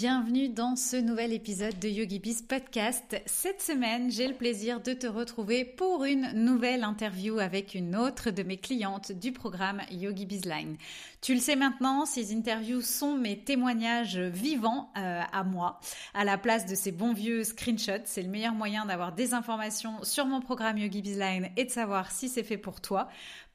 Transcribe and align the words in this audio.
bienvenue 0.00 0.48
dans 0.48 0.76
ce 0.76 0.94
nouvel 0.94 1.32
épisode 1.32 1.76
de 1.80 1.88
YogiBiz 1.88 2.42
Podcast. 2.42 3.20
Cette 3.26 3.60
semaine, 3.60 4.12
j'ai 4.12 4.28
le 4.28 4.34
plaisir 4.34 4.80
de 4.80 4.92
te 4.92 5.08
retrouver 5.08 5.64
pour 5.64 6.04
une 6.04 6.30
nouvelle 6.34 6.84
interview 6.84 7.40
avec 7.40 7.74
une 7.74 7.96
autre 7.96 8.30
de 8.30 8.44
mes 8.44 8.58
clientes 8.58 9.10
du 9.10 9.32
programme 9.32 9.82
YogiBiz 9.90 10.44
Line. 10.44 10.76
Tu 11.20 11.34
le 11.34 11.40
sais 11.40 11.56
maintenant, 11.56 12.06
ces 12.06 12.32
interviews 12.32 12.80
sont 12.80 13.16
mes 13.16 13.40
témoignages 13.40 14.18
vivants 14.18 14.92
euh, 14.96 15.20
à 15.32 15.42
moi, 15.42 15.80
à 16.14 16.24
la 16.24 16.38
place 16.38 16.64
de 16.64 16.76
ces 16.76 16.92
bons 16.92 17.12
vieux 17.12 17.42
screenshots. 17.42 18.04
C'est 18.04 18.22
le 18.22 18.28
meilleur 18.28 18.54
moyen 18.54 18.86
d'avoir 18.86 19.12
des 19.12 19.34
informations 19.34 20.04
sur 20.04 20.26
mon 20.26 20.40
programme 20.40 20.78
YogiBiz 20.78 21.18
Line 21.18 21.48
et 21.56 21.64
de 21.64 21.70
savoir 21.70 22.12
si 22.12 22.28
c'est 22.28 22.44
fait 22.44 22.56
pour 22.56 22.80
toi 22.80 23.08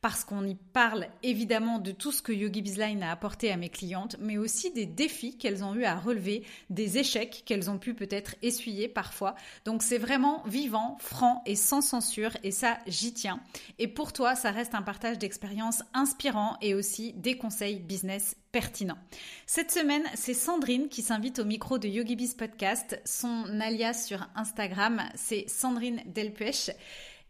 parce 0.04 0.26
qu'on 0.26 0.46
y 0.46 0.56
parle 0.56 1.08
évidemment 1.24 1.80
de 1.80 1.94
tout 1.94 2.12
ce 2.12 2.22
que 2.22 2.34
Yogi 2.34 2.62
Bizline 2.62 3.04
a 3.04 3.12
apporté 3.12 3.50
à 3.54 3.56
mes 3.56 3.70
clientes, 3.70 4.18
mais 4.20 4.38
aussi 4.38 4.70
des 4.70 4.86
défis 4.86 5.38
qu'elles 5.38 5.64
ont 5.64 5.74
eu 5.76 5.86
à 5.86 5.96
relever, 5.96 6.44
des 6.70 6.98
échecs 6.98 7.44
qu'elles 7.46 7.72
ont 7.72 7.78
pu 7.78 7.94
peut-être 7.94 8.36
essuyer 8.42 8.90
parfois. 8.90 9.34
Donc 9.64 9.82
c'est 9.82 9.98
vraiment 9.98 10.44
vivant, 10.46 10.98
franc 11.00 11.42
et 11.46 11.56
sans 11.56 11.80
censure, 11.80 12.36
et 12.44 12.52
ça 12.52 12.80
j'y 12.86 13.14
tiens. 13.14 13.40
Et 13.80 13.88
pour 13.88 14.12
toi, 14.12 14.36
ça 14.36 14.52
reste 14.52 14.76
un 14.76 14.82
partage 14.82 15.20
d'expériences 15.20 15.84
inspirant 15.94 16.58
et 16.62 16.76
aussi 16.76 17.14
des 17.14 17.38
conseils 17.38 17.80
business 17.80 18.36
pertinents. 18.52 19.00
Cette 19.46 19.72
semaine, 19.72 20.04
c'est 20.16 20.34
Sandrine 20.34 20.90
qui 20.90 21.02
s'invite 21.02 21.40
au 21.40 21.46
micro 21.46 21.78
de 21.78 21.88
YogiBiz 21.88 22.34
Podcast. 22.34 23.00
Son 23.06 23.46
alias 23.62 24.06
sur 24.06 24.28
Instagram, 24.36 25.02
c'est 25.16 25.46
Sandrine 25.48 26.02
Delpech. 26.08 26.72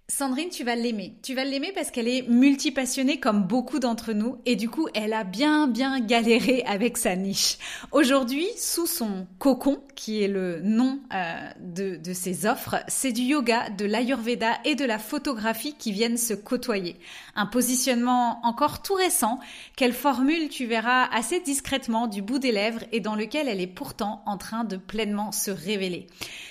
Sandrine, 0.10 0.50
tu 0.50 0.66
vas 0.66 0.76
l'aimer. 0.76 1.16
Tu 1.24 1.34
vas 1.34 1.46
l'aimer 1.46 1.72
parce 1.74 1.90
qu'elle 1.90 2.10
est 2.10 2.28
multipassionnée 2.28 3.22
comme 3.22 3.44
beaucoup 3.44 3.80
d'entre 3.80 4.12
nous 4.12 4.38
et 4.46 4.58
du 4.58 4.70
coup, 4.70 4.90
elle 4.94 5.14
a 5.14 5.24
bien 5.24 5.68
bien 5.68 6.02
galéré 6.02 6.62
avec 6.68 6.98
sa 6.98 7.16
niche. 7.16 7.58
Aujourd'hui, 7.94 8.46
sous 8.58 8.86
son 8.86 9.26
cocon, 9.40 9.82
qui 9.96 10.22
est 10.22 10.28
le 10.28 10.60
nom 10.62 11.00
euh, 11.14 11.50
de, 11.62 11.96
de 11.96 12.14
ses 12.14 12.46
offres, 12.46 12.84
c'est 12.90 13.14
du 13.14 13.22
yoga, 13.22 13.70
de 13.70 13.86
l'ayurveda 13.86 14.58
et 14.66 14.76
de 14.76 14.84
la 14.84 15.00
photographie 15.00 15.74
qui 15.80 15.94
viennent 15.94 16.18
se 16.18 16.34
côtoyer. 16.34 16.98
Un 17.36 17.46
positionnement 17.46 18.46
encore 18.46 18.82
tout 18.82 18.96
récent 18.96 19.40
qu'elle 19.78 19.94
formule, 19.94 20.50
tu 20.50 20.66
verras, 20.66 21.06
assez 21.14 21.40
discrètement 21.40 22.08
du 22.08 22.22
bout 22.22 22.40
des 22.40 22.52
lèvres 22.52 22.84
et 22.92 23.00
dans 23.00 23.16
lequel 23.16 23.48
elle 23.48 23.62
est 23.62 23.68
pourtant 23.68 24.22
en 24.26 24.38
train 24.38 24.66
de 24.66 24.76
pleinement 24.76 25.32
se 25.32 25.50
révéler. 25.50 26.08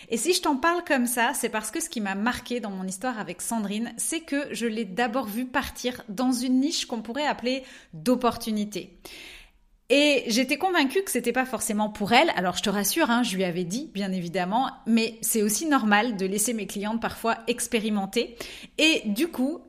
Et 0.09 0.17
si 0.17 0.33
je 0.33 0.41
t'en 0.41 0.57
parle 0.57 0.85
comme 0.85 1.07
ça, 1.07 1.33
c'est 1.35 1.51
parce 1.51 1.71
que 1.71 1.81
ce 1.81 1.91
qui 1.91 2.01
m'a 2.01 2.15
marqué 2.15 2.59
dans 2.61 2.71
mon 2.71 2.85
histoire 2.87 3.19
avec 3.19 3.42
Sandrine, 3.43 3.93
c'est 3.97 4.21
que 4.21 4.53
je 4.53 4.67
l'ai 4.67 4.85
d'abord 4.85 5.27
vue 5.27 5.47
partir 5.47 6.03
dans 6.09 6.33
une 6.33 6.61
niche 6.61 6.87
qu'on 6.87 7.03
pourrait 7.03 7.27
appeler 7.27 7.63
d'opportunité. 7.93 8.99
Et 9.95 10.25
j'étais 10.29 10.57
convaincue 10.57 11.03
que 11.03 11.11
c'était 11.11 11.33
pas 11.33 11.45
forcément 11.45 11.91
pour 11.91 12.13
elle. 12.15 12.31
Alors 12.35 12.57
je 12.57 12.63
te 12.63 12.71
rassure, 12.71 13.11
hein, 13.11 13.23
je 13.23 13.37
lui 13.37 13.45
avais 13.45 13.65
dit, 13.65 13.91
bien 13.93 14.11
évidemment, 14.11 14.71
mais 14.87 15.19
c'est 15.21 15.43
aussi 15.43 15.67
normal 15.67 16.17
de 16.17 16.25
laisser 16.25 16.55
mes 16.55 16.67
clientes 16.67 17.01
parfois 17.01 17.37
expérimenter. 17.47 18.37
Et 18.79 19.03
du 19.05 19.29
coup, 19.29 19.61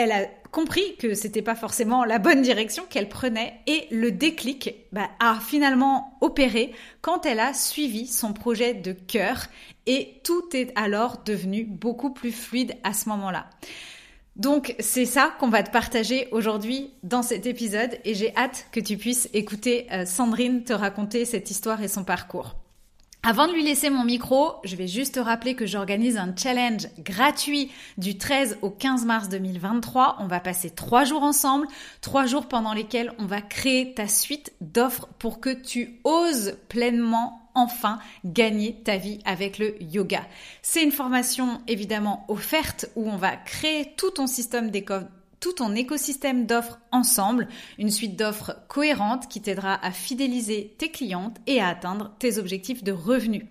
elle 0.00 0.12
a 0.12 0.26
compris 0.50 0.96
que 0.96 1.14
c'était 1.14 1.42
pas 1.42 1.54
forcément 1.54 2.04
la 2.04 2.18
bonne 2.18 2.42
direction 2.42 2.84
qu'elle 2.88 3.08
prenait 3.08 3.60
et 3.66 3.86
le 3.90 4.10
déclic 4.10 4.74
bah, 4.92 5.08
a 5.20 5.38
finalement 5.40 6.16
opéré 6.20 6.72
quand 7.02 7.26
elle 7.26 7.40
a 7.40 7.54
suivi 7.54 8.06
son 8.06 8.32
projet 8.32 8.74
de 8.74 8.92
cœur 8.92 9.46
et 9.86 10.20
tout 10.24 10.44
est 10.54 10.72
alors 10.76 11.22
devenu 11.24 11.64
beaucoup 11.64 12.10
plus 12.10 12.32
fluide 12.32 12.74
à 12.82 12.92
ce 12.92 13.08
moment-là. 13.10 13.48
Donc 14.36 14.74
c'est 14.78 15.06
ça 15.06 15.34
qu'on 15.38 15.48
va 15.48 15.62
te 15.62 15.70
partager 15.70 16.28
aujourd'hui 16.30 16.92
dans 17.02 17.22
cet 17.22 17.46
épisode 17.46 17.98
et 18.04 18.14
j'ai 18.14 18.34
hâte 18.36 18.66
que 18.72 18.80
tu 18.80 18.96
puisses 18.96 19.28
écouter 19.34 19.86
euh, 19.92 20.06
Sandrine 20.06 20.64
te 20.64 20.72
raconter 20.72 21.24
cette 21.24 21.50
histoire 21.50 21.82
et 21.82 21.88
son 21.88 22.04
parcours. 22.04 22.56
Avant 23.22 23.46
de 23.46 23.52
lui 23.52 23.62
laisser 23.62 23.90
mon 23.90 24.02
micro, 24.02 24.54
je 24.64 24.76
vais 24.76 24.86
juste 24.86 25.16
te 25.16 25.20
rappeler 25.20 25.54
que 25.54 25.66
j'organise 25.66 26.16
un 26.16 26.34
challenge 26.34 26.88
gratuit 27.00 27.70
du 27.98 28.16
13 28.16 28.56
au 28.62 28.70
15 28.70 29.04
mars 29.04 29.28
2023. 29.28 30.16
On 30.20 30.26
va 30.26 30.40
passer 30.40 30.70
trois 30.70 31.04
jours 31.04 31.22
ensemble, 31.22 31.66
trois 32.00 32.24
jours 32.24 32.46
pendant 32.46 32.72
lesquels 32.72 33.12
on 33.18 33.26
va 33.26 33.42
créer 33.42 33.92
ta 33.92 34.08
suite 34.08 34.54
d'offres 34.62 35.06
pour 35.18 35.38
que 35.38 35.50
tu 35.50 36.00
oses 36.04 36.56
pleinement 36.70 37.50
enfin 37.54 37.98
gagner 38.24 38.80
ta 38.84 38.96
vie 38.96 39.18
avec 39.26 39.58
le 39.58 39.76
yoga. 39.82 40.26
C'est 40.62 40.82
une 40.82 40.90
formation 40.90 41.60
évidemment 41.68 42.24
offerte 42.28 42.86
où 42.96 43.10
on 43.10 43.18
va 43.18 43.36
créer 43.36 43.92
tout 43.98 44.12
ton 44.12 44.26
système 44.26 44.70
d'école 44.70 45.08
tout 45.40 45.54
ton 45.54 45.74
écosystème 45.74 46.46
d'offres 46.46 46.78
ensemble, 46.92 47.48
une 47.78 47.90
suite 47.90 48.16
d'offres 48.16 48.56
cohérentes 48.68 49.26
qui 49.28 49.40
t'aidera 49.40 49.84
à 49.84 49.90
fidéliser 49.90 50.74
tes 50.78 50.90
clientes 50.90 51.38
et 51.46 51.60
à 51.60 51.68
atteindre 51.68 52.14
tes 52.18 52.38
objectifs 52.38 52.84
de 52.84 52.92
revenus. 52.92 53.44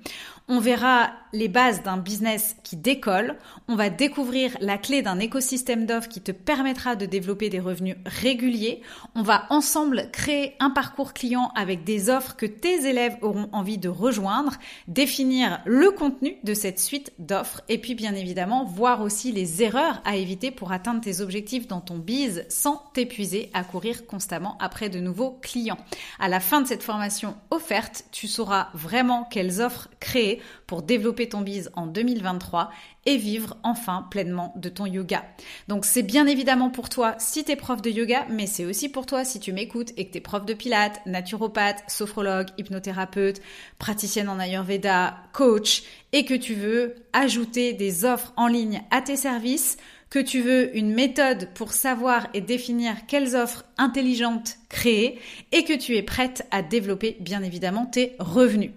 On 0.51 0.59
verra 0.59 1.11
les 1.31 1.47
bases 1.47 1.83
d'un 1.83 1.97
business 1.97 2.55
qui 2.63 2.75
décolle. 2.75 3.37
On 3.67 3.75
va 3.75 3.91
découvrir 3.91 4.57
la 4.61 4.79
clé 4.79 5.03
d'un 5.03 5.19
écosystème 5.19 5.85
d'offres 5.85 6.09
qui 6.09 6.21
te 6.21 6.31
permettra 6.31 6.95
de 6.95 7.05
développer 7.05 7.49
des 7.49 7.59
revenus 7.59 7.97
réguliers. 8.07 8.81
On 9.13 9.21
va 9.21 9.45
ensemble 9.51 10.09
créer 10.11 10.55
un 10.59 10.71
parcours 10.71 11.13
client 11.13 11.51
avec 11.55 11.83
des 11.83 12.09
offres 12.09 12.35
que 12.35 12.47
tes 12.47 12.88
élèves 12.88 13.17
auront 13.21 13.47
envie 13.51 13.77
de 13.77 13.89
rejoindre, 13.89 14.53
définir 14.88 15.61
le 15.65 15.91
contenu 15.91 16.38
de 16.43 16.55
cette 16.55 16.79
suite 16.79 17.13
d'offres 17.19 17.61
et 17.69 17.77
puis 17.77 17.93
bien 17.93 18.15
évidemment 18.15 18.65
voir 18.65 19.01
aussi 19.01 19.31
les 19.31 19.61
erreurs 19.61 20.01
à 20.03 20.15
éviter 20.15 20.49
pour 20.49 20.71
atteindre 20.71 21.01
tes 21.01 21.21
objectifs 21.21 21.67
dans 21.67 21.81
ton 21.81 21.99
biz 21.99 22.45
sans 22.49 22.77
t'épuiser 22.95 23.51
à 23.53 23.63
courir 23.63 24.07
constamment 24.07 24.57
après 24.59 24.89
de 24.89 24.99
nouveaux 24.99 25.38
clients. 25.43 25.77
À 26.19 26.27
la 26.27 26.39
fin 26.39 26.61
de 26.61 26.67
cette 26.67 26.81
formation 26.81 27.35
offerte, 27.51 28.05
tu 28.11 28.27
sauras 28.27 28.69
vraiment 28.73 29.25
quelles 29.25 29.61
offres 29.61 29.89
créer 29.99 30.38
pour 30.67 30.81
développer 30.81 31.29
ton 31.29 31.41
bise 31.41 31.72
en 31.75 31.88
2023 31.88 32.72
et 33.05 33.17
vivre 33.17 33.57
enfin 33.63 34.07
pleinement 34.11 34.53
de 34.55 34.69
ton 34.69 34.85
yoga. 34.85 35.23
Donc 35.67 35.85
c'est 35.85 36.03
bien 36.03 36.27
évidemment 36.27 36.69
pour 36.69 36.89
toi 36.89 37.16
si 37.17 37.44
tu 37.44 37.51
es 37.51 37.55
prof 37.55 37.81
de 37.81 37.89
yoga, 37.89 38.25
mais 38.29 38.47
c'est 38.47 38.66
aussi 38.66 38.89
pour 38.89 39.05
toi 39.05 39.23
si 39.25 39.39
tu 39.39 39.53
m'écoutes 39.53 39.91
et 39.97 40.07
que 40.07 40.11
tu 40.11 40.17
es 40.17 40.22
prof 40.22 40.45
de 40.45 40.53
pilates, 40.53 41.01
naturopathe, 41.05 41.83
sophrologue, 41.88 42.50
hypnothérapeute, 42.57 43.41
praticienne 43.77 44.29
en 44.29 44.39
ayurveda, 44.39 45.17
coach 45.33 45.83
et 46.13 46.25
que 46.25 46.33
tu 46.33 46.53
veux 46.53 46.95
ajouter 47.13 47.73
des 47.73 48.06
offres 48.06 48.33
en 48.35 48.47
ligne 48.47 48.81
à 48.91 49.01
tes 49.01 49.16
services 49.16 49.77
que 50.09 50.19
tu 50.19 50.41
veux 50.41 50.75
une 50.75 50.94
méthode 50.94 51.50
pour 51.53 51.73
savoir 51.73 52.27
et 52.33 52.41
définir 52.41 52.95
quelles 53.07 53.35
offres 53.35 53.66
intelligentes 53.77 54.57
créer 54.67 55.19
et 55.51 55.63
que 55.63 55.73
tu 55.73 55.95
es 55.95 56.03
prête 56.03 56.47
à 56.51 56.61
développer 56.61 57.17
bien 57.19 57.44
évidemment 57.44 57.85
tes 57.85 58.16
revenus. 58.19 58.71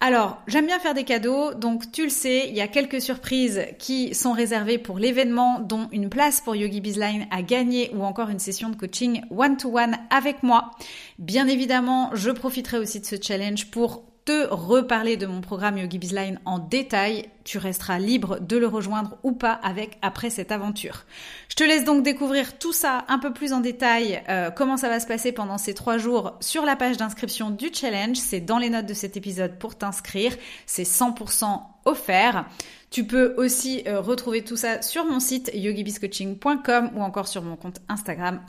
Alors, 0.00 0.40
j'aime 0.46 0.66
bien 0.66 0.78
faire 0.78 0.94
des 0.94 1.02
cadeaux, 1.02 1.54
donc 1.54 1.90
tu 1.90 2.04
le 2.04 2.08
sais, 2.08 2.48
il 2.48 2.54
y 2.54 2.60
a 2.60 2.68
quelques 2.68 3.02
surprises 3.02 3.66
qui 3.80 4.14
sont 4.14 4.32
réservées 4.32 4.78
pour 4.78 4.96
l'événement, 4.96 5.58
dont 5.58 5.88
une 5.90 6.08
place 6.08 6.40
pour 6.40 6.54
Yogi 6.54 6.80
Bizline 6.80 7.26
à 7.32 7.42
gagner 7.42 7.90
ou 7.94 8.04
encore 8.04 8.28
une 8.28 8.38
session 8.38 8.68
de 8.68 8.76
coaching 8.76 9.22
one-to-one 9.36 9.96
avec 10.10 10.44
moi. 10.44 10.70
Bien 11.18 11.48
évidemment, 11.48 12.10
je 12.14 12.30
profiterai 12.30 12.78
aussi 12.78 13.00
de 13.00 13.06
ce 13.06 13.16
challenge 13.20 13.72
pour 13.72 14.04
te 14.28 14.46
reparler 14.50 15.16
de 15.16 15.24
mon 15.24 15.40
programme 15.40 15.78
Yogi 15.78 15.96
Bizline 15.96 16.38
en 16.44 16.58
détail. 16.58 17.30
Tu 17.44 17.56
resteras 17.56 17.98
libre 17.98 18.38
de 18.40 18.58
le 18.58 18.66
rejoindre 18.66 19.16
ou 19.22 19.32
pas 19.32 19.54
avec 19.54 19.96
après 20.02 20.28
cette 20.28 20.52
aventure. 20.52 21.06
Je 21.48 21.54
te 21.54 21.64
laisse 21.64 21.84
donc 21.84 22.02
découvrir 22.02 22.58
tout 22.58 22.74
ça 22.74 23.06
un 23.08 23.18
peu 23.18 23.32
plus 23.32 23.54
en 23.54 23.60
détail, 23.60 24.22
euh, 24.28 24.50
comment 24.50 24.76
ça 24.76 24.90
va 24.90 25.00
se 25.00 25.06
passer 25.06 25.32
pendant 25.32 25.56
ces 25.56 25.72
trois 25.72 25.96
jours 25.96 26.34
sur 26.40 26.66
la 26.66 26.76
page 26.76 26.98
d'inscription 26.98 27.48
du 27.48 27.70
challenge. 27.72 28.18
C'est 28.18 28.40
dans 28.40 28.58
les 28.58 28.68
notes 28.68 28.84
de 28.84 28.92
cet 28.92 29.16
épisode 29.16 29.58
pour 29.58 29.78
t'inscrire. 29.78 30.36
C'est 30.66 30.82
100% 30.82 31.62
offerts. 31.86 32.44
Tu 32.90 33.04
peux 33.04 33.34
aussi 33.36 33.82
euh, 33.86 34.00
retrouver 34.00 34.42
tout 34.42 34.56
ça 34.56 34.80
sur 34.80 35.04
mon 35.04 35.20
site 35.20 35.50
yogibiscoaching.com 35.52 36.90
ou 36.94 37.02
encore 37.02 37.28
sur 37.28 37.42
mon 37.42 37.56
compte 37.56 37.80
Instagram 37.88 38.40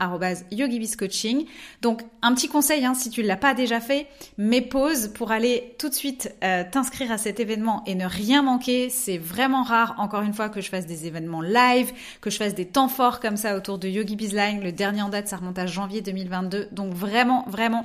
yogibiscoaching. 0.51 1.45
Donc 1.81 2.03
un 2.21 2.33
petit 2.33 2.47
conseil, 2.47 2.85
hein, 2.85 2.93
si 2.93 3.09
tu 3.09 3.21
ne 3.21 3.27
l'as 3.27 3.35
pas 3.35 3.53
déjà 3.53 3.81
fait, 3.81 4.07
mets 4.37 4.61
pause 4.61 5.09
pour 5.13 5.31
aller 5.31 5.75
tout 5.77 5.89
de 5.89 5.93
suite 5.93 6.33
euh, 6.43 6.63
t'inscrire 6.69 7.11
à 7.11 7.17
cet 7.17 7.41
événement 7.41 7.83
et 7.85 7.95
ne 7.95 8.05
rien 8.05 8.41
manquer. 8.41 8.89
C'est 8.89 9.17
vraiment 9.17 9.63
rare, 9.63 9.95
encore 9.97 10.21
une 10.21 10.33
fois, 10.33 10.47
que 10.47 10.61
je 10.61 10.69
fasse 10.69 10.85
des 10.85 11.05
événements 11.05 11.41
live, 11.41 11.91
que 12.21 12.29
je 12.29 12.37
fasse 12.37 12.55
des 12.55 12.65
temps 12.65 12.87
forts 12.87 13.19
comme 13.19 13.35
ça 13.37 13.57
autour 13.57 13.77
de 13.77 13.89
Yogi 13.89 14.15
Bizline. 14.15 14.61
Le 14.61 14.71
dernier 14.71 15.01
en 15.01 15.09
date, 15.09 15.27
ça 15.27 15.37
remonte 15.37 15.59
à 15.59 15.65
janvier 15.65 16.01
2022. 16.01 16.69
Donc 16.71 16.93
vraiment, 16.93 17.43
vraiment, 17.49 17.83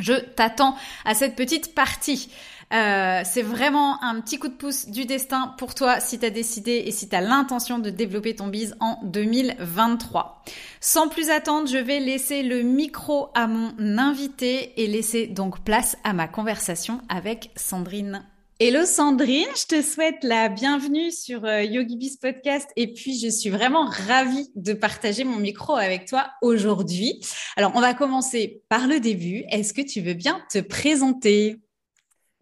je 0.00 0.14
t'attends 0.14 0.76
à 1.04 1.14
cette 1.14 1.36
petite 1.36 1.74
partie. 1.74 2.30
Euh, 2.72 3.22
c'est 3.24 3.42
vraiment 3.42 4.00
un 4.02 4.20
petit 4.20 4.38
coup 4.38 4.46
de 4.46 4.54
pouce 4.54 4.88
du 4.88 5.04
destin 5.04 5.54
pour 5.58 5.74
toi 5.74 5.98
si 5.98 6.20
tu 6.20 6.26
as 6.26 6.30
décidé 6.30 6.84
et 6.86 6.92
si 6.92 7.08
tu 7.08 7.16
as 7.16 7.20
l'intention 7.20 7.80
de 7.80 7.90
développer 7.90 8.36
ton 8.36 8.46
bise 8.46 8.76
en 8.78 9.00
2023. 9.02 10.44
Sans 10.80 11.08
plus 11.08 11.30
attendre, 11.30 11.68
je 11.68 11.78
vais 11.78 11.98
laisser 11.98 12.44
le 12.44 12.62
micro 12.62 13.30
à 13.34 13.48
mon 13.48 13.74
invité 13.98 14.80
et 14.80 14.86
laisser 14.86 15.26
donc 15.26 15.64
place 15.64 15.96
à 16.04 16.12
ma 16.12 16.28
conversation 16.28 17.00
avec 17.08 17.50
Sandrine. 17.56 18.22
Hello 18.62 18.84
Sandrine, 18.84 19.48
je 19.56 19.64
te 19.64 19.80
souhaite 19.80 20.22
la 20.22 20.50
bienvenue 20.50 21.10
sur 21.10 21.46
euh, 21.46 21.62
YogiBiz 21.62 22.18
Podcast 22.18 22.68
et 22.76 22.92
puis 22.92 23.18
je 23.18 23.28
suis 23.28 23.48
vraiment 23.48 23.86
ravie 23.86 24.52
de 24.54 24.74
partager 24.74 25.24
mon 25.24 25.38
micro 25.38 25.76
avec 25.76 26.04
toi 26.04 26.26
aujourd'hui. 26.42 27.24
Alors 27.56 27.72
on 27.74 27.80
va 27.80 27.94
commencer 27.94 28.62
par 28.68 28.86
le 28.86 29.00
début. 29.00 29.44
Est-ce 29.50 29.72
que 29.72 29.80
tu 29.80 30.02
veux 30.02 30.12
bien 30.12 30.42
te 30.52 30.58
présenter? 30.58 31.58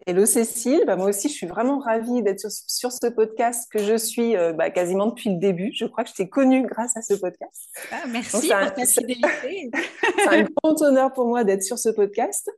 Hello 0.09 0.27
Cécile, 0.27 0.83
bah, 0.89 0.97
moi 0.97 1.07
aussi 1.07 1.29
je 1.29 1.35
suis 1.35 1.47
vraiment 1.47 1.79
ravie 1.79 2.21
d'être 2.25 2.51
sur, 2.51 2.91
ce 2.91 3.07
podcast 3.07 3.71
que 3.71 3.79
je 3.79 3.97
suis 3.97 4.37
euh, 4.37 4.53
bah, 4.53 4.71
quasiment 4.71 5.07
depuis 5.07 5.31
le 5.31 5.39
début. 5.39 5.71
Je 5.73 5.85
crois 5.85 6.03
que 6.03 6.11
je 6.11 6.17
t'ai 6.17 6.29
connue 6.29 6.67
grâce 6.67 6.97
à 6.97 7.03
ce 7.03 7.15
podcast. 7.15 7.71
Ah, 7.93 8.09
merci 8.09 8.49
pour 8.49 8.75
ta 8.75 8.87
fidélité. 8.87 9.71
C'est 10.19 10.29
un 10.29 10.43
grand 10.43 10.83
honneur 10.83 11.13
pour 11.13 11.29
moi 11.29 11.45
d'être 11.45 11.63
sur 11.63 11.79
ce 11.79 11.91
podcast. 11.91 12.51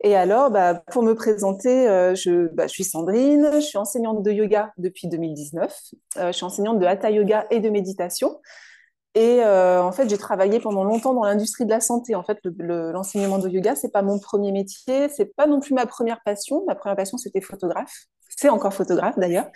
Et 0.00 0.14
alors, 0.14 0.50
bah, 0.50 0.74
pour 0.74 1.02
me 1.02 1.14
présenter, 1.14 1.88
euh, 1.88 2.14
je, 2.14 2.48
je, 2.56 2.66
suis 2.68 2.84
Sandrine, 2.84 3.50
je 3.54 3.60
suis 3.60 3.78
enseignante 3.78 4.22
de 4.22 4.30
yoga 4.30 4.72
depuis 4.78 5.08
2019. 5.08 5.76
Euh, 6.18 6.26
je 6.28 6.32
suis 6.32 6.44
enseignante 6.44 6.78
de 6.78 6.86
hatha 6.86 7.10
yoga 7.10 7.46
et 7.50 7.58
de 7.58 7.68
méditation. 7.68 8.40
Et 9.14 9.42
euh, 9.42 9.82
en 9.82 9.90
fait, 9.90 10.08
j'ai 10.08 10.18
travaillé 10.18 10.60
pendant 10.60 10.84
longtemps 10.84 11.14
dans 11.14 11.24
l'industrie 11.24 11.64
de 11.64 11.70
la 11.70 11.80
santé. 11.80 12.14
En 12.14 12.22
fait, 12.22 12.38
l'enseignement 12.44 13.38
de 13.38 13.48
yoga, 13.48 13.74
c'est 13.74 13.90
pas 13.90 14.02
mon 14.02 14.20
premier 14.20 14.52
métier, 14.52 15.08
c'est 15.08 15.34
pas 15.34 15.48
non 15.48 15.58
plus 15.58 15.74
ma 15.74 15.86
première 15.86 16.20
passion. 16.24 16.62
Ma 16.68 16.76
première 16.76 16.96
passion, 16.96 17.18
c'était 17.18 17.40
photographe. 17.40 18.04
C'est 18.28 18.50
encore 18.50 18.74
photographe 18.74 19.18
d'ailleurs. 19.18 19.48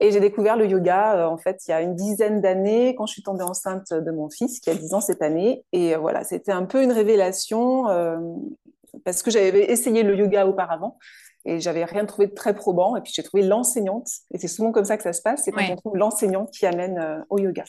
Et 0.00 0.10
j'ai 0.10 0.20
découvert 0.20 0.56
le 0.56 0.66
yoga, 0.66 1.28
en 1.28 1.38
fait, 1.38 1.58
il 1.66 1.70
y 1.70 1.74
a 1.74 1.80
une 1.80 1.94
dizaine 1.94 2.40
d'années, 2.42 2.94
quand 2.96 3.06
je 3.06 3.14
suis 3.14 3.22
tombée 3.22 3.42
enceinte 3.42 3.92
de 3.92 4.10
mon 4.10 4.28
fils, 4.28 4.60
qui 4.60 4.68
a 4.68 4.74
10 4.74 4.94
ans 4.94 5.00
cette 5.00 5.22
année. 5.22 5.64
Et 5.72 5.96
voilà, 5.96 6.22
c'était 6.22 6.52
un 6.52 6.64
peu 6.64 6.82
une 6.82 6.92
révélation, 6.92 7.86
parce 9.06 9.22
que 9.22 9.30
j'avais 9.30 9.70
essayé 9.70 10.02
le 10.02 10.14
yoga 10.16 10.46
auparavant, 10.46 10.98
et 11.46 11.60
j'avais 11.60 11.84
rien 11.84 12.04
trouvé 12.04 12.26
de 12.26 12.34
très 12.34 12.54
probant. 12.54 12.96
Et 12.96 13.00
puis 13.00 13.12
j'ai 13.14 13.22
trouvé 13.22 13.44
l'enseignante, 13.44 14.08
et 14.34 14.38
c'est 14.38 14.48
souvent 14.48 14.72
comme 14.72 14.84
ça 14.84 14.96
que 14.96 15.04
ça 15.04 15.14
se 15.14 15.22
passe, 15.22 15.44
c'est 15.44 15.52
quand 15.52 15.62
on 15.70 15.76
trouve 15.76 15.96
l'enseignant 15.96 16.46
qui 16.46 16.66
amène 16.66 17.24
au 17.30 17.38
yoga. 17.38 17.64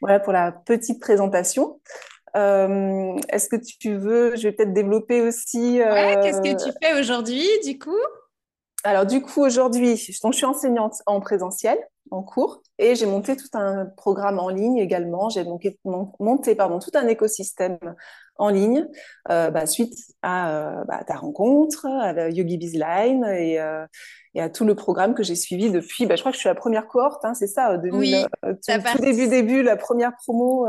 Voilà 0.00 0.20
pour 0.20 0.32
la 0.32 0.52
petite 0.52 1.00
présentation. 1.00 1.80
Euh, 2.36 3.16
est-ce 3.28 3.48
que 3.48 3.56
tu 3.56 3.96
veux, 3.96 4.36
je 4.36 4.44
vais 4.44 4.52
peut-être 4.52 4.72
développer 4.72 5.20
aussi. 5.20 5.82
Euh, 5.82 6.22
qu'est-ce 6.22 6.40
que 6.40 6.64
tu 6.64 6.72
fais 6.82 6.98
aujourd'hui 6.98 7.44
du 7.64 7.78
coup? 7.78 7.90
Alors 8.84 9.06
du 9.06 9.22
coup 9.22 9.42
aujourd'hui, 9.42 9.96
je 9.96 10.12
suis 10.12 10.46
enseignante 10.46 10.94
en 11.06 11.20
présentiel, 11.20 11.78
en 12.10 12.22
cours, 12.22 12.62
et 12.78 12.94
j'ai 12.94 13.06
monté 13.06 13.36
tout 13.36 13.50
un 13.54 13.86
programme 13.96 14.38
en 14.38 14.48
ligne 14.48 14.78
également. 14.78 15.28
J'ai 15.28 15.44
monté, 15.44 15.78
monté 15.84 16.54
pardon, 16.54 16.78
tout 16.78 16.90
un 16.94 17.06
écosystème 17.06 17.78
en 18.36 18.48
ligne 18.48 18.86
euh, 19.30 19.50
bah, 19.50 19.66
suite 19.66 19.94
à 20.22 20.84
bah, 20.88 21.04
ta 21.06 21.14
rencontre, 21.14 21.86
à 21.86 22.12
la 22.12 22.30
Yogi 22.30 22.58
Bizline 22.58 23.24
et 23.24 23.58
et 24.34 24.40
à 24.40 24.48
tout 24.48 24.64
le 24.64 24.74
programme 24.74 25.14
que 25.14 25.22
j'ai 25.22 25.34
suivi 25.34 25.70
depuis, 25.70 26.06
bah, 26.06 26.16
je 26.16 26.22
crois 26.22 26.32
que 26.32 26.36
je 26.36 26.40
suis 26.40 26.48
la 26.48 26.54
première 26.54 26.86
cohorte, 26.86 27.24
hein, 27.24 27.34
c'est 27.34 27.46
ça, 27.46 27.76
2000, 27.76 27.98
oui, 27.98 28.24
euh, 28.44 28.54
tout, 28.54 28.98
début, 28.98 29.28
début, 29.28 29.62
la 29.62 29.76
première 29.76 30.12
promo. 30.16 30.66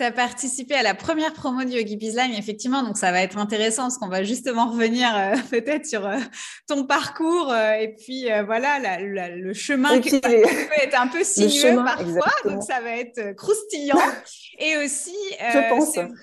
Euh, 0.00 0.04
tu 0.04 0.04
as 0.04 0.12
participé 0.12 0.74
à 0.74 0.82
la 0.82 0.94
première 0.94 1.32
promo 1.32 1.64
du 1.64 1.72
Yogi 1.72 1.96
Bizline, 1.96 2.32
effectivement, 2.34 2.82
donc 2.82 2.96
ça 2.96 3.12
va 3.12 3.22
être 3.22 3.38
intéressant 3.38 3.82
parce 3.82 3.98
qu'on 3.98 4.08
va 4.08 4.22
justement 4.22 4.70
revenir 4.70 5.08
euh, 5.16 5.36
peut-être 5.50 5.86
sur 5.86 6.06
euh, 6.06 6.18
ton 6.66 6.84
parcours 6.84 7.50
euh, 7.50 7.72
et 7.72 7.94
puis 7.94 8.26
voilà 8.46 8.98
le 9.00 9.52
chemin 9.52 10.00
qui 10.00 10.20
peut 10.20 10.44
être 10.82 11.00
un 11.00 11.08
peu 11.08 11.24
sinueux 11.24 11.76
parfois, 11.76 12.32
donc 12.44 12.62
ça 12.62 12.80
va 12.80 12.96
être 12.96 13.34
croustillant. 13.34 13.98
et 14.58 14.76
aussi, 14.78 15.16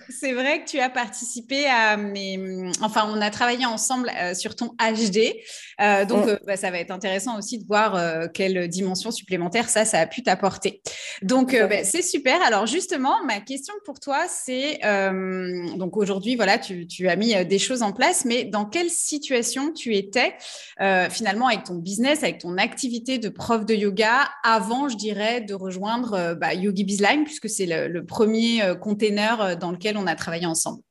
c'est 0.09 0.33
vrai 0.33 0.63
que 0.63 0.69
tu 0.69 0.79
as 0.79 0.89
participé 0.89 1.65
à 1.67 1.97
mes, 1.97 2.71
enfin, 2.81 3.09
on 3.09 3.21
a 3.21 3.29
travaillé 3.29 3.65
ensemble 3.65 4.11
sur 4.33 4.55
ton 4.55 4.75
HD, 4.79 5.33
donc 5.79 6.25
mm. 6.25 6.39
bah, 6.45 6.57
ça 6.57 6.71
va 6.71 6.79
être 6.79 6.91
intéressant 6.91 7.37
aussi 7.37 7.59
de 7.59 7.65
voir 7.65 8.31
quelle 8.33 8.67
dimension 8.67 9.11
supplémentaire 9.11 9.69
ça, 9.69 9.85
ça 9.85 9.99
a 9.99 10.07
pu 10.07 10.23
t'apporter. 10.23 10.81
Donc 11.21 11.55
bah, 11.55 11.83
c'est 11.83 12.01
super. 12.01 12.41
Alors 12.41 12.65
justement, 12.65 13.23
ma 13.25 13.39
question 13.39 13.73
pour 13.85 13.99
toi, 13.99 14.25
c'est 14.27 14.79
euh, 14.83 15.75
donc 15.75 15.97
aujourd'hui, 15.97 16.35
voilà, 16.35 16.57
tu, 16.57 17.07
as 17.07 17.15
mis 17.15 17.35
euh, 17.35 17.43
des 17.43 17.59
choses 17.59 17.81
en 17.81 17.91
place, 17.91 18.25
mais 18.25 18.43
dans 18.43 18.65
quelle 18.65 18.89
situation 18.89 19.71
tu 19.71 19.95
étais 19.95 20.35
euh, 20.81 21.09
finalement 21.09 21.47
avec 21.47 21.63
ton 21.63 21.75
business, 21.75 22.23
avec 22.23 22.39
ton 22.39 22.57
activité 22.57 23.17
de 23.17 23.29
prof 23.29 23.65
de 23.65 23.73
yoga 23.73 24.29
avant, 24.43 24.89
je 24.89 24.97
dirais, 24.97 25.41
de 25.41 25.53
rejoindre 25.53 26.35
bah, 26.35 26.53
Yogi 26.53 26.83
Bizline, 26.83 27.23
puisque 27.23 27.49
c'est 27.49 27.65
le, 27.65 28.05
premier 28.05 28.61
container 28.81 29.57
dans 29.57 29.71
lequel 29.71 29.97
on 29.97 30.05
a 30.05 30.15
travaillé 30.15 30.45
ensemble? 30.45 30.81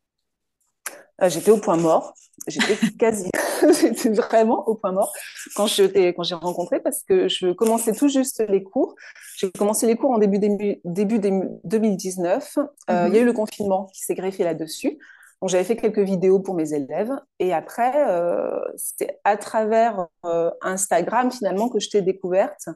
J'étais 1.23 1.53
au 1.53 1.59
point 1.59 1.77
mort. 1.77 2.13
J'étais 2.47 2.77
quasi, 2.99 3.31
j'étais 3.81 4.11
vraiment 4.11 4.67
au 4.69 4.75
point 4.75 4.93
mort 4.93 5.13
quand 5.57 5.67
je 5.67 6.11
quand 6.11 6.23
j'ai 6.23 6.35
rencontré 6.35 6.81
parce 6.81 7.03
que 7.03 7.29
je 7.29 7.53
commençais 7.53 7.93
tout 7.93 8.09
juste 8.09 8.45
les 8.49 8.63
cours. 8.63 8.95
J'ai 9.37 9.51
commencé 9.51 9.87
les 9.87 9.97
cours 9.97 10.11
en 10.11 10.19
début 10.19 10.39
début, 10.39 10.81
début 10.85 11.19
2019. 11.19 12.59
Euh, 12.91 13.07
il 13.09 13.15
y 13.15 13.17
a 13.17 13.21
eu 13.21 13.23
mhm. 13.23 13.27
le 13.27 13.33
confinement 13.33 13.87
qui 13.95 14.01
s'est 14.03 14.15
greffé 14.15 14.45
là-dessus. 14.45 14.99
Donc 15.41 15.51
j'avais 15.51 15.65
fait 15.65 15.77
quelques 15.77 15.99
vidéos 15.99 16.41
pour 16.41 16.55
mes 16.55 16.73
élèves 16.73 17.13
et 17.39 17.53
après 17.53 18.09
euh, 18.09 18.59
c'était 18.77 19.19
à 19.25 19.37
travers 19.37 20.07
euh, 20.25 20.51
Instagram 20.63 21.31
finalement 21.31 21.69
que 21.69 21.81
je 21.81 21.91
t'ai 21.91 22.03
découverte 22.03 22.69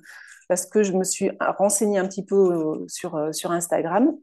parce 0.48 0.66
que 0.66 0.82
je 0.82 0.92
me 0.92 1.04
suis 1.04 1.30
renseignée 1.40 1.98
un 1.98 2.06
petit 2.06 2.24
peu 2.24 2.84
sur 2.88 3.28
sur 3.32 3.52
Instagram 3.52 4.14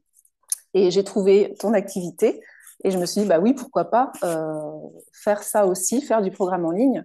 et 0.74 0.92
j'ai 0.92 1.04
trouvé 1.04 1.56
ton 1.60 1.74
activité 1.74 2.42
et 2.84 2.92
je 2.92 2.98
me 2.98 3.06
suis 3.06 3.22
dit, 3.22 3.28
bah 3.28 3.40
oui, 3.40 3.54
pourquoi 3.54 3.86
pas 3.86 4.12
euh, 4.24 4.72
faire 5.14 5.44
ça 5.44 5.66
aussi, 5.66 6.02
faire 6.02 6.22
du 6.22 6.32
programme 6.32 6.66
en 6.66 6.72
ligne. 6.72 7.04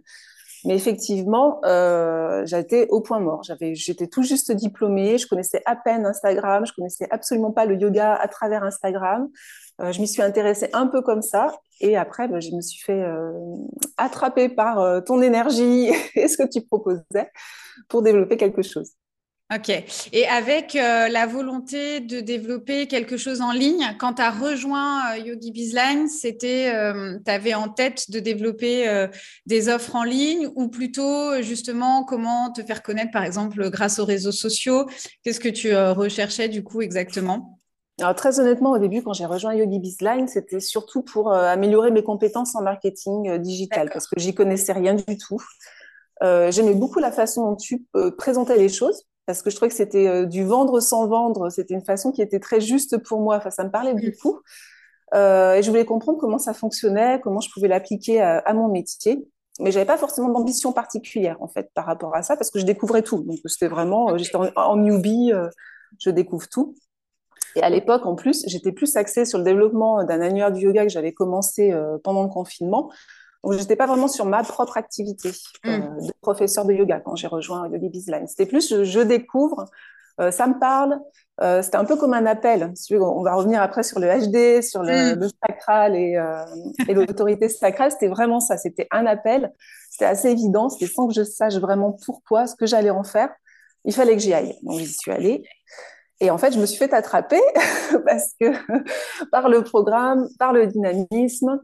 Mais 0.67 0.75
effectivement, 0.75 1.61
euh, 1.65 2.45
j'étais 2.45 2.87
au 2.91 3.01
point 3.01 3.19
mort. 3.19 3.43
J'avais, 3.45 3.75
j'étais 3.75 4.09
tout 4.09 4.23
juste 4.23 4.53
diplômée, 4.53 5.17
je 5.17 5.27
connaissais 5.27 5.63
à 5.65 5.75
peine 5.75 6.05
Instagram, 6.05 6.67
je 6.67 6.73
connaissais 6.75 7.07
absolument 7.11 7.51
pas 7.51 7.65
le 7.65 7.77
yoga 7.77 8.15
à 8.15 8.29
travers 8.29 8.63
Instagram. 8.63 9.29
Euh, 9.81 9.93
je 9.93 10.01
m'y 10.01 10.09
suis 10.09 10.21
intéressée 10.21 10.69
un 10.75 10.87
peu 10.87 11.01
comme 11.01 11.23
ça, 11.23 11.55
et 11.81 11.97
après, 11.97 12.29
bah, 12.29 12.41
je 12.41 12.51
me 12.51 12.61
suis 12.61 12.83
fait 12.83 13.03
attraper 13.97 14.51
par 14.51 15.03
ton 15.05 15.23
énergie 15.23 15.89
et 16.15 16.29
ce 16.29 16.37
que 16.37 16.47
tu 16.47 16.61
proposais 16.61 17.31
pour 17.89 18.03
développer 18.03 18.37
quelque 18.37 18.61
chose. 18.61 18.93
Ok. 19.53 19.69
Et 20.13 20.29
avec 20.29 20.77
euh, 20.77 21.09
la 21.09 21.27
volonté 21.27 21.99
de 21.99 22.21
développer 22.21 22.87
quelque 22.87 23.17
chose 23.17 23.41
en 23.41 23.51
ligne, 23.51 23.85
quand 23.99 24.15
tu 24.15 24.23
as 24.23 24.31
rejoint 24.31 25.13
euh, 25.13 25.19
Yogi 25.19 25.51
Bizline, 25.51 26.07
c'était, 26.07 26.73
euh, 26.73 27.19
tu 27.25 27.33
avais 27.33 27.55
en 27.55 27.69
tête 27.69 28.13
de 28.13 28.21
développer 28.21 29.09
des 29.47 29.69
offres 29.69 29.97
en 29.97 30.05
ligne 30.05 30.49
ou 30.55 30.69
plutôt 30.69 31.43
justement 31.43 32.05
comment 32.05 32.53
te 32.53 32.63
faire 32.63 32.83
connaître, 32.83 33.11
par 33.11 33.25
exemple, 33.25 33.71
grâce 33.71 33.99
aux 33.99 34.05
réseaux 34.05 34.31
sociaux? 34.31 34.87
Qu'est-ce 35.25 35.41
que 35.41 35.49
tu 35.49 35.75
recherchais 35.75 36.49
du 36.49 36.63
coup 36.63 36.81
exactement? 36.81 37.59
Alors 38.01 38.15
très 38.15 38.39
honnêtement, 38.39 38.71
au 38.71 38.79
début, 38.79 39.03
quand 39.03 39.13
j'ai 39.13 39.27
rejoint 39.27 39.55
Yogi 39.55 39.81
Bizline, 39.81 40.29
c'était 40.29 40.61
surtout 40.61 41.03
pour 41.03 41.33
améliorer 41.33 41.91
mes 41.91 42.03
compétences 42.03 42.55
en 42.55 42.63
marketing 42.63 43.39
digital 43.39 43.91
parce 43.93 44.07
que 44.07 44.19
j'y 44.19 44.33
connaissais 44.33 44.73
rien 44.73 44.95
du 44.95 45.19
tout. 45.19 45.43
J'aimais 46.23 46.75
beaucoup 46.75 47.01
la 47.01 47.11
façon 47.11 47.51
dont 47.51 47.57
tu 47.57 47.85
présentais 48.17 48.57
les 48.57 48.69
choses 48.69 49.10
parce 49.31 49.43
que 49.43 49.51
je 49.51 49.57
trouvais 49.57 49.69
que 49.69 49.77
c'était 49.77 50.09
euh, 50.09 50.27
du 50.27 50.45
vendre 50.45 50.81
sans 50.81 51.07
vendre. 51.07 51.51
C'était 51.51 51.75
une 51.75 51.85
façon 51.85 52.11
qui 52.11 52.21
était 52.21 52.41
très 52.41 52.61
juste 52.61 52.99
pour 52.99 53.21
moi. 53.21 53.37
Enfin, 53.37 53.51
ça 53.51 53.63
me 53.65 53.71
parlait 53.71 53.95
beaucoup. 53.95 54.41
Euh, 55.15 55.55
et 55.55 55.63
je 55.63 55.71
voulais 55.71 55.85
comprendre 55.85 56.19
comment 56.19 56.39
ça 56.39 56.53
fonctionnait, 56.53 57.21
comment 57.23 57.41
je 57.41 57.49
pouvais 57.51 57.69
l'appliquer 57.69 58.21
à, 58.21 58.53
mon 58.55 58.69
métier. 58.69 59.25
Mais 59.61 59.71
j'avais 59.71 59.87
pas 59.87 59.99
forcément 59.99 60.31
d'ambition 60.31 60.73
particulière 60.73 61.37
en 61.41 61.49
fait 61.49 61.71
par 61.75 61.85
rapport 61.85 62.15
à 62.17 62.23
ça, 62.23 62.37
parce 62.37 62.51
que 62.51 62.59
je 62.59 62.65
découvrais 62.65 63.03
tout. 63.03 63.23
Donc 63.23 63.39
c'était 63.45 63.69
vraiment, 63.69 64.11
euh, 64.11 64.19
j'étais 64.19 64.37
en, 64.57 64.77
newbie, 64.77 65.33
je 66.01 66.11
découvre 66.11 66.49
tout. 66.49 66.75
Et 67.57 67.63
à 67.63 67.71
l'époque, 67.71 68.07
en 68.07 68.15
plus, 68.17 68.45
j'étais 68.47 68.73
plus 68.73 68.97
axée 68.97 69.25
sur 69.25 69.39
le 69.39 69.45
développement 69.45 70.05
d'un 70.05 70.21
annuaire 70.21 70.51
du 70.51 70.63
yoga 70.63 70.85
que 70.85 70.91
j'avais 70.91 71.13
commencé 71.13 71.73
pendant 72.03 72.23
le 72.23 72.29
confinement. 72.29 72.91
Donc, 73.43 73.55
j'étais 73.55 73.77
pas 73.77 73.87
vraiment 73.87 74.09
sur 74.09 74.27
ma 74.27 74.43
propre 74.43 74.77
activité 74.77 75.31
mm. 75.65 76.07
de 76.07 76.13
professeur 76.21 76.65
de 76.65 76.73
yoga 76.73 77.01
quand 77.01 77.17
j'ai 77.17 77.27
rejoint 77.27 77.69
Yogi 77.69 77.89
Bizline. 77.89 78.27
C'était 78.27 78.47
plus 78.47 78.85
je, 78.85 79.01
découvre, 79.01 79.65
ça 80.31 80.47
me 80.47 80.59
parle. 80.59 81.01
C'était 81.63 81.77
un 81.77 81.87
peu 81.87 81.97
comme 81.97 82.13
un 82.13 82.27
appel. 82.27 82.75
On 82.93 83.23
va 83.23 83.35
revenir 83.35 83.63
après 83.63 83.83
sur 83.83 83.99
le 83.99 84.09
HD, 84.09 84.63
sur 84.63 84.83
le, 84.83 85.17
mm. 85.17 85.31
sacral 85.47 85.97
et, 85.97 86.23
et 86.87 86.95
l'autorité 86.95 87.49
sacrale. 87.49 87.91
C'était 87.91 88.09
vraiment 88.09 88.41
ça. 88.41 88.59
C'était 88.59 88.87
un 88.91 89.07
appel. 89.07 89.51
C'était 89.91 90.05
assez 90.05 90.29
évident. 90.29 90.69
C'était 90.69 90.93
sans 90.93 91.09
que 91.09 91.15
je 91.15 91.25
sache 91.25 91.57
vraiment 91.57 91.97
pourquoi, 92.05 92.47
ce 92.47 92.55
que 92.55 92.67
j'allais 92.67 92.91
en 92.91 93.05
faire. 93.05 93.31
Il 93.85 93.95
fallait 93.95 94.15
que 94.15 94.23
j'y 94.23 94.35
aille. 94.35 94.59
Donc, 94.63 94.79
j'y 94.79 94.93
suis 94.93 95.11
allée. 95.11 95.43
Et 96.21 96.31
en 96.31 96.39
fait, 96.39 96.53
je 96.53 96.61
me 96.61 96.67
suis 96.67 96.79
fait 96.79 96.93
attraper 96.93 97.41
parce 98.07 98.35
que 98.41 98.53
par 99.31 99.49
le 99.49 99.63
programme, 99.63 100.29
par 100.39 100.53
le 100.53 100.67
dynamisme, 100.67 101.61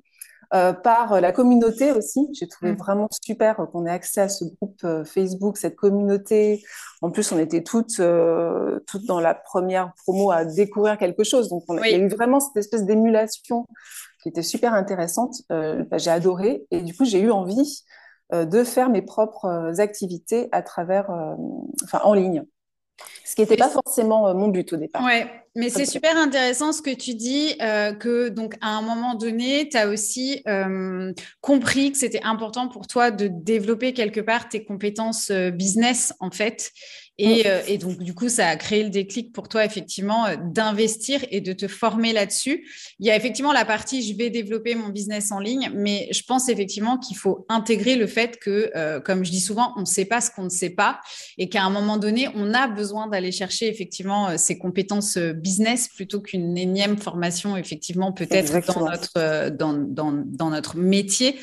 euh, 0.54 0.72
par 0.72 1.20
la 1.20 1.32
communauté 1.32 1.92
aussi. 1.92 2.28
J'ai 2.32 2.46
trouvé 2.46 2.72
mm. 2.72 2.76
vraiment 2.76 3.08
super 3.24 3.56
qu'on 3.72 3.84
ait 3.86 3.90
accès 3.90 4.20
à 4.20 4.28
ce 4.28 4.44
groupe 4.44 4.78
euh, 4.84 5.04
Facebook, 5.04 5.56
cette 5.56 5.76
communauté. 5.76 6.62
En 7.02 7.10
plus, 7.10 7.32
on 7.32 7.38
était 7.38 7.62
toutes, 7.62 7.98
euh, 8.00 8.78
toutes 8.86 9.06
dans 9.06 9.20
la 9.20 9.34
première 9.34 9.92
promo 10.04 10.30
à 10.30 10.44
découvrir 10.44 10.98
quelque 10.98 11.24
chose. 11.24 11.48
Donc, 11.48 11.64
on, 11.68 11.82
il 11.82 11.90
y 11.90 11.94
a 11.94 11.98
eu 11.98 12.08
vraiment 12.08 12.38
cette 12.38 12.56
espèce 12.56 12.84
d'émulation 12.84 13.66
qui 14.22 14.28
était 14.28 14.42
super 14.42 14.74
intéressante. 14.74 15.42
Bah, 15.48 15.98
j'ai 15.98 16.10
adoré. 16.10 16.66
Et 16.70 16.80
du 16.80 16.94
coup, 16.94 17.04
j'ai 17.04 17.20
eu 17.20 17.30
envie 17.30 17.84
de 18.32 18.64
faire 18.64 18.88
mes 18.88 19.02
propres 19.02 19.80
activités 19.80 20.48
à 20.50 20.62
travers, 20.62 21.10
enfin, 21.84 22.00
en 22.02 22.14
ligne. 22.14 22.44
Ce 23.24 23.34
qui 23.34 23.42
n'était 23.42 23.56
pas 23.56 23.68
forcément 23.68 24.34
mon 24.34 24.48
but 24.48 24.72
au 24.72 24.76
départ. 24.76 25.04
Ouais, 25.04 25.26
mais 25.56 25.70
c'est 25.70 25.86
super 25.86 26.16
intéressant 26.18 26.72
ce 26.72 26.82
que 26.82 26.94
tu 26.94 27.14
dis, 27.14 27.54
euh, 27.62 27.94
que 27.94 28.28
donc 28.28 28.54
à 28.60 28.76
un 28.76 28.82
moment 28.82 29.14
donné, 29.14 29.68
tu 29.70 29.76
as 29.78 29.88
aussi 29.88 30.42
euh, 30.46 31.12
compris 31.40 31.92
que 31.92 31.98
c'était 31.98 32.22
important 32.22 32.68
pour 32.68 32.86
toi 32.86 33.10
de 33.10 33.28
développer 33.28 33.94
quelque 33.94 34.20
part 34.20 34.50
tes 34.50 34.64
compétences 34.64 35.30
euh, 35.30 35.50
business 35.50 36.12
en 36.20 36.30
fait. 36.30 36.72
Et, 37.18 37.44
mm. 37.44 37.48
et, 37.66 37.78
donc, 37.78 37.98
du 37.98 38.14
coup, 38.14 38.28
ça 38.28 38.48
a 38.48 38.56
créé 38.56 38.84
le 38.84 38.90
déclic 38.90 39.32
pour 39.32 39.48
toi, 39.48 39.64
effectivement, 39.64 40.26
d'investir 40.52 41.24
et 41.30 41.40
de 41.40 41.52
te 41.52 41.66
former 41.66 42.12
là-dessus. 42.12 42.66
Il 43.00 43.06
y 43.06 43.10
a 43.10 43.16
effectivement 43.16 43.52
la 43.52 43.64
partie, 43.64 44.02
je 44.02 44.16
vais 44.16 44.30
développer 44.30 44.74
mon 44.74 44.90
business 44.90 45.32
en 45.32 45.40
ligne, 45.40 45.70
mais 45.74 46.08
je 46.12 46.22
pense 46.22 46.48
effectivement 46.48 46.98
qu'il 46.98 47.16
faut 47.16 47.44
intégrer 47.48 47.96
le 47.96 48.06
fait 48.06 48.38
que, 48.38 49.00
comme 49.00 49.24
je 49.24 49.30
dis 49.30 49.40
souvent, 49.40 49.72
on 49.76 49.80
ne 49.80 49.86
sait 49.86 50.04
pas 50.04 50.20
ce 50.20 50.30
qu'on 50.30 50.44
ne 50.44 50.50
sait 50.50 50.70
pas 50.70 51.00
et 51.38 51.48
qu'à 51.48 51.62
un 51.62 51.70
moment 51.70 51.96
donné, 51.96 52.28
on 52.34 52.54
a 52.54 52.68
besoin 52.68 53.06
d'aller 53.06 53.32
chercher 53.32 53.68
effectivement 53.68 54.36
ces 54.36 54.58
compétences 54.58 55.16
business 55.16 55.56
business 55.56 55.88
plutôt 55.88 56.20
qu'une 56.20 56.58
énième 56.58 56.96
formation, 56.98 57.56
effectivement, 57.56 58.12
peut-être 58.12 58.66
dans 58.66 58.90
notre, 58.90 59.12
euh, 59.16 59.50
dans, 59.50 59.72
dans, 59.72 60.12
dans, 60.12 60.50
notre 60.50 60.76
métier. 60.76 61.38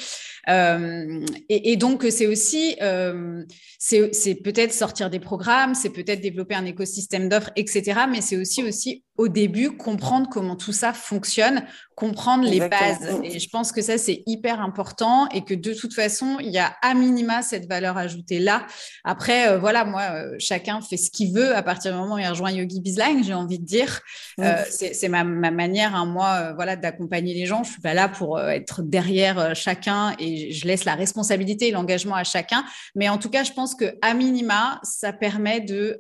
Euh, 0.50 1.26
et, 1.50 1.72
et, 1.72 1.78
donc, 1.78 2.06
c'est 2.10 2.28
aussi, 2.28 2.76
euh, 2.82 3.44
c'est 3.86 4.36
peut-être 4.36 4.72
sortir 4.72 5.10
des 5.10 5.20
programmes, 5.20 5.76
c'est 5.76 5.90
peut-être 5.90 6.22
développer 6.22 6.56
un 6.56 6.66
écosystème 6.66 7.28
d'offres, 7.28 7.52
etc. 7.58 8.02
Mais 8.10 8.22
c'est 8.22 8.38
aussi, 8.38 8.64
aussi 8.64 9.04
au 9.18 9.28
début 9.28 9.78
comprendre 9.78 10.28
comment 10.32 10.56
tout 10.56 10.72
ça 10.72 10.92
fonctionne, 10.92 11.64
comprendre 11.96 12.46
les 12.46 12.60
bases. 12.60 13.20
Et 13.24 13.38
je 13.38 13.50
pense 13.50 13.72
que 13.72 13.82
ça, 13.82 14.00
c'est 14.00 14.24
hyper 14.26 14.60
important 14.60 15.28
et 15.30 15.44
que 15.44 15.54
de 15.54 15.74
toute 15.74 15.94
façon, 15.94 16.38
il 16.40 16.50
y 16.50 16.58
a 16.58 16.74
à 16.82 16.96
minima 16.96 17.44
cette 17.44 17.68
valeur 17.68 17.98
ajoutée 17.98 18.40
là. 18.40 18.66
Après, 19.04 19.50
euh, 19.50 19.60
voilà, 19.60 19.86
moi, 19.86 20.02
euh, 20.02 20.36
chacun 20.40 20.82
fait 20.82 20.98
ce 20.98 21.12
qu'il 21.12 21.32
veut 21.34 21.56
à 21.56 21.62
partir 21.62 21.92
du 21.92 22.00
moment 22.00 22.16
où 22.16 22.18
il 22.18 22.28
rejoint 22.28 22.52
Yogi 22.52 22.82
Bizline, 22.82 23.24
j'ai 23.24 23.36
envie 23.36 23.60
de 23.60 23.66
dire. 23.66 24.02
Euh, 24.40 24.64
c'est 24.70 25.10
ma, 25.10 25.24
ma, 25.24 25.52
manière, 25.52 25.94
hein, 25.94 26.06
moi, 26.06 26.54
voilà, 26.54 26.76
d'accompagner 26.76 27.36
les 27.36 27.46
gens. 27.46 27.64
Je 27.64 27.74
suis 27.74 27.82
pas 27.82 27.94
là 27.94 28.10
pour 28.10 28.40
être 28.40 28.82
derrière 28.82 29.56
chacun 29.56 30.16
et 30.18 30.52
je 30.52 30.66
laisse 30.66 30.86
la 30.86 30.96
responsabilité 30.96 31.68
et 31.68 31.72
l'engagement 31.72 32.16
à 32.16 32.24
chacun. 32.24 32.66
Mais 32.96 33.10
en 33.10 33.20
tout 33.20 33.30
cas, 33.30 33.44
je 33.44 33.52
pense 33.52 33.73
que 33.76 33.98
à 34.02 34.14
minima, 34.14 34.80
ça 34.84 35.14
permet 35.14 35.62
de 35.62 36.00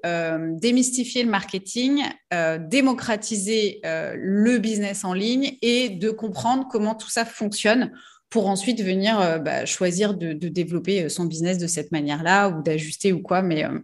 démystifier 0.59 1.23
le 1.23 1.29
marketing, 1.29 2.03
démocratiser 2.69 3.81
le 3.83 4.57
business 4.57 5.03
en 5.03 5.13
ligne 5.13 5.57
et 5.61 5.89
de 5.89 6.09
comprendre 6.09 6.67
comment 6.69 6.95
tout 6.95 7.09
ça 7.09 7.25
fonctionne 7.25 7.91
pour 8.33 8.47
ensuite 8.47 8.81
venir 8.81 9.19
euh, 9.19 9.37
bah, 9.37 9.63
choisir 9.67 10.15
de, 10.15 10.33
développer 10.33 11.03
euh, 11.03 11.09
son 11.09 11.25
business 11.25 11.59
de 11.59 11.67
cette 11.67 11.91
manière-là 11.91 12.49
ou 12.49 12.63
d'ajuster 12.63 13.13
ou 13.13 13.21
quoi. 13.21 13.43
Mais 13.43 13.63
euh, 13.63 13.77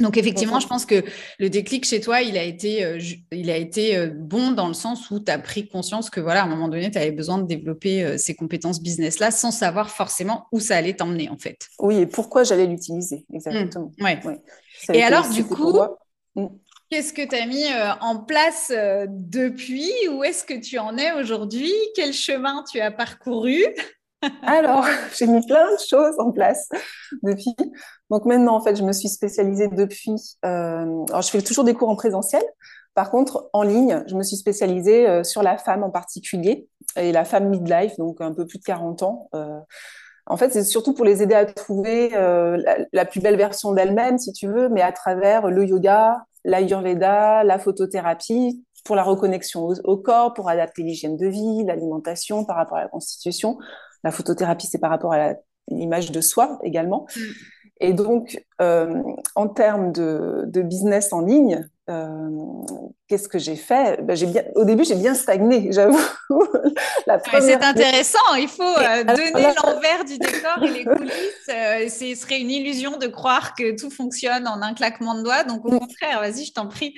donc 0.00 0.16
effectivement, 0.16 0.60
je 0.60 0.66
pense 0.66 0.86
que 0.86 1.04
le 1.38 1.50
déclic 1.50 1.84
chez 1.84 2.00
toi, 2.00 2.22
il 2.22 2.36
a 2.36 2.42
été, 2.42 2.98
il 3.32 3.50
a 3.50 3.56
été 3.56 4.06
bon 4.08 4.52
dans 4.52 4.68
le 4.68 4.74
sens 4.74 5.10
où 5.10 5.20
tu 5.20 5.30
as 5.30 5.38
pris 5.38 5.68
conscience 5.68 6.10
que 6.10 6.20
voilà, 6.20 6.42
à 6.42 6.44
un 6.44 6.48
moment 6.48 6.68
donné, 6.68 6.90
tu 6.90 6.98
avais 6.98 7.12
besoin 7.12 7.38
de 7.38 7.46
développer 7.46 8.18
ces 8.18 8.34
compétences 8.34 8.82
business-là 8.82 9.30
sans 9.30 9.50
savoir 9.50 9.90
forcément 9.90 10.46
où 10.52 10.60
ça 10.60 10.76
allait 10.76 10.94
t'emmener 10.94 11.28
en 11.28 11.38
fait. 11.38 11.68
Oui, 11.78 11.98
et 11.98 12.06
pourquoi 12.06 12.44
j'allais 12.44 12.66
l'utiliser, 12.66 13.24
exactement. 13.32 13.92
Mmh, 13.98 14.04
ouais. 14.04 14.20
Et 14.92 15.02
alors, 15.02 15.28
du 15.28 15.44
coup, 15.44 15.78
mmh. 16.36 16.46
Qu'est-ce 16.90 17.12
que 17.12 17.28
tu 17.28 17.36
as 17.36 17.44
mis 17.44 17.64
euh, 17.64 17.92
en 18.00 18.18
place 18.18 18.72
euh, 18.74 19.04
depuis? 19.10 19.90
Où 20.10 20.24
est-ce 20.24 20.42
que 20.42 20.58
tu 20.58 20.78
en 20.78 20.96
es 20.96 21.12
aujourd'hui? 21.12 21.70
Quel 21.94 22.14
chemin 22.14 22.64
tu 22.70 22.80
as 22.80 22.90
parcouru? 22.90 23.62
Alors, 24.42 24.84
j'ai 25.16 25.26
mis 25.26 25.44
plein 25.46 25.72
de 25.72 25.78
choses 25.88 26.14
en 26.18 26.32
place 26.32 26.68
depuis. 27.22 27.54
Donc 28.10 28.24
maintenant, 28.24 28.56
en 28.56 28.60
fait, 28.60 28.76
je 28.76 28.82
me 28.82 28.92
suis 28.92 29.08
spécialisée 29.08 29.68
depuis. 29.68 30.36
Euh, 30.44 31.04
alors, 31.08 31.22
je 31.22 31.30
fais 31.30 31.42
toujours 31.42 31.64
des 31.64 31.74
cours 31.74 31.88
en 31.88 31.96
présentiel. 31.96 32.42
Par 32.94 33.10
contre, 33.10 33.48
en 33.52 33.62
ligne, 33.62 34.02
je 34.08 34.16
me 34.16 34.24
suis 34.24 34.36
spécialisée 34.36 35.22
sur 35.22 35.44
la 35.44 35.56
femme 35.56 35.84
en 35.84 35.90
particulier 35.90 36.68
et 36.96 37.12
la 37.12 37.24
femme 37.24 37.48
midlife, 37.48 37.96
donc 37.96 38.20
un 38.20 38.34
peu 38.34 38.44
plus 38.44 38.58
de 38.58 38.64
40 38.64 39.04
ans. 39.04 39.30
En 40.26 40.36
fait, 40.36 40.52
c'est 40.52 40.64
surtout 40.64 40.94
pour 40.94 41.04
les 41.04 41.22
aider 41.22 41.36
à 41.36 41.46
trouver 41.46 42.10
la, 42.10 43.04
plus 43.04 43.20
belle 43.20 43.36
version 43.36 43.72
d'elle-même, 43.72 44.18
si 44.18 44.32
tu 44.32 44.48
veux, 44.48 44.68
mais 44.68 44.82
à 44.82 44.90
travers 44.90 45.46
le 45.46 45.64
yoga, 45.64 46.24
l'ayurveda, 46.44 47.44
la 47.44 47.58
photothérapie 47.60 48.64
pour 48.84 48.96
la 48.96 49.02
reconnexion 49.02 49.68
au, 49.84 49.96
corps, 49.96 50.34
pour 50.34 50.48
adapter 50.48 50.82
l'hygiène 50.82 51.16
de 51.16 51.26
vie, 51.26 51.64
l'alimentation 51.64 52.44
par 52.44 52.56
rapport 52.56 52.78
à 52.78 52.82
la 52.82 52.88
constitution. 52.88 53.58
La 54.04 54.10
photothérapie, 54.10 54.66
c'est 54.66 54.78
par 54.78 54.90
rapport 54.90 55.12
à 55.12 55.34
l'image 55.68 56.10
de 56.10 56.20
soi 56.20 56.58
également. 56.62 57.06
Mm. 57.16 57.20
Et 57.80 57.92
donc, 57.92 58.42
euh, 58.60 59.02
en 59.34 59.48
termes 59.48 59.92
de, 59.92 60.62
business 60.62 61.12
en 61.12 61.20
ligne, 61.20 61.68
euh, 61.88 62.28
qu'est-ce 63.06 63.28
que 63.28 63.38
j'ai 63.38 63.54
fait? 63.54 64.02
Ben, 64.02 64.16
bien, 64.16 64.42
Au 64.56 64.64
début, 64.64 64.84
j'ai 64.84 64.96
bien 64.96 65.14
stagné, 65.14 65.68
j'avoue. 65.72 65.98
c'est 67.40 67.64
intéressant, 67.64 68.34
il 68.36 68.48
faut 68.48 68.62
euh, 68.62 69.04
donner 69.04 69.46
l'envers 69.62 70.04
du 70.04 70.18
décor 70.18 70.62
et 70.62 70.70
les 70.70 70.84
coulisses. 70.84 71.46
ce 71.46 72.14
serait 72.20 72.40
une 72.40 72.50
illusion 72.50 72.98
de 72.98 73.06
croire 73.06 73.54
que 73.54 73.76
tout 73.76 73.90
fonctionne 73.90 74.48
en 74.48 74.60
un 74.60 74.74
claquement 74.74 75.14
de 75.14 75.22
doigts. 75.22 75.44
Donc, 75.44 75.64
au 75.64 75.72
mm. 75.72 75.78
contraire, 75.78 76.20
vas-y, 76.20 76.44
je 76.44 76.52
t'en 76.52 76.66
prie. 76.66 76.94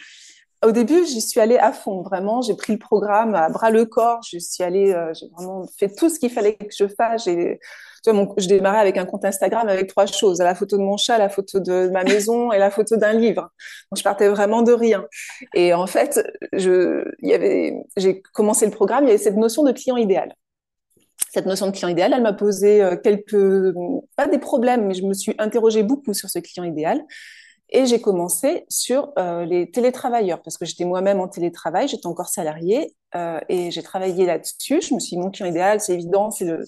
Au 0.62 0.72
début, 0.72 1.06
j'y 1.06 1.22
suis 1.22 1.40
allée 1.40 1.56
à 1.56 1.72
fond, 1.72 2.02
vraiment. 2.02 2.42
J'ai 2.42 2.54
pris 2.54 2.74
le 2.74 2.78
programme 2.78 3.34
à 3.34 3.48
bras 3.48 3.70
le 3.70 3.86
corps. 3.86 4.20
Je 4.30 4.38
suis 4.38 4.62
allée, 4.62 4.94
j'ai 5.14 5.26
vraiment 5.28 5.66
fait 5.78 5.88
tout 5.94 6.10
ce 6.10 6.18
qu'il 6.18 6.30
fallait 6.30 6.54
que 6.54 6.66
je 6.76 6.86
fasse. 6.86 7.24
Je 7.26 8.46
démarrais 8.46 8.78
avec 8.78 8.96
un 8.98 9.06
compte 9.06 9.24
Instagram 9.24 9.68
avec 9.68 9.88
trois 9.88 10.06
choses 10.06 10.38
la 10.38 10.54
photo 10.54 10.76
de 10.76 10.82
mon 10.82 10.96
chat, 10.96 11.18
la 11.18 11.28
photo 11.28 11.60
de 11.60 11.88
ma 11.90 12.04
maison 12.04 12.52
et 12.52 12.58
la 12.58 12.70
photo 12.70 12.96
d'un 12.96 13.12
livre. 13.12 13.50
Donc, 13.90 13.98
je 13.98 14.02
partais 14.02 14.28
vraiment 14.28 14.62
de 14.62 14.72
rien. 14.72 15.06
Et 15.54 15.72
en 15.74 15.86
fait, 15.86 16.20
j'ai 16.52 18.22
commencé 18.32 18.66
le 18.66 18.72
programme, 18.72 19.04
il 19.04 19.08
y 19.08 19.10
avait 19.10 19.18
cette 19.18 19.36
notion 19.36 19.62
de 19.62 19.72
client 19.72 19.96
idéal. 19.96 20.34
Cette 21.32 21.46
notion 21.46 21.66
de 21.66 21.72
client 21.72 21.88
idéal, 21.88 22.12
elle 22.12 22.22
m'a 22.22 22.32
posé 22.32 22.82
euh, 22.82 22.96
quelques, 22.96 23.74
pas 24.16 24.26
des 24.26 24.38
problèmes, 24.38 24.86
mais 24.86 24.94
je 24.94 25.04
me 25.04 25.14
suis 25.14 25.34
interrogée 25.38 25.84
beaucoup 25.84 26.12
sur 26.12 26.28
ce 26.28 26.40
client 26.40 26.64
idéal. 26.64 27.04
Et 27.70 27.86
j'ai 27.86 28.00
commencé 28.00 28.64
sur 28.68 29.12
euh, 29.18 29.44
les 29.44 29.70
télétravailleurs, 29.70 30.42
parce 30.42 30.58
que 30.58 30.64
j'étais 30.64 30.84
moi-même 30.84 31.20
en 31.20 31.28
télétravail, 31.28 31.88
j'étais 31.88 32.06
encore 32.06 32.28
salariée, 32.28 32.94
euh, 33.14 33.38
et 33.48 33.70
j'ai 33.70 33.82
travaillé 33.82 34.26
là-dessus. 34.26 34.80
Je 34.82 34.94
me 34.94 35.00
suis 35.00 35.16
dit, 35.16 35.18
mon 35.18 35.30
client 35.30 35.48
idéal, 35.48 35.80
c'est 35.80 35.94
évident, 35.94 36.30
c'est 36.30 36.44
le, 36.44 36.64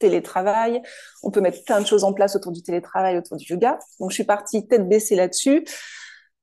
télétravail. 0.00 0.82
On 1.22 1.30
peut 1.30 1.40
mettre 1.40 1.62
plein 1.64 1.80
de 1.80 1.86
choses 1.86 2.02
en 2.02 2.12
place 2.12 2.34
autour 2.34 2.50
du 2.50 2.62
télétravail, 2.62 3.16
autour 3.18 3.36
du 3.36 3.44
yoga. 3.46 3.78
Donc, 4.00 4.10
je 4.10 4.14
suis 4.14 4.24
partie 4.24 4.66
tête 4.66 4.88
baissée 4.88 5.14
là-dessus. 5.14 5.64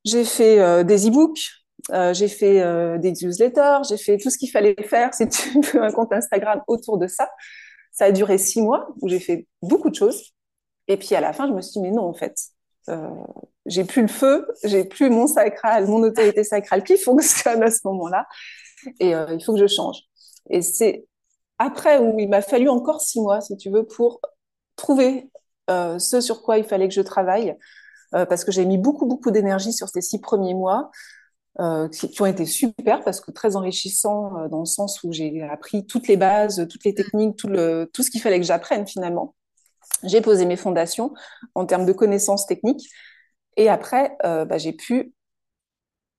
J'ai 0.06 0.24
fait 0.24 0.60
euh, 0.60 0.84
des 0.84 1.08
e-books, 1.10 1.50
euh, 1.92 2.14
j'ai 2.14 2.30
fait 2.30 2.62
euh, 2.62 2.98
des 2.98 3.12
newsletters, 3.12 3.80
j'ai 3.90 3.98
fait 3.98 4.18
tout 4.18 4.30
ce 4.30 4.38
qu'il 4.38 4.50
fallait 4.50 4.76
faire, 4.84 5.14
si 5.14 5.28
tu 5.28 5.60
veux, 5.74 5.84
un 5.84 5.92
compte 5.92 6.14
Instagram 6.14 6.62
autour 6.68 6.98
de 6.98 7.08
ça. 7.08 7.30
Ça 7.92 8.06
a 8.06 8.12
duré 8.12 8.38
six 8.38 8.62
mois 8.62 8.88
où 9.02 9.10
j'ai 9.10 9.20
fait 9.20 9.48
beaucoup 9.62 9.90
de 9.90 9.96
choses. 9.96 10.34
Et 10.88 10.98
puis 10.98 11.16
à 11.16 11.20
la 11.20 11.34
fin, 11.34 11.48
je 11.48 11.54
me 11.54 11.62
suis 11.62 11.74
dit, 11.74 11.82
mais 11.82 11.92
non, 11.92 12.04
en 12.04 12.14
fait, 12.14 12.38
j'ai 13.68 13.84
plus 13.84 14.02
le 14.02 14.08
feu, 14.08 14.48
j'ai 14.64 14.84
plus 14.86 15.10
mon 15.10 15.28
sacral, 15.28 15.88
mon 15.88 16.02
autorité 16.04 16.44
sacrale 16.44 16.84
qui 16.84 16.98
fonctionne 16.98 17.62
à 17.64 17.72
ce 17.72 17.80
moment-là. 17.86 18.26
Et 19.00 19.12
il 19.12 19.44
faut 19.44 19.54
que 19.54 19.60
je 19.60 19.68
change. 19.68 19.98
Et 20.50 20.62
c'est 20.62 21.06
après, 21.60 21.98
où 21.98 22.18
il 22.20 22.30
m'a 22.30 22.42
fallu 22.42 22.70
encore 22.70 23.02
six 23.02 23.20
mois, 23.20 23.42
si 23.42 23.58
tu 23.58 23.70
veux, 23.70 23.86
pour 23.86 24.22
trouver 24.76 25.30
euh, 25.70 25.98
ce 26.00 26.22
sur 26.22 26.44
quoi 26.44 26.58
il 26.58 26.64
fallait 26.64 26.88
que 26.88 26.94
je 26.94 27.02
travaille, 27.02 27.56
euh, 28.16 28.26
parce 28.26 28.44
que 28.46 28.52
j'ai 28.52 28.66
mis 28.66 28.78
beaucoup, 28.78 29.06
beaucoup 29.06 29.32
d'énergie 29.32 29.74
sur 29.74 29.90
ces 29.90 30.02
six 30.02 30.20
premiers 30.20 30.54
mois. 30.54 30.92
qui, 31.92 32.22
ont 32.22 32.28
été 32.28 32.46
super 32.46 33.04
parce 33.04 33.20
que 33.20 33.32
très 33.32 33.56
enrichissants 33.56 34.48
dans 34.50 34.60
le 34.60 34.66
sens 34.66 35.02
où 35.04 35.12
j'ai 35.12 35.42
appris 35.42 35.88
toutes 35.88 36.08
les 36.08 36.16
bases, 36.16 36.68
toutes 36.70 36.86
les 36.86 36.94
techniques, 36.94 37.36
tout, 37.36 37.48
le, 37.48 37.90
tout 37.92 38.04
ce 38.04 38.12
qu'il 38.12 38.22
fallait 38.22 38.40
que 38.40 38.46
j'apprenne 38.46 38.86
finalement. 38.86 39.34
J'ai 40.04 40.22
posé 40.22 40.46
mes 40.46 40.56
fondations 40.56 41.14
en 41.56 41.66
termes 41.66 41.88
de 41.88 41.94
connaissances 41.94 42.46
techniques 42.46 42.88
et 43.58 43.70
après, 43.70 44.16
bah, 44.24 44.58
j'ai 44.58 44.74
pu 44.74 45.14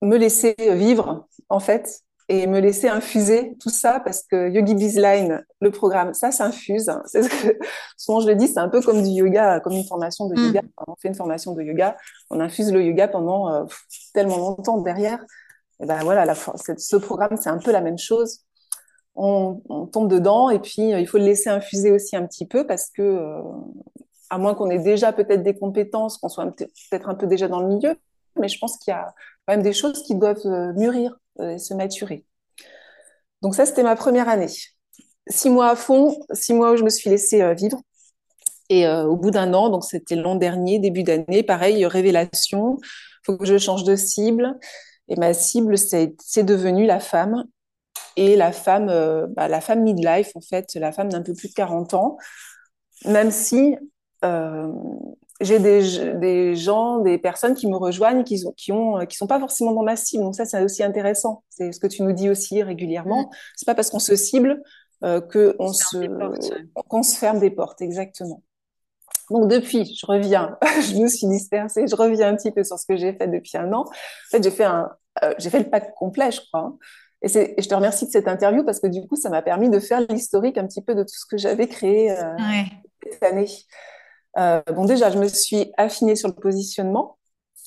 me 0.03 0.17
laisser 0.17 0.55
vivre 0.59 1.27
en 1.49 1.61
fait 1.61 2.03
et 2.29 2.47
me 2.47 2.61
laisser 2.61 2.89
infuser 2.89 3.57
tout 3.59 3.71
ça 3.71 4.01
parce 4.01 4.23
que 4.23 4.51
Yogi 4.51 4.75
Bizline, 4.75 5.45
le 5.61 5.71
programme, 5.71 6.13
ça 6.13 6.31
s'infuse. 6.31 6.91
C'est 7.07 7.23
ce 7.23 7.29
que 7.29 7.59
souvent 7.97 8.21
je 8.21 8.29
le 8.29 8.37
dis, 8.37 8.49
c'est 8.49 8.59
un 8.59 8.69
peu 8.69 8.83
comme 8.83 9.03
du 9.03 9.09
yoga, 9.09 9.61
comme 9.61 9.73
une 9.73 9.87
formation 9.87 10.29
de 10.29 10.37
yoga. 10.37 10.63
Mm. 10.63 10.85
On 10.89 10.95
fait 10.97 11.09
une 11.09 11.15
formation 11.15 11.55
de 11.55 11.63
yoga, 11.63 11.97
on 12.31 12.41
infuse 12.41 12.71
le 12.73 12.85
yoga 12.85 13.09
pendant 13.09 13.53
euh, 13.53 13.65
tellement 14.13 14.37
longtemps 14.37 14.79
derrière. 14.79 15.25
Et 15.81 15.87
ben 15.87 16.01
voilà, 16.03 16.25
la, 16.27 16.35
ce 16.35 16.97
programme, 16.97 17.37
c'est 17.41 17.51
un 17.51 17.59
peu 17.59 17.73
la 17.73 17.81
même 17.81 17.99
chose. 17.99 18.41
On, 19.15 19.63
on, 19.69 19.87
tombe 19.87 20.09
dedans 20.09 20.51
et 20.51 20.61
puis 20.61 20.93
euh, 20.93 21.01
il 21.01 21.09
faut 21.09 21.19
le 21.19 21.25
laisser 21.25 21.51
infuser 21.51 21.91
aussi 21.91 22.15
un 22.15 22.27
petit 22.27 22.47
peu 22.47 22.67
parce 22.67 22.91
que, 22.91 23.03
euh, 23.03 23.43
à 24.31 24.39
moins 24.39 24.55
qu'on 24.55 24.71
ait 24.71 24.79
déjà 24.79 25.13
peut-être 25.13 25.43
des 25.43 25.57
compétences, 25.57 26.19
qu'on 26.19 26.29
soit 26.29 26.47
peut-être 26.47 27.09
un 27.09 27.15
peu 27.15 27.27
déjà 27.27 27.49
dans 27.49 27.61
le 27.61 27.69
milieu, 27.69 27.97
mais 28.39 28.49
je 28.49 28.59
pense 28.59 28.77
qu'il 28.79 28.93
y 28.93 28.95
a 28.95 29.15
quand 29.47 29.55
même 29.55 29.63
des 29.63 29.73
choses 29.73 30.03
qui 30.03 30.15
doivent 30.15 30.47
mûrir 30.77 31.17
euh, 31.41 31.57
se 31.57 31.73
maturer. 31.73 32.25
Donc 33.43 33.55
ça, 33.55 33.65
c'était 33.65 33.85
ma 33.85 33.95
première 33.95 34.29
année. 34.29 34.49
Six 35.29 35.51
mois 35.51 35.71
à 35.71 35.77
fond, 35.77 36.19
six 36.33 36.53
mois 36.53 36.73
où 36.73 36.77
je 36.77 36.83
me 36.83 36.91
suis 36.91 37.11
laissée 37.11 37.43
euh, 37.43 37.55
vivre. 37.55 37.81
Et 38.71 38.89
euh, 38.89 39.05
au 39.05 39.17
bout 39.17 39.31
d'un 39.31 39.55
an, 39.55 39.69
donc 39.69 39.85
c'était 39.85 40.17
l'an 40.17 40.35
dernier, 40.35 40.81
début 40.81 41.05
d'année, 41.05 41.45
pareil, 41.45 41.87
révélation, 41.87 42.79
faut 43.25 43.37
que 43.37 43.47
je 43.47 43.57
change 43.57 43.85
de 43.85 43.95
cible. 43.95 44.59
Et 45.07 45.15
ma 45.15 45.33
cible, 45.33 45.79
c'est 45.79 46.43
devenu 46.43 46.87
la 46.87 46.99
femme. 46.99 47.45
Et 48.17 48.35
la 48.35 48.51
femme, 48.51 48.87
bah, 49.37 49.47
la 49.47 49.61
femme 49.61 49.83
midlife, 49.85 50.33
en 50.35 50.41
fait, 50.41 50.75
la 50.75 50.91
femme 50.91 51.09
d'un 51.09 51.23
peu 51.23 51.35
plus 51.35 51.49
de 51.49 51.55
40 51.55 51.95
ans. 51.95 52.19
Même 53.05 53.31
si 53.31 53.77
j'ai 55.41 55.59
des, 55.61 56.15
des, 56.15 56.57
gens, 56.57 56.99
des 56.99 57.19
personnes 57.19 57.55
qui 57.55 57.69
me 57.69 57.77
rejoignent, 57.77 58.25
qui 58.25 58.39
sont, 58.39 58.53
qui 58.53 58.73
ont, 58.73 59.07
qui 59.07 59.17
sont 59.17 59.27
pas 59.27 59.39
forcément 59.39 59.73
dans 59.73 59.85
ma 59.85 59.97
cible. 59.97 60.25
Donc 60.25 60.35
ça, 60.35 60.45
c'est 60.45 60.63
aussi 60.63 60.83
intéressant. 60.83 61.45
C'est 61.49 61.73
ce 61.73 61.79
que 61.79 61.87
tu 61.87 62.03
nous 62.03 62.13
dis 62.13 62.29
aussi 62.29 62.63
régulièrement. 62.63 63.23
Mm. 63.23 63.31
C'est 63.57 63.67
pas 63.67 63.75
parce 63.75 63.91
qu'on 63.91 64.01
se 64.01 64.17
cible 64.17 64.63
euh, 65.05 65.21
que 65.21 65.55
on 65.61 65.73
se, 65.73 65.97
qu'on 66.89 67.03
se 67.05 67.17
ferme 67.17 67.39
des 67.39 67.51
portes, 67.51 67.81
exactement. 67.83 68.43
Donc 69.31 69.49
depuis, 69.49 69.85
je 69.85 70.07
reviens, 70.07 70.59
je 70.81 70.97
me 70.97 71.07
suis 71.07 71.29
dispersée, 71.29 71.87
je 71.87 71.95
reviens 71.95 72.29
un 72.29 72.37
petit 72.37 72.51
peu 72.51 72.65
sur 72.65 72.79
ce 72.79 72.87
que 72.87 72.97
j'ai 72.97 73.13
fait 73.13 73.29
depuis 73.29 73.57
un 73.57 73.73
an. 73.73 73.83
En 73.83 74.31
fait, 74.31 74.43
j'ai 74.43 74.51
fait 74.51 74.65
un, 74.65 74.91
euh, 75.23 75.35
j'ai 75.39 75.51
fait 75.51 75.61
le 75.61 75.71
pack 75.71 75.95
complet, 75.95 76.33
je 76.33 76.41
crois. 76.41 76.77
Et, 77.23 77.27
et, 77.37 77.63
je 77.63 77.69
te 77.69 77.75
remercie 77.75 78.07
de 78.07 78.11
cette 78.11 78.27
interview 78.27 78.65
parce 78.65 78.81
que 78.81 78.89
du 78.89 79.07
coup, 79.07 79.15
ça 79.15 79.31
m'a 79.31 79.43
permis 79.43 79.71
de 79.71 79.79
faire 79.79 80.01
l'historique 80.09 80.59
un 80.59 80.67
petit 80.67 80.83
peu 80.83 80.97
de 80.97 81.03
tout 81.03 81.15
ce 81.15 81.27
que 81.31 81.37
j'avais 81.37 81.69
créé 81.69 82.11
euh, 82.11 82.37
ouais. 82.37 82.65
cette 83.13 83.23
année. 83.23 83.47
Euh, 84.37 84.61
bon, 84.75 84.85
déjà, 84.85 85.11
je 85.11 85.19
me 85.19 85.29
suis 85.29 85.73
affinée 85.77 86.17
sur 86.17 86.29
le 86.29 86.35
positionnement, 86.35 87.19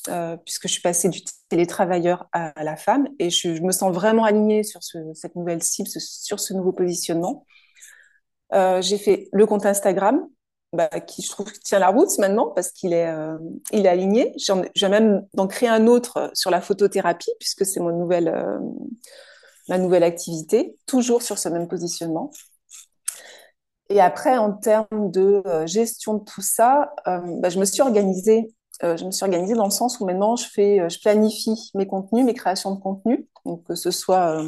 euh, 0.09 0.37
puisque 0.37 0.67
je 0.67 0.73
suis 0.73 0.81
passée 0.81 1.09
du 1.09 1.21
télétravailleur 1.49 2.27
à, 2.31 2.63
la 2.63 2.75
femme, 2.75 3.07
et 3.19 3.29
je, 3.29 3.61
me 3.61 3.71
sens 3.71 3.93
vraiment 3.93 4.23
alignée 4.23 4.63
sur 4.63 4.81
cette 4.83 5.35
nouvelle 5.35 5.63
cible, 5.63 5.89
sur 5.89 6.39
ce 6.39 6.53
nouveau 6.53 6.71
positionnement. 6.71 7.45
Euh, 8.53 8.81
j'ai 8.81 8.97
fait 8.97 9.29
le 9.31 9.45
compte 9.45 9.65
Instagram, 9.65 10.27
bah, 10.73 10.87
qui 10.87 11.21
je 11.21 11.29
trouve 11.29 11.51
tient 11.51 11.79
la 11.79 11.89
route 11.89 12.17
maintenant 12.17 12.47
parce 12.47 12.71
qu'il 12.71 12.93
est, 12.93 13.13
il 13.71 13.85
est 13.85 13.89
aligné. 13.89 14.33
J'ai 14.73 14.87
même 14.87 15.27
d'en 15.33 15.47
créer 15.47 15.67
un 15.67 15.87
autre 15.87 16.31
sur 16.33 16.49
la 16.49 16.61
photothérapie 16.61 17.31
puisque 17.39 17.65
c'est 17.65 17.81
mon 17.81 17.91
nouvelle, 17.91 18.33
ma 19.67 19.77
nouvelle 19.77 20.03
activité, 20.03 20.75
toujours 20.85 21.23
sur 21.23 21.37
ce 21.37 21.49
même 21.49 21.67
positionnement. 21.67 22.31
Et 23.91 23.99
après, 23.99 24.37
en 24.37 24.53
termes 24.53 25.11
de 25.11 25.43
euh, 25.45 25.67
gestion 25.67 26.13
de 26.13 26.23
tout 26.23 26.41
ça, 26.41 26.93
euh, 27.07 27.19
bah, 27.39 27.49
je 27.49 27.59
me 27.59 27.65
suis 27.65 27.81
organisée. 27.81 28.53
Euh, 28.83 28.95
je 28.95 29.03
me 29.03 29.11
suis 29.11 29.25
organisée 29.25 29.53
dans 29.53 29.65
le 29.65 29.71
sens 29.71 29.99
où 29.99 30.05
maintenant 30.05 30.37
je 30.37 30.45
fais, 30.47 30.89
je 30.89 30.99
planifie 31.01 31.71
mes 31.75 31.85
contenus, 31.85 32.25
mes 32.25 32.33
créations 32.33 32.73
de 32.73 32.79
contenu, 32.79 33.27
donc 33.45 33.63
que 33.65 33.75
ce 33.75 33.91
soit 33.91 34.41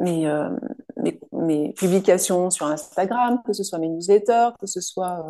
mes, 0.00 0.26
publications 1.76 2.50
sur 2.50 2.66
Instagram, 2.66 3.40
que 3.46 3.52
ce 3.52 3.62
soit 3.62 3.78
mes 3.78 3.88
newsletters, 3.88 4.48
que 4.58 4.66
ce 4.66 4.80
soit 4.80 5.22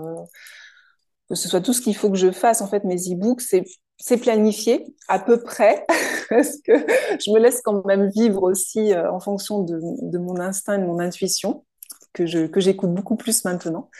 tout 1.63 1.73
ce 1.73 1.83
qu'il 1.83 1.97
faut 1.97 2.11
que 2.11 2.17
je 2.17 2.31
fasse, 2.31 2.63
en 2.63 2.69
fait, 2.69 2.85
mes 2.85 3.13
e-books, 3.13 3.43
c'est 3.43 4.17
planifié 4.17 4.87
à 5.09 5.19
peu 5.19 5.43
près, 5.43 5.85
parce 6.31 6.57
que 6.65 6.73
je 6.73 7.33
me 7.33 7.39
laisse 7.39 7.61
quand 7.61 7.85
même 7.85 8.09
vivre 8.09 8.45
aussi 8.45 8.95
en 8.97 9.21
fonction 9.21 9.63
de, 9.63 10.19
mon 10.19 10.39
instinct 10.41 10.77
et 10.79 10.81
de 10.81 10.87
mon 10.87 11.01
intuition 11.01 11.65
que 12.13 12.27
je 12.27 12.47
que 12.47 12.61
j'écoute 12.61 12.93
beaucoup 12.93 13.17
plus 13.17 13.45
maintenant. 13.45 13.91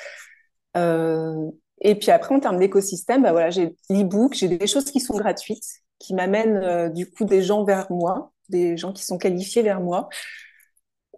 Euh, 0.77 1.51
et 1.81 1.95
puis 1.99 2.11
après, 2.11 2.35
en 2.35 2.41
termes 2.41 2.59
d'écosystème, 2.59 3.23
bah 3.23 3.33
voilà, 3.33 3.51
j'ai 3.51 3.77
l'e-book, 3.91 4.35
j'ai 4.35 4.49
des 4.49 4.67
choses 4.67 4.85
qui 4.91 5.01
sont 5.01 5.17
gratuites, 5.17 5.65
qui 5.99 6.15
m'amènent 6.15 6.57
euh, 6.57 6.89
du 6.89 7.11
coup 7.11 7.25
des 7.25 7.43
gens 7.43 7.65
vers 7.65 7.91
moi, 7.91 8.33
des 8.49 8.77
gens 8.77 8.93
qui 8.93 9.05
sont 9.05 9.19
qualifiés 9.19 9.63
vers 9.63 9.81
moi. 9.81 10.09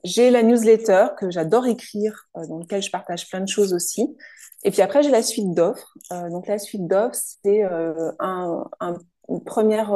J'ai 0.05 0.31
la 0.31 0.43
newsletter 0.43 1.09
que 1.19 1.31
j'adore 1.31 1.67
écrire, 1.67 2.29
euh, 2.37 2.47
dans 2.47 2.59
lequel 2.59 2.83
je 2.83 2.91
partage 2.91 3.29
plein 3.29 3.41
de 3.41 3.49
choses 3.49 3.73
aussi. 3.73 4.17
Et 4.65 4.71
puis 4.71 4.83
après, 4.83 5.03
j'ai 5.03 5.11
la 5.11 5.23
suite 5.23 5.53
d'offres. 5.53 5.95
Donc 6.11 6.47
la 6.47 6.59
suite 6.59 6.87
d'offres, 6.87 7.19
c'est 7.45 7.63
un, 8.19 8.65
une 9.29 9.45
première, 9.45 9.93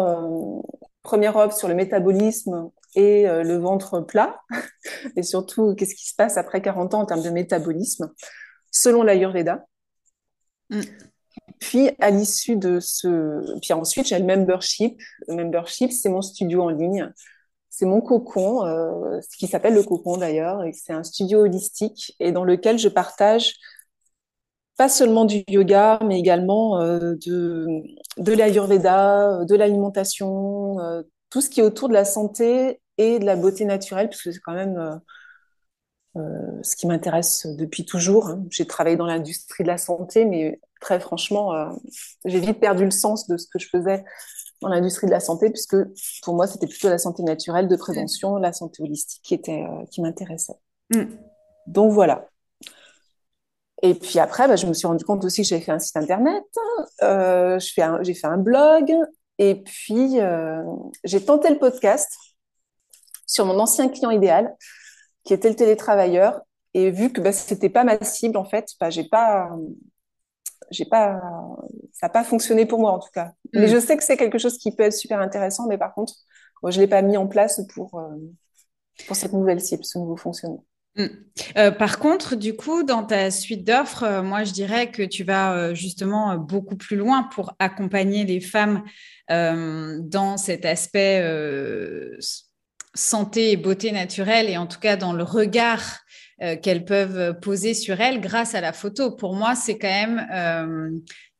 première 1.02 1.36
offre 1.36 1.56
sur 1.56 1.68
le 1.68 1.74
métabolisme 1.74 2.70
et 2.94 3.28
euh, 3.28 3.42
le 3.42 3.56
ventre 3.56 4.00
plat, 4.00 4.40
et 5.16 5.22
surtout 5.22 5.74
qu'est-ce 5.74 5.94
qui 5.94 6.08
se 6.08 6.14
passe 6.14 6.36
après 6.36 6.62
40 6.62 6.94
ans 6.94 7.00
en 7.00 7.06
termes 7.06 7.22
de 7.22 7.30
métabolisme, 7.30 8.12
selon 8.70 9.02
l'Ayurveda? 9.02 9.64
Mm. 10.70 10.80
Puis 11.60 11.90
à 12.00 12.10
l'issue 12.10 12.56
de 12.56 12.78
ce, 12.80 13.58
puis 13.60 13.72
ensuite 13.72 14.06
j'ai 14.06 14.18
le 14.18 14.24
membership. 14.24 15.00
Le 15.26 15.34
membership, 15.34 15.90
c'est 15.92 16.08
mon 16.08 16.22
studio 16.22 16.62
en 16.62 16.68
ligne, 16.68 17.12
c'est 17.68 17.86
mon 17.86 18.00
cocon, 18.00 18.64
euh, 18.64 19.20
ce 19.20 19.36
qui 19.36 19.46
s'appelle 19.46 19.74
le 19.74 19.82
cocon 19.82 20.16
d'ailleurs, 20.16 20.64
et 20.64 20.72
c'est 20.72 20.92
un 20.92 21.04
studio 21.04 21.40
holistique 21.40 22.14
et 22.20 22.32
dans 22.32 22.44
lequel 22.44 22.78
je 22.78 22.88
partage 22.88 23.54
pas 24.78 24.88
seulement 24.88 25.24
du 25.24 25.42
yoga, 25.48 25.98
mais 26.04 26.18
également 26.20 26.80
euh, 26.80 27.14
de, 27.26 27.66
de 28.16 28.32
l'ayurveda, 28.32 29.44
de 29.44 29.54
l'alimentation, 29.56 30.78
euh, 30.78 31.02
tout 31.30 31.40
ce 31.40 31.50
qui 31.50 31.60
est 31.60 31.62
autour 31.62 31.88
de 31.88 31.94
la 31.94 32.04
santé 32.04 32.80
et 32.96 33.18
de 33.18 33.24
la 33.24 33.36
beauté 33.36 33.64
naturelle, 33.64 34.08
puisque 34.08 34.32
c'est 34.32 34.40
quand 34.40 34.54
même 34.54 34.76
euh, 34.76 34.96
euh, 36.16 36.62
ce 36.62 36.76
qui 36.76 36.86
m'intéresse 36.86 37.46
depuis 37.46 37.84
toujours. 37.84 38.28
Hein. 38.28 38.44
J'ai 38.50 38.66
travaillé 38.66 38.96
dans 38.96 39.06
l'industrie 39.06 39.64
de 39.64 39.68
la 39.68 39.78
santé, 39.78 40.24
mais 40.24 40.60
très 40.80 41.00
franchement, 41.00 41.54
euh, 41.54 41.70
j'ai 42.24 42.40
vite 42.40 42.60
perdu 42.60 42.84
le 42.84 42.90
sens 42.90 43.26
de 43.28 43.36
ce 43.36 43.46
que 43.46 43.58
je 43.58 43.68
faisais 43.68 44.04
dans 44.60 44.68
l'industrie 44.68 45.06
de 45.06 45.12
la 45.12 45.20
santé, 45.20 45.50
puisque 45.50 45.76
pour 46.22 46.34
moi, 46.34 46.46
c'était 46.46 46.66
plutôt 46.66 46.88
la 46.88 46.98
santé 46.98 47.22
naturelle 47.22 47.68
de 47.68 47.76
prévention, 47.76 48.36
la 48.36 48.52
santé 48.52 48.82
holistique 48.82 49.22
qui, 49.22 49.34
était, 49.34 49.64
qui 49.90 50.02
m'intéressait. 50.02 50.56
Mm. 50.92 51.04
Donc 51.68 51.92
voilà. 51.92 52.28
Et 53.82 53.94
puis 53.94 54.18
après, 54.18 54.48
bah, 54.48 54.56
je 54.56 54.66
me 54.66 54.72
suis 54.72 54.86
rendu 54.86 55.04
compte 55.04 55.24
aussi 55.24 55.42
que 55.42 55.48
j'avais 55.48 55.60
fait 55.62 55.72
un 55.72 55.78
site 55.78 55.96
internet, 55.96 56.44
euh, 57.02 57.58
j'ai 57.60 58.14
fait 58.14 58.26
un 58.26 58.38
blog, 58.38 58.92
et 59.38 59.62
puis 59.62 60.18
j'ai 61.04 61.24
tenté 61.24 61.50
le 61.50 61.58
podcast 61.58 62.10
sur 63.26 63.44
mon 63.44 63.58
ancien 63.58 63.88
client 63.88 64.10
idéal, 64.10 64.56
qui 65.24 65.34
était 65.34 65.48
le 65.48 65.56
télétravailleur. 65.56 66.40
Et 66.74 66.90
vu 66.90 67.12
que 67.12 67.20
bah, 67.20 67.32
c'était 67.32 67.68
pas 67.68 67.84
ma 67.84 68.02
cible, 68.02 68.36
en 68.36 68.44
fait, 68.44 68.70
bah, 68.80 68.90
j'ai 68.90 69.04
pas, 69.04 69.50
j'ai 70.70 70.84
pas, 70.84 71.20
ça 71.92 72.06
n'a 72.06 72.10
pas 72.10 72.24
fonctionné 72.24 72.66
pour 72.66 72.78
moi 72.78 72.92
en 72.92 72.98
tout 72.98 73.10
cas. 73.12 73.32
Mais 73.52 73.66
mm. 73.66 73.68
je 73.68 73.78
sais 73.78 73.96
que 73.96 74.04
c'est 74.04 74.16
quelque 74.16 74.38
chose 74.38 74.58
qui 74.58 74.74
peut 74.74 74.84
être 74.84 74.92
super 74.92 75.20
intéressant, 75.20 75.66
mais 75.66 75.78
par 75.78 75.94
contre, 75.94 76.14
moi, 76.62 76.70
je 76.70 76.80
l'ai 76.80 76.88
pas 76.88 77.02
mis 77.02 77.16
en 77.16 77.26
place 77.26 77.60
pour 77.74 77.98
euh, 77.98 78.16
pour 79.06 79.16
cette 79.16 79.32
nouvelle 79.32 79.60
cible, 79.60 79.84
ce 79.84 79.98
nouveau 79.98 80.16
fonctionnement. 80.16 80.64
Mm. 80.96 81.06
Euh, 81.56 81.70
par 81.70 81.98
contre, 81.98 82.36
du 82.36 82.56
coup, 82.56 82.82
dans 82.82 83.04
ta 83.04 83.30
suite 83.30 83.64
d'offres, 83.64 84.02
euh, 84.02 84.22
moi, 84.22 84.44
je 84.44 84.52
dirais 84.52 84.90
que 84.90 85.02
tu 85.02 85.24
vas 85.24 85.74
justement 85.74 86.36
beaucoup 86.36 86.76
plus 86.76 86.96
loin 86.96 87.24
pour 87.24 87.54
accompagner 87.58 88.24
les 88.24 88.40
femmes 88.40 88.82
dans 89.28 90.38
cet 90.38 90.64
aspect 90.64 91.22
santé 92.94 93.52
et 93.52 93.56
beauté 93.56 93.92
naturelle 93.92 94.48
et 94.48 94.56
en 94.56 94.66
tout 94.66 94.80
cas 94.80 94.96
dans 94.96 95.12
le 95.12 95.22
regard 95.22 96.00
euh, 96.40 96.54
qu'elles 96.54 96.84
peuvent 96.84 97.40
poser 97.40 97.74
sur 97.74 98.00
elles 98.00 98.20
grâce 98.20 98.54
à 98.54 98.60
la 98.60 98.72
photo. 98.72 99.10
Pour 99.10 99.34
moi, 99.34 99.56
c'est 99.56 99.76
quand 99.76 99.88
même 99.88 100.24
euh, 100.32 100.90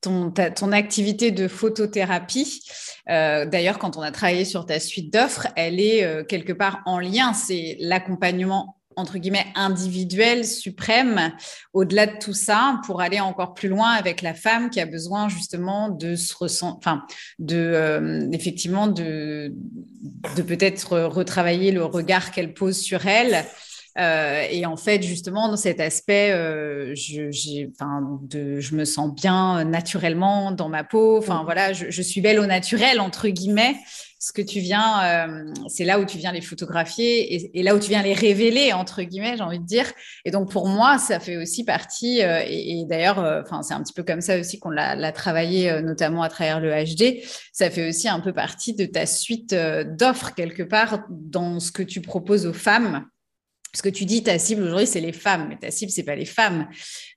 ton, 0.01 0.33
ton, 0.33 0.73
activité 0.73 1.31
de 1.31 1.47
photothérapie. 1.47 2.63
Euh, 3.09 3.47
d'ailleurs, 3.47 3.79
quand 3.79 3.97
on 3.97 4.03
a 4.03 4.11
travaillé 4.11 4.45
sur 4.45 4.67
ta 4.67 4.81
suite 4.81 5.13
d'offres, 5.13 5.47
elle 5.55 5.79
est 5.79 6.27
quelque 6.27 6.53
part 6.53 6.83
en 6.85 6.99
lien. 6.99 7.33
C'est 7.33 7.77
l'accompagnement 7.79 8.78
entre 8.99 9.19
guillemets 9.19 9.47
individuel 9.55 10.45
suprême 10.45 11.33
au-delà 11.73 12.07
de 12.07 12.19
tout 12.19 12.33
ça 12.33 12.81
pour 12.85 13.01
aller 13.01 13.21
encore 13.21 13.55
plus 13.55 13.69
loin 13.69 13.91
avec 13.91 14.23
la 14.23 14.35
femme 14.35 14.71
qui 14.71 14.81
a 14.81 14.87
besoin 14.87 15.29
justement 15.29 15.89
de 15.89 16.17
se 16.17 16.35
ressentir, 16.35 16.79
enfin 16.79 17.03
de 17.39 18.29
effectivement 18.33 18.89
de 18.89 19.53
de 20.37 20.43
peut-être 20.43 20.99
retravailler 20.99 21.71
le 21.73 21.85
regard 21.85 22.31
qu'elle 22.33 22.55
pose 22.55 22.79
sur 22.79 23.07
elle. 23.07 23.45
Euh, 23.99 24.45
et 24.51 24.65
en 24.65 24.77
fait, 24.77 25.03
justement, 25.03 25.49
dans 25.49 25.57
cet 25.57 25.81
aspect, 25.81 26.31
euh, 26.31 26.95
je, 26.95 27.67
de, 28.27 28.61
je 28.61 28.75
me 28.75 28.85
sens 28.85 29.13
bien 29.15 29.65
naturellement 29.65 30.53
dans 30.53 30.69
ma 30.69 30.85
peau. 30.85 31.19
Enfin, 31.19 31.43
voilà, 31.45 31.73
je, 31.73 31.91
je, 31.91 32.03
suis 32.03 32.21
belle 32.21 32.39
au 32.39 32.47
naturel, 32.47 33.01
entre 33.01 33.29
guillemets 33.29 33.75
ce 34.21 34.33
que 34.33 34.43
tu 34.43 34.59
viens, 34.59 35.29
euh, 35.29 35.53
c'est 35.69 35.85
là 35.85 36.01
où 36.01 36.05
tu 36.05 36.19
viens 36.19 36.33
les 36.33 36.41
photographier 36.41 37.57
et, 37.57 37.63
là 37.63 37.77
où 37.77 37.79
tu 37.79 37.89
viens 37.89 38.03
les 38.03 38.15
révéler, 38.15 38.73
entre 38.73 39.03
guillemets, 39.03 39.37
j'ai 39.37 39.45
envie 39.45 39.61
de 39.61 39.65
dire. 39.65 39.87
Et 40.25 40.33
donc, 40.33 40.51
pour 40.51 40.67
moi, 40.67 40.99
ça 40.99 41.21
fait 41.21 41.37
aussi 41.37 41.65
partie, 41.65 42.23
euh, 42.23 42.43
et, 42.45 42.85
d'ailleurs, 42.87 43.21
euh, 43.21 43.43
enfin, 43.43 43.63
c'est 43.63 43.75
un 43.75 43.83
petit 43.83 43.93
peu 43.93 44.03
comme 44.03 44.21
ça 44.21 44.39
aussi 44.39 44.59
qu'on 44.59 44.71
l'a 44.71 45.13
travaillé, 45.13 45.81
notamment 45.83 46.23
à 46.23 46.29
travers 46.29 46.61
le 46.61 46.71
HD. 46.71 47.23
Ça 47.53 47.71
fait 47.71 47.89
aussi 47.89 48.09
un 48.09 48.21
peu 48.21 48.33
partie 48.33 48.75
de 48.75 48.87
ta 48.87 49.07
suite 49.07 49.55
d'offres, 49.55 50.35
quelque 50.35 50.65
part, 50.65 51.05
dans 51.09 51.61
ce 51.61 51.71
que 51.71 51.83
tu 51.83 52.01
proposes 52.01 52.47
aux 52.47 52.53
femmes 52.53 53.07
parce 53.73 53.83
que 53.83 53.89
tu 53.89 54.05
dis 54.05 54.23
ta 54.23 54.39
cible 54.39 54.63
aujourd'hui 54.63 54.87
c'est 54.87 55.01
les 55.01 55.13
femmes, 55.13 55.47
mais 55.49 55.57
ta 55.57 55.71
cible 55.71 55.93
c'est 55.93 56.03
pas 56.03 56.17
les 56.17 56.25
femmes. 56.25 56.69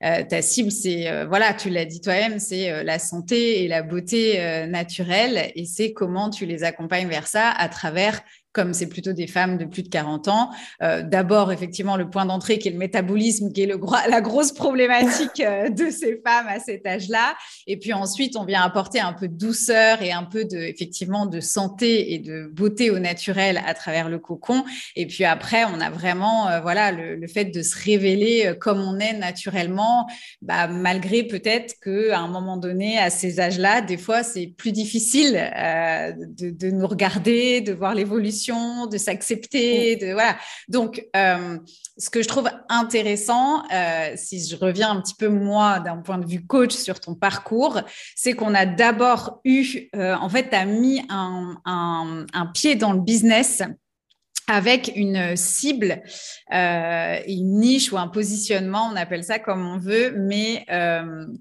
Euh, 0.04 0.22
ta 0.22 0.42
cible 0.42 0.70
c'est 0.70 1.08
euh, 1.08 1.26
voilà, 1.26 1.54
tu 1.54 1.70
l'as 1.70 1.84
dit 1.84 2.00
toi-même, 2.00 2.38
c'est 2.38 2.70
euh, 2.70 2.82
la 2.82 2.98
santé 2.98 3.64
et 3.64 3.68
la 3.68 3.82
beauté 3.82 4.66
naturelle 4.66 5.50
et 5.54 5.64
c'est 5.64 5.92
comment 5.92 6.30
tu 6.30 6.46
les 6.46 6.62
accompagnes 6.62 7.08
vers 7.08 7.26
ça 7.26 7.50
à 7.50 7.68
travers 7.68 8.20
comme 8.52 8.74
c'est 8.74 8.86
plutôt 8.86 9.12
des 9.12 9.26
femmes 9.26 9.56
de 9.56 9.64
plus 9.64 9.82
de 9.82 9.88
40 9.88 10.28
ans. 10.28 10.50
Euh, 10.82 11.02
d'abord, 11.02 11.52
effectivement, 11.52 11.96
le 11.96 12.08
point 12.08 12.26
d'entrée 12.26 12.58
qui 12.58 12.68
est 12.68 12.72
le 12.72 12.78
métabolisme, 12.78 13.52
qui 13.52 13.62
est 13.62 13.66
le 13.66 13.80
la 14.08 14.20
grosse 14.20 14.52
problématique 14.52 15.40
euh, 15.40 15.70
de 15.70 15.90
ces 15.90 16.20
femmes 16.24 16.46
à 16.48 16.60
cet 16.60 16.86
âge-là. 16.86 17.34
Et 17.66 17.78
puis 17.78 17.92
ensuite, 17.92 18.36
on 18.36 18.44
vient 18.44 18.62
apporter 18.62 19.00
un 19.00 19.12
peu 19.12 19.28
de 19.28 19.36
douceur 19.36 20.02
et 20.02 20.12
un 20.12 20.24
peu 20.24 20.44
de, 20.44 20.58
effectivement, 20.58 21.26
de 21.26 21.40
santé 21.40 22.12
et 22.12 22.18
de 22.18 22.46
beauté 22.52 22.90
au 22.90 22.98
naturel 22.98 23.62
à 23.66 23.74
travers 23.74 24.08
le 24.08 24.18
cocon. 24.18 24.64
Et 24.96 25.06
puis 25.06 25.24
après, 25.24 25.64
on 25.64 25.80
a 25.80 25.90
vraiment, 25.90 26.48
euh, 26.48 26.60
voilà, 26.60 26.92
le, 26.92 27.26
fait 27.32 27.46
de 27.46 27.62
se 27.62 27.82
révéler 27.82 28.52
comme 28.60 28.80
on 28.80 28.98
est 28.98 29.14
naturellement, 29.14 30.06
bah, 30.42 30.66
malgré 30.66 31.22
peut-être 31.22 31.76
qu'à 31.82 32.18
un 32.18 32.28
moment 32.28 32.58
donné, 32.58 32.98
à 32.98 33.08
ces 33.08 33.40
âges-là, 33.40 33.80
des 33.80 33.96
fois, 33.96 34.22
c'est 34.22 34.48
plus 34.48 34.72
difficile 34.72 35.32
de, 35.32 36.50
de 36.50 36.70
nous 36.70 36.86
regarder, 36.86 37.62
de 37.62 37.72
voir 37.72 37.94
l'évolution 37.94 38.41
de 38.90 38.98
s'accepter, 38.98 39.96
de 39.96 40.12
voilà. 40.12 40.36
Donc, 40.68 41.04
euh, 41.16 41.58
ce 41.96 42.10
que 42.10 42.22
je 42.22 42.28
trouve 42.28 42.48
intéressant, 42.68 43.62
euh, 43.72 44.12
si 44.16 44.46
je 44.46 44.56
reviens 44.56 44.90
un 44.90 45.00
petit 45.00 45.14
peu 45.14 45.28
moi 45.28 45.80
d'un 45.80 45.98
point 45.98 46.18
de 46.18 46.26
vue 46.26 46.44
coach 46.44 46.72
sur 46.72 47.00
ton 47.00 47.14
parcours, 47.14 47.80
c'est 48.16 48.32
qu'on 48.32 48.54
a 48.54 48.66
d'abord 48.66 49.40
eu, 49.44 49.88
euh, 49.94 50.14
en 50.14 50.28
fait, 50.28 50.50
tu 50.50 50.56
as 50.56 50.64
mis 50.64 51.02
un, 51.08 51.56
un, 51.64 52.46
pied 52.46 52.74
dans 52.74 52.92
le 52.92 53.00
business 53.00 53.62
avec 54.48 54.92
une 54.96 55.36
cible, 55.36 56.02
une 56.50 57.58
niche 57.60 57.92
ou 57.92 57.98
un 57.98 58.08
positionnement, 58.08 58.90
on 58.92 58.96
appelle 58.96 59.24
ça 59.24 59.38
comme 59.38 59.64
on 59.66 59.78
veut, 59.78 60.14
mais 60.18 60.66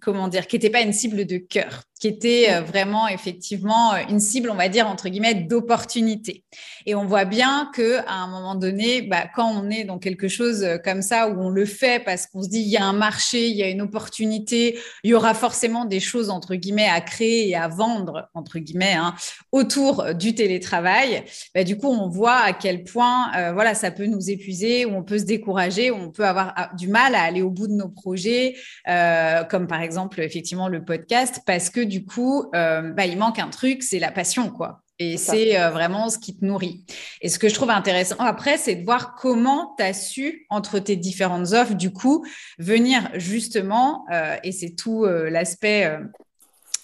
comment 0.02 0.28
dire, 0.28 0.46
qui 0.48 0.56
n'était 0.56 0.70
pas 0.70 0.82
une 0.82 0.94
cible 0.94 1.26
de 1.26 1.38
cœur 1.38 1.84
qui 2.02 2.08
était 2.08 2.48
euh, 2.50 2.62
vraiment 2.62 3.08
effectivement 3.08 3.94
euh, 3.94 3.98
une 4.10 4.20
cible, 4.20 4.50
on 4.50 4.56
va 4.56 4.70
dire 4.70 4.88
entre 4.88 5.08
guillemets, 5.08 5.36
d'opportunité. 5.36 6.44
Et 6.88 6.96
on 6.96 7.06
voit 7.06 7.26
bien 7.26 7.70
que 7.76 8.00
à 8.08 8.16
un 8.16 8.28
moment 8.28 8.56
donné, 8.56 9.04
bah, 9.04 9.26
quand 9.36 9.48
on 9.48 9.70
est 9.70 9.84
dans 9.84 10.00
quelque 10.00 10.28
chose 10.28 10.64
euh, 10.64 10.78
comme 10.80 11.04
ça 11.04 11.30
où 11.30 11.40
on 11.40 11.52
le 11.52 11.66
fait 11.66 12.04
parce 12.04 12.26
qu'on 12.26 12.42
se 12.42 12.50
dit 12.50 12.62
il 12.62 12.70
y 12.70 12.78
a 12.78 12.84
un 12.84 12.94
marché, 12.94 13.48
il 13.50 13.56
y 13.56 13.62
a 13.62 13.70
une 13.70 13.84
opportunité, 13.84 14.80
il 15.04 15.12
y 15.12 15.14
aura 15.14 15.36
forcément 15.36 15.86
des 15.86 16.00
choses 16.00 16.32
entre 16.32 16.56
guillemets 16.56 16.90
à 16.90 17.02
créer 17.02 17.50
et 17.50 17.56
à 17.56 17.68
vendre 17.68 18.30
entre 18.34 18.58
guillemets 18.58 18.96
hein, 18.96 19.14
autour 19.52 20.16
du 20.16 20.34
télétravail. 20.34 21.24
Bah, 21.54 21.64
du 21.64 21.78
coup, 21.78 21.88
on 21.88 22.10
voit 22.10 22.38
à 22.38 22.54
quel 22.54 22.84
point 22.84 23.52
voilà 23.54 23.76
ça 23.76 23.92
peut 23.92 24.08
nous 24.08 24.32
épuiser, 24.32 24.86
ou 24.86 24.96
on 24.96 25.04
peut 25.04 25.20
se 25.20 25.26
décourager, 25.26 25.92
ou 25.92 25.96
on 25.96 26.10
peut 26.10 26.26
avoir 26.26 26.54
ah, 26.56 26.72
du 26.76 26.88
mal 26.88 27.14
à 27.14 27.22
aller 27.22 27.44
au 27.44 27.52
bout 27.52 27.68
de 27.68 27.74
nos 27.74 27.90
projets, 27.90 28.56
comme 28.86 29.68
par 29.68 29.82
exemple 29.82 30.20
effectivement 30.22 30.68
le 30.68 30.84
podcast, 30.84 31.42
parce 31.46 31.70
que 31.70 31.91
du 31.92 32.06
coup, 32.06 32.46
euh, 32.56 32.94
bah, 32.94 33.06
il 33.06 33.18
manque 33.18 33.38
un 33.38 33.50
truc, 33.50 33.84
c'est 33.84 34.00
la 34.00 34.12
passion, 34.12 34.50
quoi. 34.50 34.82
Et 34.98 35.18
c'est 35.18 35.60
euh, 35.60 35.72
vraiment 35.72 36.10
ce 36.10 36.18
qui 36.18 36.38
te 36.38 36.46
nourrit. 36.46 36.86
Et 37.22 37.28
ce 37.28 37.38
que 37.38 37.50
je 37.50 37.54
trouve 37.54 37.72
intéressant 37.72 38.16
après, 38.20 38.58
c'est 38.58 38.76
de 38.76 38.86
voir 38.86 39.16
comment 39.16 39.76
tu 39.78 39.84
as 39.84 39.94
su, 39.94 40.46
entre 40.50 40.80
tes 40.80 40.96
différentes 40.96 41.54
offres, 41.54 41.74
du 41.74 41.92
coup, 41.92 42.26
venir 42.60 43.10
justement, 43.16 44.06
euh, 44.14 44.38
et 44.44 44.52
c'est 44.52 44.76
tout 44.76 45.06
l'aspect 45.06 46.00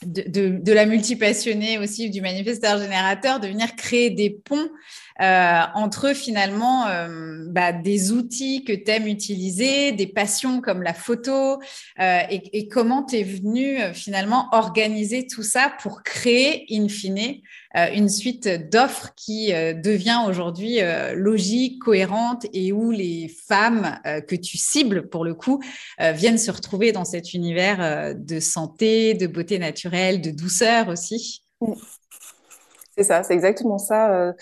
de, 0.06 0.72
la 0.72 0.86
multipassionnée 0.86 1.78
aussi, 1.78 2.10
du 2.10 2.22
manifesteur 2.22 2.78
générateur, 2.80 3.40
de 3.40 3.48
venir 3.48 3.76
créer 3.76 4.10
des 4.10 4.30
ponts 4.30 4.70
euh, 5.20 5.62
entre 5.74 6.14
finalement 6.14 6.88
euh, 6.88 7.46
bah, 7.48 7.72
des 7.72 8.12
outils 8.12 8.64
que 8.64 8.74
tu 8.74 8.92
aimes 8.92 9.08
utiliser, 9.08 9.92
des 9.92 10.06
passions 10.06 10.62
comme 10.62 10.84
la 10.84 10.94
photo, 10.94 11.60
euh, 12.00 12.20
et, 12.30 12.68
comment 12.68 13.04
tu 13.04 13.18
es 13.18 13.24
venu 13.24 13.80
finalement 13.94 14.48
organiser 14.52 15.26
tout 15.26 15.42
ça 15.42 15.74
pour 15.82 16.04
créer, 16.04 16.66
in 16.72 16.88
fine, 16.88 17.42
une 17.94 18.10
suite 18.10 18.48
d'offres 18.70 19.14
qui 19.16 19.52
devient 19.52 20.20
aujourd'hui 20.28 20.80
logique, 21.14 21.80
cohérente 21.80 22.46
et 22.54 22.72
où 22.72 22.92
les 22.92 23.32
femmes 23.48 24.00
que 24.28 24.36
tu 24.36 24.58
cibles 24.58 25.08
pour 25.10 25.24
le 25.24 25.36
coup 25.36 25.62
viennent 26.00 26.40
se 26.40 26.50
retrouver 26.50 26.92
dans 26.92 27.06
cet 27.06 27.34
univers 27.34 28.16
de 28.16 28.40
santé, 28.40 29.14
de 29.14 29.28
beauté 29.28 29.60
naturelle, 29.60 30.22
de 30.22 30.32
douceur 30.32 30.88
aussi. 30.88 31.44
C'est 32.98 33.04
ça, 33.04 33.22
c'est 33.24 33.34
exactement 33.34 33.78
ça 33.78 34.34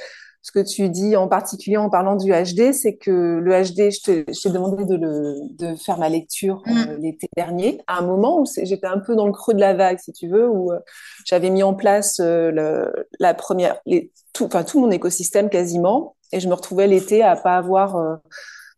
ce 0.45 0.51
que 0.51 0.59
tu 0.59 0.89
dis 0.89 1.15
en 1.15 1.27
particulier 1.27 1.77
en 1.77 1.89
parlant 1.89 2.15
du 2.15 2.31
HD, 2.31 2.71
c'est 2.71 2.97
que 2.97 3.39
le 3.39 3.51
HD, 3.51 3.89
je 3.89 4.23
t'ai 4.43 4.49
demandé 4.51 4.85
de, 4.85 4.95
le, 4.95 5.37
de, 5.49 5.75
faire 5.75 5.97
ma 5.97 6.07
lecture 6.07 6.61
euh, 6.67 6.71
mm. 6.71 7.01
l'été 7.01 7.27
dernier, 7.35 7.81
à 7.87 7.97
un 7.97 8.03
moment 8.03 8.41
où 8.41 8.45
j'étais 8.45 8.85
un 8.85 8.99
peu 8.99 9.15
dans 9.15 9.25
le 9.25 9.31
creux 9.31 9.55
de 9.55 9.59
la 9.59 9.73
vague, 9.73 9.97
si 9.97 10.13
tu 10.13 10.27
veux, 10.27 10.47
où 10.47 10.71
euh, 10.71 10.77
j'avais 11.25 11.49
mis 11.49 11.63
en 11.63 11.73
place 11.73 12.19
euh, 12.19 12.51
le, 12.51 13.07
la 13.19 13.33
première, 13.33 13.79
les, 13.87 14.11
tout, 14.33 14.45
enfin, 14.45 14.63
tout 14.63 14.79
mon 14.79 14.91
écosystème 14.91 15.49
quasiment, 15.49 16.15
et 16.31 16.39
je 16.39 16.47
me 16.47 16.53
retrouvais 16.53 16.85
l'été 16.85 17.23
à 17.23 17.35
pas 17.35 17.57
avoir, 17.57 18.19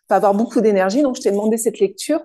pas 0.08 0.15
avoir 0.15 0.36
beaucoup 0.36 0.62
d'énergie, 0.62 1.01
donc 1.01 1.17
je 1.17 1.21
t'ai 1.21 1.32
demandé 1.32 1.58
cette 1.58 1.80
lecture. 1.80 2.21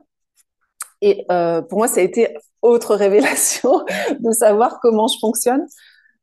Et 1.00 1.26
pour 1.68 1.78
moi, 1.78 1.88
ça 1.88 2.00
a 2.00 2.04
été 2.04 2.36
autre 2.60 2.94
révélation 2.94 3.84
de 4.20 4.30
savoir 4.30 4.78
comment 4.80 5.08
je 5.08 5.18
fonctionne. 5.18 5.66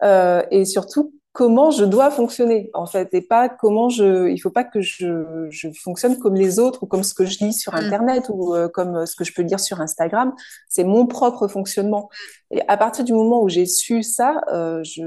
et 0.04 0.64
surtout 0.64 1.12
comment 1.32 1.70
je 1.72 1.86
dois 1.86 2.10
fonctionner 2.10 2.70
en 2.74 2.86
fait 2.86 3.14
et 3.14 3.22
pas 3.22 3.50
comment 3.50 3.90
je 3.90 4.30
il 4.30 4.38
faut 4.40 4.50
pas 4.50 4.64
que 4.64 4.82
je, 4.82 5.48
je 5.50 5.70
fonctionne 5.84 6.18
comme 6.18 6.36
les 6.36 6.60
autres 6.60 6.84
ou 6.84 6.86
comme 6.88 7.04
ce 7.04 7.14
que 7.14 7.26
je 7.26 7.38
lis 7.44 7.54
sur 7.54 7.74
mm. 7.74 7.78
internet 7.78 8.30
ou 8.30 8.56
euh, 8.56 8.68
comme 8.68 9.06
ce 9.06 9.16
que 9.16 9.24
je 9.24 9.34
peux 9.34 9.44
lire 9.44 9.60
sur 9.60 9.80
Instagram. 9.80 10.34
C'est 10.68 10.84
mon 10.84 11.06
propre 11.06 11.48
fonctionnement. 11.48 12.10
Et 12.52 12.62
à 12.68 12.78
partir 12.78 13.06
du 13.06 13.14
moment 13.14 13.44
où 13.44 13.50
j'ai 13.50 13.66
su 13.66 14.02
ça 14.02 14.42
euh, 14.52 14.84
je, 14.84 15.04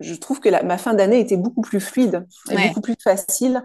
je 0.00 0.14
trouve 0.14 0.40
que 0.40 0.48
la, 0.48 0.62
ma 0.62 0.78
fin 0.78 0.94
d'année 0.94 1.20
était 1.20 1.36
beaucoup 1.36 1.62
plus 1.62 1.80
fluide 1.80 2.26
et 2.50 2.68
beaucoup 2.68 2.80
plus 2.80 2.96
facile 3.02 3.62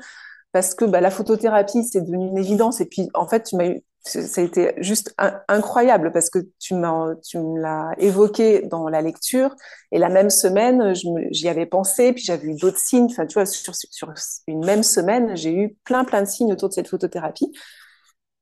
parce 0.51 0.73
que 0.75 0.85
bah, 0.85 1.01
la 1.01 1.11
photothérapie 1.11 1.83
c'est 1.83 2.01
devenu 2.01 2.27
une 2.27 2.37
évidence. 2.37 2.81
Et 2.81 2.85
puis 2.85 3.09
en 3.13 3.27
fait 3.27 3.43
tu 3.43 3.55
m'as 3.55 3.67
eu 3.67 3.83
ça 4.05 4.41
a 4.41 4.43
été 4.43 4.73
juste 4.77 5.15
incroyable 5.47 6.11
parce 6.11 6.29
que 6.29 6.39
tu 6.59 6.75
tu 7.23 7.37
me 7.37 7.59
l'as 7.61 7.91
évoqué 7.97 8.61
dans 8.63 8.89
la 8.89 9.01
lecture 9.01 9.55
et 9.93 9.99
la 9.99 10.09
même 10.09 10.29
semaine 10.29 10.93
j'y 11.31 11.47
avais 11.47 11.65
pensé 11.65 12.11
puis 12.11 12.23
j'avais 12.23 12.47
eu 12.47 12.55
d'autres 12.55 12.79
signes. 12.79 13.05
Enfin 13.09 13.25
tu 13.25 13.35
vois 13.35 13.45
sur, 13.45 13.73
sur 13.73 14.13
une 14.47 14.65
même 14.65 14.83
semaine 14.83 15.37
j'ai 15.37 15.53
eu 15.53 15.77
plein 15.85 16.03
plein 16.03 16.21
de 16.21 16.27
signes 16.27 16.51
autour 16.51 16.67
de 16.69 16.73
cette 16.73 16.89
photothérapie. 16.89 17.51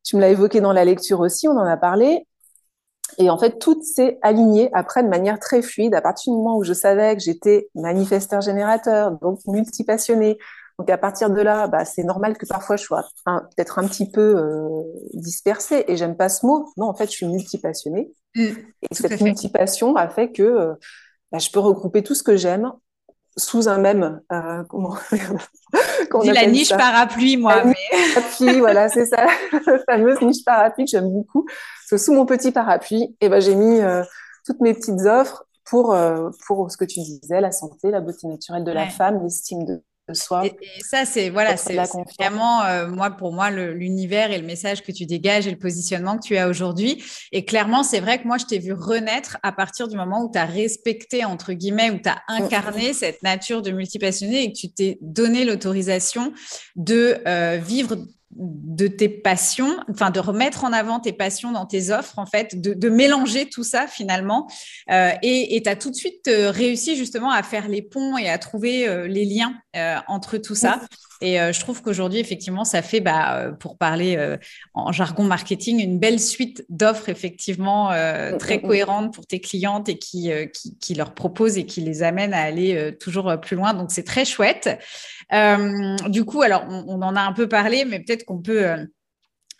Tu 0.03 0.15
me 0.15 0.21
l'as 0.21 0.29
évoqué 0.29 0.61
dans 0.61 0.73
la 0.73 0.83
lecture 0.83 1.19
aussi 1.19 1.47
on 1.47 1.51
en 1.51 1.65
a 1.65 1.77
parlé. 1.77 2.25
Et 3.19 3.29
en 3.29 3.37
fait 3.37 3.59
tout 3.59 3.79
s'est 3.83 4.17
aligné 4.23 4.71
après 4.73 5.03
de 5.03 5.09
manière 5.09 5.37
très 5.39 5.61
fluide. 5.61 5.93
À 5.93 6.01
partir 6.01 6.33
du 6.33 6.37
moment 6.37 6.57
où 6.57 6.63
je 6.63 6.73
savais 6.73 7.15
que 7.15 7.21
j'étais 7.21 7.69
manifesteur 7.75 8.41
générateur 8.41 9.11
donc 9.21 9.39
multipassionnée 9.45 10.39
donc 10.77 10.89
à 10.89 10.97
partir 10.97 11.29
de 11.29 11.41
là, 11.41 11.67
bah, 11.67 11.85
c'est 11.85 12.03
normal 12.03 12.37
que 12.37 12.45
parfois 12.45 12.75
je 12.75 12.83
sois 12.83 13.05
peut-être 13.25 13.79
un 13.79 13.87
petit 13.87 14.09
peu 14.09 14.35
euh, 14.37 14.83
dispersée. 15.13 15.85
Et 15.87 15.97
j'aime 15.97 16.15
pas 16.15 16.29
ce 16.29 16.45
mot. 16.45 16.71
Non, 16.77 16.87
en 16.87 16.93
fait, 16.93 17.05
je 17.05 17.11
suis 17.11 17.27
multipassionnée. 17.27 18.11
Mmh, 18.35 18.41
et 18.41 18.95
cette 18.95 19.21
multipassion 19.21 19.95
a 19.95 20.07
fait 20.07 20.31
que 20.31 20.41
euh, 20.41 20.73
bah, 21.31 21.39
je 21.39 21.49
peux 21.51 21.59
regrouper 21.59 22.01
tout 22.01 22.15
ce 22.15 22.23
que 22.23 22.37
j'aime 22.37 22.71
sous 23.37 23.69
un 23.69 23.77
même 23.77 24.21
euh, 24.31 24.63
comment, 24.69 24.95
Dis 26.21 26.31
la 26.31 26.47
niche 26.47 26.69
parapluie 26.69 27.37
moi 27.37 27.63
mais... 27.63 27.75
parapluie 28.13 28.59
voilà 28.59 28.89
c'est 28.89 29.05
ça 29.05 29.25
la 29.65 29.79
fameuse 29.79 30.21
niche 30.21 30.43
parapluie 30.45 30.85
que 30.85 30.91
j'aime 30.91 31.11
beaucoup 31.11 31.43
parce 31.45 31.89
que 31.91 31.97
sous 31.97 32.13
mon 32.13 32.25
petit 32.25 32.51
parapluie 32.51 33.03
et 33.03 33.15
eh 33.21 33.29
ben 33.29 33.39
j'ai 33.39 33.55
mis 33.55 33.79
toutes 34.45 34.59
mes 34.59 34.73
petites 34.73 34.99
offres 35.05 35.45
pour 35.63 35.95
pour 36.45 36.71
ce 36.71 36.75
que 36.75 36.85
tu 36.85 36.99
disais 36.99 37.39
la 37.39 37.53
santé 37.53 37.89
la 37.89 38.01
beauté 38.01 38.27
naturelle 38.27 38.65
de 38.65 38.71
la 38.71 38.89
femme 38.89 39.23
l'estime 39.23 39.63
de 39.63 39.81
soi. 40.13 40.45
Et, 40.45 40.53
ça, 40.81 41.05
c'est 41.05 41.29
voilà, 41.29 41.57
c'est 41.57 41.75
vraiment 42.19 42.63
euh, 42.63 42.87
moi 42.87 43.11
pour 43.11 43.33
moi 43.33 43.49
l'univers 43.49 44.31
et 44.31 44.37
le 44.37 44.45
message 44.45 44.81
que 44.81 44.91
tu 44.91 45.05
dégages 45.05 45.47
et 45.47 45.51
le 45.51 45.57
positionnement 45.57 46.17
que 46.17 46.23
tu 46.23 46.37
as 46.37 46.47
aujourd'hui. 46.47 47.03
Et 47.31 47.45
clairement, 47.45 47.83
c'est 47.83 47.99
vrai 47.99 48.21
que 48.21 48.27
moi, 48.27 48.37
je 48.37 48.45
t'ai 48.45 48.59
vu 48.59 48.73
renaître 48.73 49.37
à 49.43 49.51
partir 49.51 49.87
du 49.87 49.95
moment 49.95 50.23
où 50.23 50.31
tu 50.31 50.39
as 50.39 50.45
respecté 50.45 51.25
entre 51.25 51.53
guillemets, 51.53 51.91
où 51.91 51.99
tu 51.99 52.09
as 52.09 52.21
mm. 52.29 52.43
incarné 52.43 52.93
cette 52.93 53.23
nature 53.23 53.61
de 53.61 53.71
multipassionné 53.71 54.43
et 54.43 54.51
que 54.51 54.57
tu 54.57 54.71
t'es 54.71 54.97
donné 55.01 55.45
l'autorisation 55.45 56.33
de 56.75 57.17
euh, 57.27 57.59
vivre 57.61 57.97
de 58.33 58.87
tes 58.87 59.09
passions, 59.09 59.77
enfin 59.89 60.09
de 60.09 60.19
remettre 60.19 60.63
en 60.63 60.71
avant 60.71 60.99
tes 60.99 61.11
passions 61.11 61.51
dans 61.51 61.65
tes 61.65 61.91
offres, 61.91 62.17
en 62.17 62.25
fait, 62.25 62.59
de, 62.59 62.89
mélanger 62.89 63.49
tout 63.49 63.63
ça 63.63 63.87
finalement. 63.87 64.47
Euh, 64.89 65.11
et 65.21 65.61
tu 65.63 65.69
as 65.69 65.75
tout 65.75 65.89
de 65.89 65.95
suite 65.95 66.29
réussi 66.29 66.95
justement 66.95 67.31
à 67.31 67.43
faire 67.43 67.67
les 67.67 67.81
ponts 67.81 68.17
et 68.17 68.29
à 68.29 68.37
trouver 68.37 68.87
euh, 68.87 69.07
les 69.07 69.25
liens 69.25 69.53
entre 70.07 70.37
tout 70.37 70.55
ça. 70.55 70.81
Et 71.21 71.37
je 71.37 71.59
trouve 71.59 71.81
qu'aujourd'hui, 71.81 72.19
effectivement, 72.19 72.65
ça 72.65 72.81
fait, 72.81 72.99
bah, 72.99 73.51
pour 73.59 73.77
parler 73.77 74.17
en 74.73 74.91
jargon 74.91 75.23
marketing, 75.23 75.79
une 75.79 75.99
belle 75.99 76.19
suite 76.19 76.65
d'offres 76.69 77.09
effectivement 77.09 77.91
mm, 77.91 78.37
très 78.37 78.57
mm, 78.57 78.61
mm. 78.61 78.67
cohérentes 78.67 79.13
pour 79.13 79.25
tes 79.25 79.39
clientes 79.39 79.87
et 79.87 79.97
qui, 79.97 80.31
qui, 80.53 80.77
qui, 80.77 80.95
leur 80.95 81.13
proposent 81.13 81.57
et 81.57 81.65
qui 81.65 81.81
les 81.81 82.03
amènent 82.03 82.33
à 82.33 82.41
aller 82.41 82.97
toujours 82.99 83.39
plus 83.39 83.55
loin. 83.55 83.73
Donc, 83.73 83.91
c'est 83.91 84.03
très 84.03 84.25
chouette. 84.25 84.69
Euh, 85.33 85.95
du 86.07 86.25
coup, 86.25 86.41
alors, 86.41 86.65
on, 86.67 87.01
en 87.01 87.15
a 87.15 87.21
un 87.21 87.33
peu 87.33 87.47
parlé, 87.47 87.85
mais 87.85 87.99
peut-être 87.99 88.25
qu'on 88.25 88.41
peut... 88.41 88.67
Euh, 88.67 88.85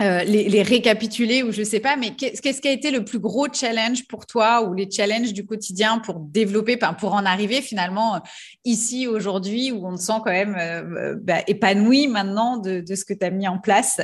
euh, 0.02 0.24
les, 0.24 0.62
récapituler 0.64 1.44
ou 1.44 1.52
je 1.52 1.64
sais 1.64 1.80
pas, 1.80 1.96
mais 1.96 2.12
qu'est-ce 2.16 2.62
qui 2.62 2.68
a 2.68 2.72
été 2.72 2.92
le 2.92 3.06
plus 3.06 3.20
gros 3.20 3.48
challenge 3.52 4.08
pour 4.08 4.26
toi 4.26 4.64
ou 4.64 4.74
les 4.74 4.90
challenges 4.90 5.34
du 5.34 5.46
quotidien 5.46 6.00
pour 6.00 6.20
développer, 6.20 6.78
pour 7.00 7.14
en 7.14 7.26
arriver 7.26 7.62
finalement 7.62 8.20
ici 8.66 9.08
aujourd'hui 9.08 9.72
où 9.72 9.86
on 9.86 9.96
te 9.96 10.02
sent 10.02 10.20
quand 10.26 10.32
même 10.32 11.20
bah, 11.22 11.40
épanoui 11.48 12.08
maintenant 12.08 12.58
de, 12.58 12.84
ce 12.94 13.06
que 13.06 13.14
tu 13.14 13.26
as 13.26 13.30
mis 13.30 13.48
en 13.48 13.60
place? 13.60 14.02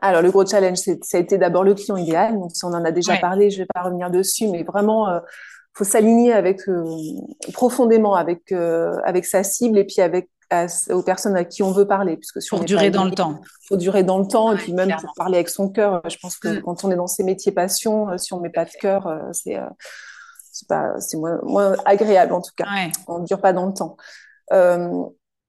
Alors, 0.00 0.22
le 0.22 0.30
gros 0.30 0.44
challenge, 0.44 0.78
ça 0.78 1.18
a 1.18 1.20
été 1.20 1.38
d'abord 1.38 1.62
le 1.62 1.74
client 1.74 1.96
idéal. 1.96 2.34
Donc, 2.34 2.50
si 2.54 2.64
on 2.64 2.72
en 2.72 2.84
a 2.84 2.90
déjà 2.90 3.16
parlé, 3.18 3.50
je 3.50 3.58
ne 3.58 3.62
vais 3.62 3.68
pas 3.72 3.82
revenir 3.82 4.10
dessus, 4.10 4.48
mais 4.48 4.64
vraiment, 4.64 5.20
faut 5.74 5.84
s'aligner 5.84 6.32
avec 6.32 6.68
euh, 6.68 6.84
profondément 7.52 8.14
avec 8.14 8.52
euh, 8.52 8.96
avec 9.04 9.24
sa 9.24 9.42
cible 9.42 9.78
et 9.78 9.84
puis 9.84 10.00
avec 10.00 10.28
aux 10.90 11.02
personnes 11.02 11.36
à 11.36 11.44
qui 11.44 11.62
on 11.62 11.72
veut 11.72 11.86
parler 11.86 12.16
puisque 12.16 12.46
pour 12.48 12.64
durer 12.64 12.90
dans 12.90 13.04
le 13.04 13.12
temps. 13.12 13.40
pour 13.68 13.76
durer 13.76 14.02
dans 14.02 14.18
le 14.18 14.26
temps 14.26 14.52
et 14.52 14.56
puis 14.56 14.72
même 14.72 14.94
pour 15.00 15.12
parler 15.14 15.36
avec 15.36 15.48
son 15.48 15.68
cœur. 15.68 16.02
Je 16.08 16.16
pense 16.18 16.36
que 16.36 16.48
mm. 16.48 16.62
quand 16.62 16.84
on 16.84 16.90
est 16.90 16.96
dans 16.96 17.06
ces 17.06 17.24
métiers 17.24 17.52
passion 17.52 18.10
euh, 18.10 18.18
si 18.18 18.32
on 18.32 18.40
met 18.40 18.50
pas 18.50 18.64
de 18.64 18.70
cœur 18.70 19.08
c'est 19.32 19.58
c'est 20.52 20.68
pas 20.68 20.98
c'est 20.98 21.16
moins, 21.16 21.40
moins 21.42 21.74
agréable 21.84 22.32
en 22.32 22.42
tout 22.42 22.52
cas. 22.56 22.66
On 23.08 23.20
ne 23.20 23.26
dure 23.26 23.40
pas 23.40 23.52
dans 23.52 23.66
le 23.66 23.72
temps 23.72 23.96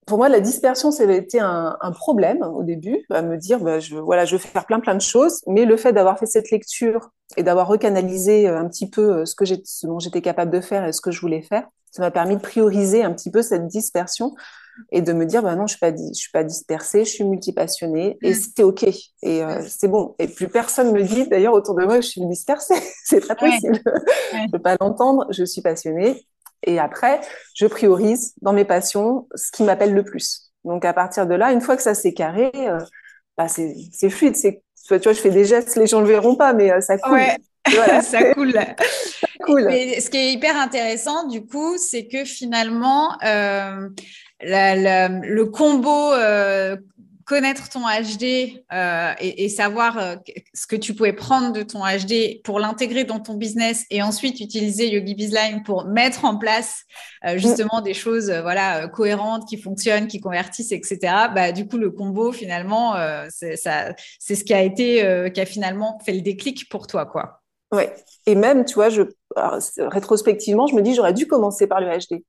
pour 0.06 0.18
moi, 0.18 0.30
la 0.30 0.40
dispersion, 0.40 0.92
ça 0.92 1.04
avait 1.04 1.18
été 1.18 1.40
un, 1.40 1.78
un, 1.80 1.92
problème 1.92 2.42
au 2.44 2.64
début, 2.64 3.06
à 3.10 3.22
me 3.22 3.38
dire, 3.38 3.60
bah, 3.60 3.80
je, 3.80 3.96
voilà, 3.96 4.26
je 4.26 4.36
veux 4.36 4.40
faire 4.40 4.66
plein 4.66 4.80
plein 4.80 4.96
de 4.96 5.02
choses, 5.02 5.42
mais 5.48 5.66
le 5.66 5.78
fait 5.78 5.94
d'avoir 5.94 6.20
fait 6.20 6.26
cette 6.26 6.52
lecture 6.52 7.10
et 7.38 7.44
d'avoir 7.44 7.68
recanalisé 7.68 8.48
euh, 8.48 8.60
un 8.60 8.68
petit 8.68 8.90
peu 8.90 9.20
euh, 9.20 9.26
ce 9.26 9.36
que 9.36 9.46
ce 9.46 9.88
dont 9.88 10.00
j'étais 10.00 10.22
capable 10.22 10.52
de 10.52 10.62
faire 10.62 10.86
et 10.86 10.94
ce 10.94 11.02
que 11.02 11.12
je 11.12 11.22
voulais 11.22 11.42
faire, 11.42 11.68
ça 11.92 12.02
m'a 12.02 12.12
permis 12.12 12.36
de 12.36 12.42
prioriser 12.42 13.04
un 13.04 13.14
petit 13.14 13.32
peu 13.32 13.42
cette 13.42 13.68
dispersion 13.68 14.34
et 14.92 15.02
de 15.02 15.14
me 15.14 15.26
dire, 15.26 15.44
bah 15.44 15.56
non, 15.56 15.68
je 15.68 15.74
suis 15.76 15.80
pas, 15.80 15.92
je 15.96 16.14
suis 16.14 16.32
pas 16.32 16.44
dispersée, 16.44 17.06
je 17.06 17.10
suis 17.12 17.24
multipassionnée 17.24 18.18
et 18.22 18.32
mm. 18.32 18.34
c'est 18.34 18.64
ok. 18.64 18.84
Et 18.84 19.44
euh, 19.44 19.62
c'est 19.68 19.88
bon. 19.88 20.16
Et 20.20 20.28
plus 20.28 20.48
personne 20.48 20.92
me 20.92 21.04
dit 21.04 21.28
d'ailleurs 21.28 21.54
autour 21.54 21.76
de 21.76 21.86
moi 21.86 21.98
que 21.98 22.02
je 22.02 22.10
suis 22.10 22.26
dispersée, 22.26 22.76
c'est 23.04 23.20
très 23.20 23.36
possible. 23.36 23.80
je 24.34 24.52
peux 24.52 24.60
pas 24.60 24.76
l'entendre, 24.80 25.28
je 25.30 25.44
suis 25.44 25.62
passionnée 25.62 26.26
et 26.64 26.80
après, 26.80 27.22
je 27.56 27.66
priorise 27.68 28.34
dans 28.42 28.54
mes 28.54 28.66
passions 28.66 29.28
ce 29.36 29.52
qui 29.52 29.64
m'appelle 29.64 29.94
le 29.94 30.04
plus. 30.04 30.52
Donc 30.64 30.86
à 30.86 30.94
partir 30.94 31.28
de 31.28 31.36
là, 31.36 31.52
une 31.52 31.62
fois 31.62 31.76
que 31.76 31.84
ça 31.84 31.94
s'est 31.94 32.14
carré, 32.14 32.52
euh, 32.56 32.80
bah, 33.38 33.48
c'est 33.48 34.10
fluide. 34.10 34.36
C'est 34.36 34.62
tu 34.88 34.98
vois, 34.98 35.14
je 35.14 35.20
fais 35.20 35.30
des 35.30 35.46
gestes, 35.46 35.76
les 35.78 35.88
gens 35.88 36.02
ne 36.02 36.06
le 36.06 36.12
verront 36.12 36.36
pas, 36.36 36.54
mais 36.54 36.72
euh, 36.72 36.82
ça 36.82 36.98
coule. 36.98 37.14
Ouais. 37.14 37.38
Voilà. 37.74 38.02
ça 38.02 38.34
coule. 38.34 38.54
Mais 39.48 40.02
ce 40.02 40.10
qui 40.10 40.18
est 40.18 40.34
hyper 40.34 40.58
intéressant, 40.58 41.28
du 41.28 41.46
coup, 41.46 41.78
c'est 41.78 42.08
que 42.08 42.26
finalement, 42.26 43.18
euh, 43.24 43.88
le 44.42 45.44
combo 45.46 46.12
connaître 47.26 47.70
ton 47.70 47.82
HD 47.82 48.64
euh, 48.72 49.14
et, 49.20 49.50
savoir 49.50 49.98
euh, 49.98 50.16
ce 50.54 50.68
que 50.68 50.76
tu 50.76 50.94
pouvais 50.94 51.14
prendre 51.14 51.52
de 51.54 51.62
ton 51.62 51.80
HD 51.80 52.42
pour 52.44 52.60
l'intégrer 52.60 53.04
dans 53.04 53.20
ton 53.20 53.36
business 53.36 53.86
et 53.90 54.02
ensuite 54.02 54.40
utiliser 54.40 54.90
Yogi 54.90 55.16
Bizline 55.16 55.64
pour 55.64 55.86
mettre 55.86 56.26
en 56.26 56.38
place 56.38 56.84
euh, 57.26 57.38
justement 57.38 57.82
des 57.82 57.94
choses 57.94 58.32
voilà 58.32 58.88
cohérentes 58.88 59.48
qui 59.48 59.58
fonctionnent, 59.58 60.08
qui 60.08 60.20
convertissent, 60.20 60.72
etc. 60.72 60.98
Bah, 61.34 61.52
du 61.52 61.68
coup, 61.68 61.78
le 61.78 61.92
combo 61.92 62.32
finalement, 62.32 62.96
c'est 63.30 63.56
ce 63.56 64.44
qui 64.44 64.54
a 64.54 64.62
été 64.62 65.32
qui 65.34 65.42
a 65.42 65.46
finalement 65.46 66.00
fait 66.06 66.14
le 66.14 66.22
déclic 66.22 66.70
pour 66.70 66.88
toi, 66.88 67.06
quoi. 67.06 67.42
Ouais. 67.72 67.94
Et 68.28 68.36
même, 68.36 68.66
tu 68.66 68.76
vois, 68.76 68.90
je, 68.90 69.02
rétrospectivement, 69.78 70.68
je 70.68 70.76
me 70.76 70.82
dis, 70.82 70.94
j'aurais 70.94 71.14
dû 71.14 71.28
commencer 71.28 71.68
par 71.68 71.82
le 71.82 71.88
HD. 71.88 72.24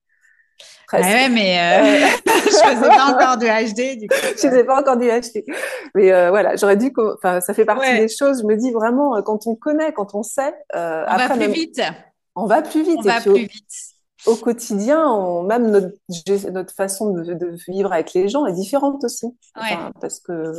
Ah 0.93 1.01
ouais, 1.01 1.29
mais 1.29 1.59
euh, 1.59 2.07
je 2.27 2.51
faisais 2.51 2.89
pas 2.89 3.13
encore 3.13 3.37
du 3.37 3.47
HD, 3.47 3.99
du 3.99 4.09
coup. 4.09 4.15
Je 4.37 4.49
faisais 4.49 4.65
pas 4.65 4.81
encore 4.81 4.97
du 4.97 5.09
HD. 5.09 5.45
Mais 5.95 6.13
euh, 6.13 6.31
voilà, 6.31 6.57
j'aurais 6.57 6.77
dû, 6.77 6.93
enfin, 7.17 7.41
ça 7.41 7.55
fait 7.55 7.65
partie 7.65 7.97
des 7.97 8.09
choses. 8.09 8.43
Je 8.43 8.47
me 8.47 8.57
dis 8.57 8.71
vraiment, 8.71 9.17
euh, 9.17 9.23
quand 9.23 9.47
on 9.47 9.55
connaît, 9.55 9.93
quand 9.93 10.15
on 10.15 10.23
sait, 10.23 10.55
euh, 10.75 11.05
on 11.09 11.17
va 11.17 11.29
plus 11.29 11.53
vite. 11.53 11.81
On 12.37 12.47
va 12.47 12.63
plus 12.63 12.83
vite. 12.83 12.99
On 12.99 13.03
va 13.03 13.21
plus 13.21 13.35
vite. 13.35 13.73
Au 14.27 14.37
quotidien, 14.37 15.07
on, 15.07 15.43
même 15.43 15.71
notre, 15.71 16.51
notre 16.51 16.75
façon 16.75 17.11
de, 17.11 17.35
de, 17.35 17.57
vivre 17.69 17.93
avec 17.93 18.15
les 18.15 18.29
gens 18.29 18.47
est 18.47 18.55
différente 18.55 19.05
aussi. 19.05 19.27
Enfin, 19.55 19.93
parce 20.01 20.21
que 20.21 20.53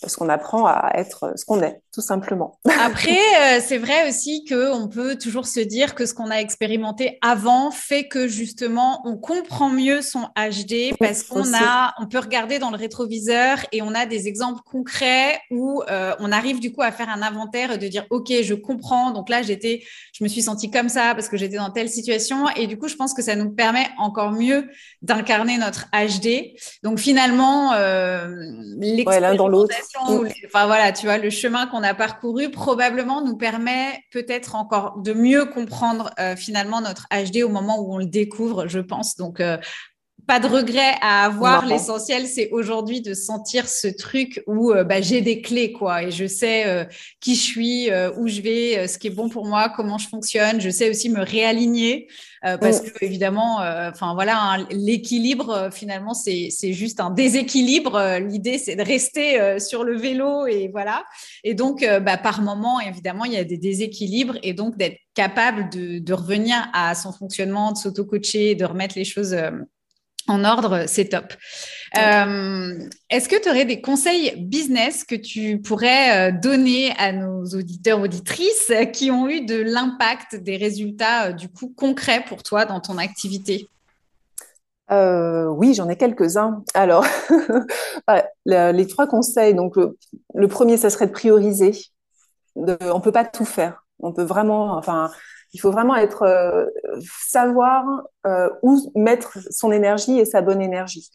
parce 0.00 0.14
qu'on 0.16 0.28
apprend 0.28 0.66
à 0.66 0.92
être 0.94 1.32
ce 1.36 1.44
qu'on 1.44 1.60
est, 1.62 1.82
tout 1.92 2.00
simplement. 2.00 2.58
Après, 2.80 3.10
euh, 3.10 3.60
c'est 3.64 3.78
vrai 3.78 4.08
aussi 4.08 4.44
qu'on 4.44 4.88
peut 4.88 5.16
toujours 5.16 5.46
se 5.46 5.60
dire 5.60 5.94
que 5.94 6.06
ce 6.06 6.14
qu'on 6.14 6.30
a 6.30 6.36
expérimenté 6.36 7.18
avant 7.20 7.70
fait 7.70 8.06
que 8.06 8.28
justement 8.28 9.02
on 9.04 9.16
comprend 9.16 9.70
mieux 9.70 10.00
son 10.00 10.28
HD 10.36 10.96
parce 10.98 11.24
qu'on 11.24 11.52
a, 11.54 11.94
on 11.98 12.06
peut 12.06 12.18
regarder 12.18 12.58
dans 12.58 12.70
le 12.70 12.76
rétroviseur 12.76 13.58
et 13.72 13.82
on 13.82 13.94
a 13.94 14.06
des 14.06 14.28
exemples 14.28 14.60
concrets 14.64 15.40
où 15.50 15.82
euh, 15.90 16.14
on 16.20 16.30
arrive 16.30 16.60
du 16.60 16.72
coup 16.72 16.82
à 16.82 16.92
faire 16.92 17.08
un 17.08 17.22
inventaire 17.22 17.72
et 17.72 17.78
de 17.78 17.88
dire 17.88 18.06
ok, 18.10 18.32
je 18.42 18.54
comprends. 18.54 19.10
Donc 19.10 19.28
là, 19.28 19.42
j'étais, 19.42 19.82
je 20.12 20.22
me 20.22 20.28
suis 20.28 20.42
sentie 20.42 20.70
comme 20.70 20.88
ça 20.88 21.14
parce 21.14 21.28
que 21.28 21.36
j'étais 21.36 21.56
dans 21.56 21.70
telle 21.70 21.88
situation 21.88 22.48
et 22.50 22.66
du 22.66 22.78
coup, 22.78 22.88
je 22.88 22.94
pense 22.94 23.14
que 23.14 23.22
ça 23.22 23.34
nous 23.34 23.50
permet 23.50 23.88
encore 23.98 24.30
mieux 24.30 24.68
d'incarner 25.02 25.58
notre 25.58 25.86
HD. 25.92 26.54
Donc 26.84 26.98
finalement, 26.98 27.72
euh, 27.72 28.28
l'expérimentation 28.78 29.87
enfin 29.96 30.66
voilà, 30.66 30.92
tu 30.92 31.06
vois, 31.06 31.18
le 31.18 31.30
chemin 31.30 31.66
qu'on 31.66 31.82
a 31.82 31.94
parcouru 31.94 32.50
probablement 32.50 33.22
nous 33.22 33.36
permet 33.36 34.02
peut-être 34.10 34.54
encore 34.54 35.00
de 35.00 35.12
mieux 35.12 35.46
comprendre 35.46 36.10
euh, 36.18 36.36
finalement 36.36 36.80
notre 36.80 37.06
HD 37.10 37.42
au 37.42 37.48
moment 37.48 37.80
où 37.80 37.94
on 37.94 37.98
le 37.98 38.06
découvre, 38.06 38.66
je 38.66 38.80
pense. 38.80 39.16
Donc 39.16 39.40
euh, 39.40 39.58
pas 40.28 40.38
de 40.38 40.46
regret 40.46 40.94
à 41.00 41.24
avoir. 41.24 41.66
L'essentiel, 41.66 42.28
c'est 42.28 42.50
aujourd'hui 42.50 43.00
de 43.00 43.14
sentir 43.14 43.68
ce 43.68 43.88
truc 43.88 44.44
où 44.46 44.70
euh, 44.70 44.84
bah, 44.84 45.00
j'ai 45.00 45.22
des 45.22 45.42
clés, 45.42 45.72
quoi, 45.72 46.04
et 46.04 46.12
je 46.12 46.26
sais 46.26 46.86
qui 47.20 47.34
je 47.34 47.40
suis, 47.40 47.90
où 48.16 48.28
je 48.28 48.40
vais, 48.40 48.86
ce 48.86 48.98
qui 48.98 49.08
est 49.08 49.10
bon 49.10 49.28
pour 49.28 49.44
moi, 49.46 49.72
comment 49.74 49.98
je 49.98 50.08
fonctionne. 50.08 50.60
Je 50.60 50.70
sais 50.70 50.88
aussi 50.88 51.08
me 51.08 51.22
réaligner 51.22 52.06
euh, 52.44 52.56
parce 52.56 52.80
que 52.80 53.04
évidemment, 53.04 53.62
euh, 53.62 53.90
enfin 53.90 54.14
voilà, 54.14 54.40
hein, 54.40 54.66
l'équilibre 54.70 55.50
euh, 55.50 55.70
finalement 55.70 56.14
c'est 56.14 56.50
juste 56.72 57.00
un 57.00 57.10
déséquilibre. 57.10 58.18
L'idée 58.20 58.58
c'est 58.58 58.76
de 58.76 58.82
rester 58.82 59.58
sur 59.58 59.84
le 59.84 59.96
vélo 59.96 60.46
et 60.46 60.68
voilà. 60.68 61.04
Et 61.44 61.54
donc 61.54 61.84
bah, 62.02 62.16
par 62.16 62.42
moment 62.42 62.80
évidemment 62.80 63.24
il 63.24 63.32
y 63.32 63.36
a 63.36 63.44
des 63.44 63.58
déséquilibres 63.58 64.38
et 64.42 64.52
donc 64.52 64.76
d'être 64.76 64.98
capable 65.14 65.68
de, 65.70 65.98
de, 65.98 66.12
revenir 66.12 66.68
à 66.72 66.94
son 66.94 67.12
fonctionnement, 67.12 67.72
de 67.72 67.78
s'auto-coacher, 67.78 68.54
de 68.54 68.64
remettre 68.64 68.96
les 68.96 69.04
choses 69.04 69.36
en 70.28 70.44
ordre, 70.44 70.84
c'est 70.86 71.06
top. 71.06 71.32
Euh, 71.96 72.78
est-ce 73.08 73.28
que 73.28 73.40
tu 73.40 73.48
aurais 73.48 73.64
des 73.64 73.80
conseils 73.80 74.34
business 74.36 75.04
que 75.04 75.14
tu 75.14 75.60
pourrais 75.60 76.30
euh, 76.30 76.32
donner 76.32 76.92
à 76.98 77.12
nos 77.12 77.44
auditeurs, 77.44 78.00
auditrices 78.00 78.72
qui 78.92 79.10
ont 79.10 79.28
eu 79.28 79.44
de 79.44 79.60
l'impact, 79.60 80.36
des 80.36 80.56
résultats 80.56 81.28
euh, 81.28 81.32
du 81.32 81.48
coup 81.48 81.72
concrets 81.74 82.22
pour 82.26 82.42
toi 82.42 82.66
dans 82.66 82.80
ton 82.80 82.98
activité? 82.98 83.68
Oui, 84.90 85.74
j'en 85.74 85.88
ai 85.90 85.96
quelques-uns. 85.96 86.62
Alors, 86.72 87.04
les 88.46 88.86
trois 88.86 89.06
conseils. 89.06 89.54
Donc, 89.54 89.76
le, 89.76 90.48
premier, 90.48 90.78
ça 90.78 90.88
serait 90.88 91.06
de 91.06 91.12
prioriser. 91.12 91.72
De, 92.56 92.76
on 92.90 93.00
peut 93.00 93.12
pas 93.12 93.26
tout 93.26 93.44
faire. 93.44 93.84
On 94.00 94.14
peut 94.14 94.22
vraiment, 94.22 94.78
enfin, 94.78 95.10
il 95.52 95.60
faut 95.60 95.70
vraiment 95.70 95.96
être 95.96 96.68
savoir 97.26 97.84
où 98.62 98.92
mettre 98.94 99.38
son 99.50 99.72
énergie 99.72 100.18
et 100.18 100.24
sa 100.24 100.42
bonne 100.42 100.60
énergie. 100.60 101.10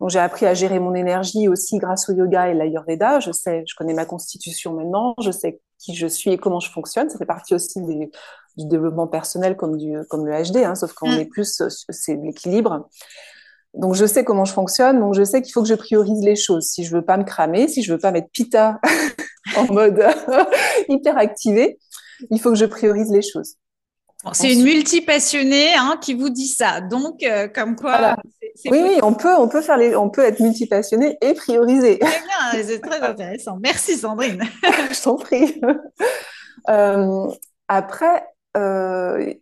Donc 0.00 0.10
j'ai 0.10 0.18
appris 0.18 0.44
à 0.46 0.54
gérer 0.54 0.78
mon 0.78 0.94
énergie 0.94 1.48
aussi 1.48 1.78
grâce 1.78 2.08
au 2.10 2.12
yoga 2.12 2.48
et 2.48 2.54
l'ayurveda. 2.54 3.20
Je 3.20 3.32
sais, 3.32 3.64
je 3.66 3.74
connais 3.74 3.94
ma 3.94 4.04
constitution 4.04 4.74
maintenant, 4.74 5.14
je 5.22 5.30
sais 5.30 5.60
qui 5.78 5.94
je 5.94 6.06
suis 6.06 6.30
et 6.32 6.38
comment 6.38 6.60
je 6.60 6.70
fonctionne. 6.70 7.08
Ça 7.08 7.18
fait 7.18 7.26
partie 7.26 7.54
aussi 7.54 7.80
des, 7.82 8.10
du 8.56 8.66
développement 8.66 9.06
personnel 9.06 9.56
comme 9.56 9.76
du 9.76 9.96
comme 10.10 10.26
le 10.26 10.32
HD, 10.42 10.58
hein, 10.58 10.74
sauf 10.74 10.92
qu'on 10.92 11.10
mm. 11.10 11.20
est 11.20 11.26
plus 11.26 11.62
c'est 11.88 12.16
l'équilibre. 12.16 12.88
donc 13.74 13.94
je 13.94 14.04
sais 14.04 14.24
comment 14.24 14.44
je 14.44 14.52
fonctionne, 14.52 15.00
donc 15.00 15.14
je 15.14 15.24
sais 15.24 15.40
qu'il 15.40 15.52
faut 15.52 15.62
que 15.62 15.68
je 15.68 15.74
priorise 15.74 16.22
les 16.22 16.36
choses. 16.36 16.64
Si 16.64 16.84
je 16.84 16.94
veux 16.94 17.04
pas 17.04 17.16
me 17.16 17.24
cramer, 17.24 17.68
si 17.68 17.82
je 17.82 17.92
veux 17.92 17.98
pas 17.98 18.12
mettre 18.12 18.28
pita 18.32 18.78
en 19.56 19.72
mode 19.72 20.02
hyper 20.88 21.16
activé, 21.16 21.78
il 22.30 22.40
faut 22.40 22.50
que 22.50 22.58
je 22.58 22.66
priorise 22.66 23.10
les 23.10 23.22
choses. 23.22 23.56
C'est 24.32 24.52
une 24.52 24.64
multipassionnée 24.64 25.74
hein, 25.74 25.98
qui 26.00 26.14
vous 26.14 26.30
dit 26.30 26.48
ça. 26.48 26.80
Donc, 26.80 27.22
euh, 27.22 27.48
comme 27.48 27.76
quoi. 27.76 28.16
oui, 28.66 28.80
oui, 28.82 28.98
on 29.02 29.14
peut, 29.14 29.34
on 29.36 29.48
peut 29.48 29.62
faire 29.62 29.76
les, 29.76 29.94
on 29.94 30.10
peut 30.10 30.24
être 30.24 30.40
multipassionné 30.40 31.16
et 31.20 31.34
prioriser. 31.34 31.98
Très 31.98 32.10
bien, 32.10 32.62
c'est 32.64 32.80
très 32.80 33.00
intéressant. 33.00 33.58
Merci 33.60 33.96
Sandrine. 33.96 34.42
je 34.62 35.02
t'en 35.02 35.16
prie. 35.16 35.60
Euh, 36.68 37.28
après, 37.68 38.26
euh, 38.56 39.34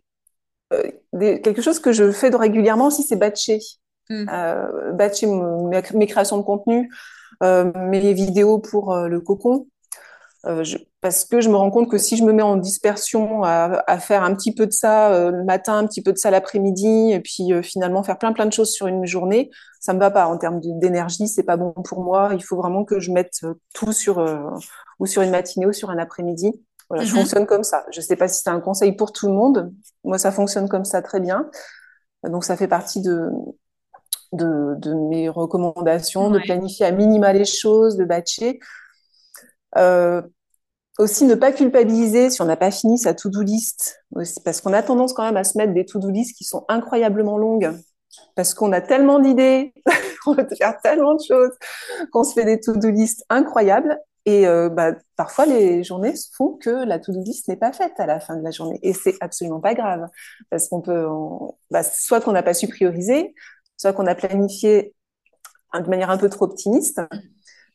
quelque 1.23 1.63
chose 1.63 1.79
que 1.79 1.93
je 1.93 2.11
fais 2.11 2.29
régulièrement 2.29 2.89
aussi, 2.89 3.03
c'est 3.03 3.17
batcher. 3.17 3.61
Mm. 4.11 4.27
Euh, 4.31 4.93
batcher 4.93 5.27
mes, 5.27 6.07
créations 6.07 6.37
de 6.37 6.43
contenu, 6.43 6.91
mes 7.41 8.13
vidéos 8.13 8.59
pour 8.59 8.95
le 8.97 9.21
cocon. 9.21 9.67
Parce 11.01 11.25
que 11.25 11.41
je 11.41 11.49
me 11.49 11.57
rends 11.57 11.71
compte 11.71 11.91
que 11.91 11.99
si 11.99 12.17
je 12.17 12.25
me 12.25 12.33
mets 12.33 12.43
en 12.43 12.57
dispersion 12.57 13.43
à, 13.43 13.99
faire 13.99 14.23
un 14.23 14.35
petit 14.35 14.55
peu 14.55 14.67
de 14.67 14.73
ça 14.73 15.31
le 15.31 15.45
matin, 15.45 15.79
un 15.79 15.87
petit 15.87 16.03
peu 16.03 16.13
de 16.13 16.19
ça 16.19 16.31
l'après-midi, 16.31 17.13
et 17.13 17.21
puis 17.21 17.51
finalement 17.63 18.03
faire 18.03 18.19
plein 18.19 18.33
plein 18.33 18.47
de 18.47 18.53
choses 18.53 18.71
sur 18.73 18.87
une 18.87 19.07
journée, 19.07 19.51
ça 19.81 19.95
me 19.95 19.99
va 19.99 20.11
pas 20.11 20.27
en 20.27 20.37
termes 20.39 20.61
d'énergie, 20.63 21.29
c'est 21.29 21.43
pas 21.43 21.57
bon 21.57 21.73
pour 21.73 22.03
moi. 22.03 22.31
Il 22.33 22.43
faut 22.43 22.57
vraiment 22.57 22.85
que 22.85 23.01
je 23.01 23.11
mette 23.11 23.41
tout 23.75 23.93
sur 23.93 24.25
ou 24.99 25.07
sur 25.07 25.23
une 25.23 25.31
matinée 25.31 25.67
ou 25.67 25.73
sur 25.73 25.91
un 25.91 25.99
après-midi. 25.99 26.53
Voilà, 26.89 27.05
je 27.05 27.13
mm-hmm. 27.13 27.19
fonctionne 27.19 27.47
comme 27.47 27.65
ça. 27.65 27.85
Je 27.91 28.01
sais 28.01 28.17
pas 28.17 28.29
si 28.29 28.43
c'est 28.43 28.51
un 28.51 28.61
conseil 28.61 28.93
pour 28.93 29.13
tout 29.13 29.27
le 29.27 29.35
monde. 29.35 29.73
Moi, 30.05 30.19
ça 30.19 30.33
fonctionne 30.33 30.69
comme 30.69 30.85
ça 30.85 31.03
très 31.03 31.21
bien. 31.21 31.49
Donc, 32.25 32.45
ça 32.45 32.57
fait 32.57 32.69
partie 32.69 33.01
de, 33.01 33.31
de, 34.33 34.95
mes 35.09 35.29
recommandations, 35.29 36.31
de 36.31 36.39
planifier 36.39 36.87
à 36.87 36.91
minima 36.91 37.33
les 37.33 37.45
choses, 37.45 37.97
de 37.97 38.05
batcher. 38.05 38.61
Euh, 39.77 40.23
aussi, 40.99 41.25
ne 41.25 41.35
pas 41.35 41.53
culpabiliser 41.53 42.31
si 42.31 42.41
on 42.41 42.45
n'a 42.45 42.57
pas 42.57 42.71
fini 42.71 42.99
sa 42.99 43.15
to-do 43.15 43.43
list, 43.43 44.01
parce 44.45 44.61
qu'on 44.61 44.73
a 44.73 44.83
tendance 44.83 45.13
quand 45.13 45.25
même 45.25 45.37
à 45.37 45.45
se 45.45 45.59
mettre 45.59 45.75
des 45.75 45.85
to-do 45.85 46.11
list 46.11 46.37
qui 46.37 46.45
sont 46.45 46.65
incroyablement 46.69 47.37
longues, 47.37 47.73
parce 48.37 48.55
qu'on 48.55 48.73
a 48.73 48.81
tellement 48.81 49.19
d'idées, 49.19 49.75
on 50.27 50.35
veut 50.35 50.47
faire 50.57 50.81
tellement 50.83 51.15
de 51.15 51.23
choses, 51.27 51.51
qu'on 52.13 52.25
se 52.25 52.35
fait 52.35 52.45
des 52.45 52.61
to-do 52.61 52.91
list 52.91 53.25
incroyables. 53.29 53.99
Et 54.27 54.47
euh, 54.47 54.71
bah, 54.71 54.93
parfois, 55.17 55.45
les 55.45 55.85
journées 55.85 56.15
font 56.35 56.57
que 56.57 56.71
la 56.71 56.99
to-do 56.99 57.21
list 57.21 57.49
n'est 57.49 57.57
pas 57.57 57.73
faite 57.73 57.99
à 57.99 58.07
la 58.07 58.21
fin 58.21 58.37
de 58.37 58.43
la 58.43 58.51
journée. 58.51 58.79
Et 58.83 58.95
c'est 58.95 59.17
absolument 59.21 59.61
pas 59.61 59.75
grave, 59.75 60.09
parce 60.49 60.69
qu'on 60.69 60.81
peut, 60.81 61.07
bah, 61.71 61.83
soit 61.83 62.21
qu'on 62.21 62.33
n'a 62.33 62.43
pas 62.43 62.55
su 62.55 62.69
prioriser, 62.69 63.35
soit 63.77 63.93
qu'on 63.93 64.07
a 64.07 64.15
planifié 64.15 64.95
de 65.75 65.89
manière 65.89 66.11
un 66.11 66.19
peu 66.19 66.29
trop 66.31 66.45
optimiste. 66.45 67.01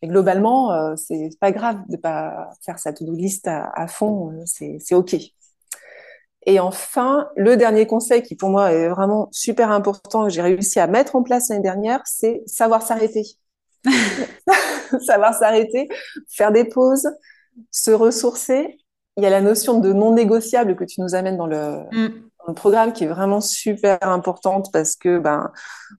Mais 0.01 0.07
globalement, 0.07 0.71
euh, 0.71 0.95
c'est 0.95 1.29
pas 1.39 1.51
grave 1.51 1.77
de 1.89 1.97
pas 1.97 2.51
faire 2.65 2.79
sa 2.79 2.93
to-do 2.93 3.13
list 3.13 3.47
à, 3.47 3.87
fond, 3.87 4.31
euh, 4.31 4.43
c'est 4.79 4.95
OK. 4.95 5.15
Et 6.45 6.59
enfin, 6.59 7.29
le 7.35 7.57
dernier 7.57 7.85
conseil 7.85 8.23
qui 8.23 8.35
pour 8.35 8.49
moi 8.49 8.71
est 8.71 8.87
vraiment 8.87 9.27
super 9.31 9.71
important 9.71 10.23
que 10.23 10.29
j'ai 10.29 10.41
réussi 10.41 10.79
à 10.79 10.87
mettre 10.87 11.15
en 11.15 11.23
place 11.23 11.49
l'année 11.49 11.61
dernière, 11.61 12.01
c'est 12.05 12.41
savoir 12.45 12.81
s'arrêter. 12.81 13.23
savoir 15.05 15.33
s'arrêter, 15.33 15.89
faire 16.29 16.51
des 16.51 16.63
pauses, 16.63 17.09
se 17.71 17.91
ressourcer. 17.91 18.77
Il 19.17 19.23
y 19.23 19.27
a 19.27 19.29
la 19.29 19.41
notion 19.41 19.79
de 19.79 19.91
non 19.91 20.13
négociable 20.13 20.77
que 20.77 20.85
tu 20.85 21.01
nous 21.01 21.13
amènes 21.13 21.35
dans 21.35 21.47
le, 21.47 21.83
mm 21.91 22.29
un 22.49 22.53
programme 22.53 22.93
qui 22.93 23.03
est 23.03 23.07
vraiment 23.07 23.41
super 23.41 23.99
importante 24.03 24.71
parce 24.71 24.95
que 24.95 25.19
ben 25.19 25.51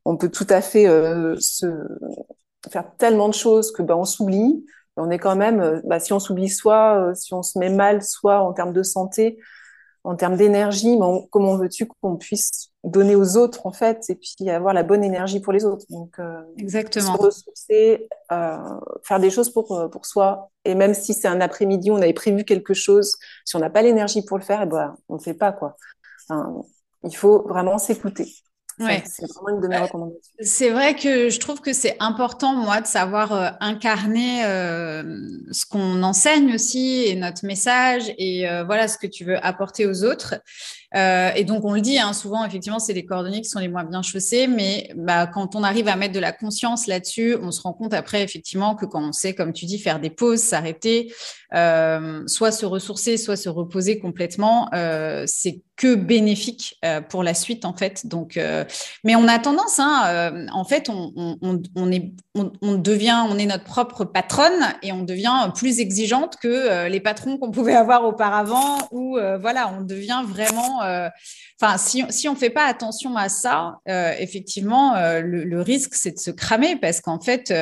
on 0.04 0.16
peut 0.16 0.30
tout 0.30 0.46
à 0.48 0.60
fait 0.60 0.86
euh, 0.86 1.36
se 1.38 1.66
faire 2.70 2.85
tellement 2.99 3.29
de 3.29 3.35
choses 3.35 3.73
que 3.73 3.83
ben 3.83 3.94
on 3.94 4.05
s'oublie. 4.05 4.64
On 4.96 5.11
est 5.11 5.18
quand 5.18 5.37
même, 5.37 5.61
euh, 5.61 5.81
ben, 5.85 5.99
si 5.99 6.12
on 6.12 6.20
s'oublie 6.20 6.49
soit, 6.49 6.99
euh, 6.99 7.14
si 7.14 7.33
on 7.33 7.42
se 7.42 7.59
met 7.59 7.70
mal, 7.70 8.03
soit 8.03 8.40
en 8.40 8.53
termes 8.53 8.73
de 8.73 8.83
santé, 8.83 9.38
en 10.05 10.14
termes 10.14 10.37
d'énergie, 10.37 10.96
ben, 10.99 11.20
comment 11.31 11.57
veux-tu 11.57 11.87
qu'on 11.87 12.16
puisse 12.16 12.70
donner 12.83 13.14
aux 13.14 13.37
autres 13.37 13.66
en 13.66 13.73
fait 13.73 14.03
et 14.09 14.14
puis 14.14 14.49
avoir 14.49 14.73
la 14.73 14.83
bonne 14.83 15.05
énergie 15.05 15.40
pour 15.40 15.53
les 15.53 15.64
autres. 15.64 15.85
Donc 15.90 16.16
exactement. 16.57 17.16
Se 17.16 17.23
ressourcer, 17.23 18.09
faire 18.29 19.20
des 19.20 19.29
choses 19.29 19.51
pour 19.51 19.90
pour 19.90 20.07
soi 20.07 20.51
et 20.64 20.75
même 20.75 20.94
si 20.94 21.12
c'est 21.12 21.29
un 21.29 21.42
après-midi, 21.42 21.90
on 21.90 21.96
avait 21.96 22.14
prévu 22.14 22.44
quelque 22.44 22.73
chose, 22.73 23.16
si 23.44 23.57
on 23.57 23.59
n'a 23.59 23.68
pas 23.68 23.83
l'énergie 23.83 24.25
pour 24.25 24.38
le 24.38 24.44
faire, 24.44 24.62
et 24.62 24.66
ben 24.66 24.96
on 25.11 25.16
ne 25.16 25.20
fait 25.20 25.35
pas 25.35 25.53
quoi 25.53 25.77
il 27.05 27.16
faut 27.16 27.42
vraiment 27.42 27.79
s'écouter. 27.79 28.35
C'est 28.81 29.27
vraiment 29.27 29.57
une 29.57 29.61
de 29.61 29.69
mes 29.69 29.77
euh, 29.77 29.83
recommandations. 29.83 30.33
C'est 30.40 30.71
vrai 30.71 30.95
que 30.95 31.29
je 31.29 31.38
trouve 31.38 31.61
que 31.61 31.73
c'est 31.73 31.97
important, 32.01 32.55
moi, 32.55 32.81
de 32.81 32.87
savoir 32.87 33.33
euh, 33.33 33.51
incarner 33.61 34.45
euh, 34.45 35.03
ce 35.51 35.66
qu'on 35.66 36.03
enseigne 36.03 36.55
aussi 36.55 37.05
et 37.07 37.14
notre 37.14 37.45
message 37.45 38.12
et 38.19 38.47
voilà 38.66 38.88
ce 38.88 38.99
que 38.99 39.07
tu 39.07 39.25
veux 39.25 39.45
apporter 39.45 39.87
aux 39.87 40.05
autres. 40.05 40.35
et 40.95 41.45
donc, 41.45 41.64
on 41.64 41.73
le 41.73 41.81
dit 41.81 41.99
hein, 41.99 42.12
souvent, 42.12 42.45
effectivement, 42.45 42.79
c'est 42.79 42.93
les 42.93 43.05
coordonnées 43.05 43.43
qui 43.43 43.49
sont 43.49 43.59
les 43.59 43.69
moins 43.69 43.85
bien 43.85 44.03
chaussées, 44.03 44.47
mais 44.47 44.90
bah, 44.97 45.27
quand 45.27 45.55
on 45.55 45.62
arrive 45.62 45.88
à 45.88 45.97
mettre 45.97 46.14
de 46.14 46.21
la 46.21 46.33
conscience 46.33 46.87
là-dessus, 46.87 47.37
on 47.40 47.51
se 47.51 47.61
rend 47.62 47.73
compte 47.73 47.95
après, 47.95 48.23
effectivement, 48.23 48.75
que 48.75 48.87
quand 48.87 49.03
on 49.03 49.12
sait, 49.12 49.35
comme 49.35 49.53
tu 49.53 49.66
dis, 49.66 49.79
faire 49.79 50.01
des 50.01 50.11
pauses, 50.11 50.40
s'arrêter, 50.40 51.12
soit 51.53 52.53
se 52.53 52.66
ressourcer, 52.66 53.16
soit 53.16 53.37
se 53.37 53.49
reposer 53.49 53.99
complètement, 53.99 54.69
c'est 55.27 55.61
que 55.81 55.95
bénéfique 55.95 56.79
euh, 56.85 57.01
pour 57.01 57.23
la 57.23 57.33
suite 57.33 57.64
en 57.64 57.73
fait. 57.73 58.07
Donc, 58.07 58.37
euh, 58.37 58.66
mais 59.03 59.16
on 59.16 59.27
a 59.27 59.38
tendance, 59.38 59.79
hein, 59.79 60.03
euh, 60.09 60.47
en 60.53 60.64
fait, 60.64 60.90
on, 60.90 61.90
est, 61.90 62.12
on, 62.35 62.75
devient, 62.75 63.25
on 63.27 63.38
est 63.38 63.47
notre 63.47 63.64
propre 63.64 64.05
patronne 64.05 64.75
et 64.83 64.93
on 64.93 65.05
devient 65.05 65.51
plus 65.55 65.81
exigeante 65.81 66.37
que 66.37 66.87
les 66.87 67.01
patrons 67.01 67.38
qu'on 67.38 67.51
pouvait 67.51 67.77
avoir 67.77 68.05
auparavant. 68.05 68.77
Ou 68.90 69.19
voilà, 69.40 69.73
on 69.75 69.81
devient 69.81 70.23
vraiment. 70.27 70.81
Enfin, 71.61 71.79
si, 71.79 72.05
si 72.11 72.29
on 72.29 72.37
fait 72.37 72.51
pas 72.51 72.66
attention 72.66 73.16
à 73.16 73.31
ça, 73.31 73.79
effectivement, 73.87 74.97
le, 74.97 75.45
le, 75.45 75.62
risque 75.62 75.95
c'est 75.95 76.12
de 76.12 76.19
se 76.19 76.31
cramer 76.31 76.77
parce 76.77 77.01
qu'en 77.01 77.21
fait 77.21 77.53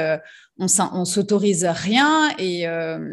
on 0.58 1.04
s'autorise 1.04 1.64
rien 1.64 2.30
et 2.38 2.66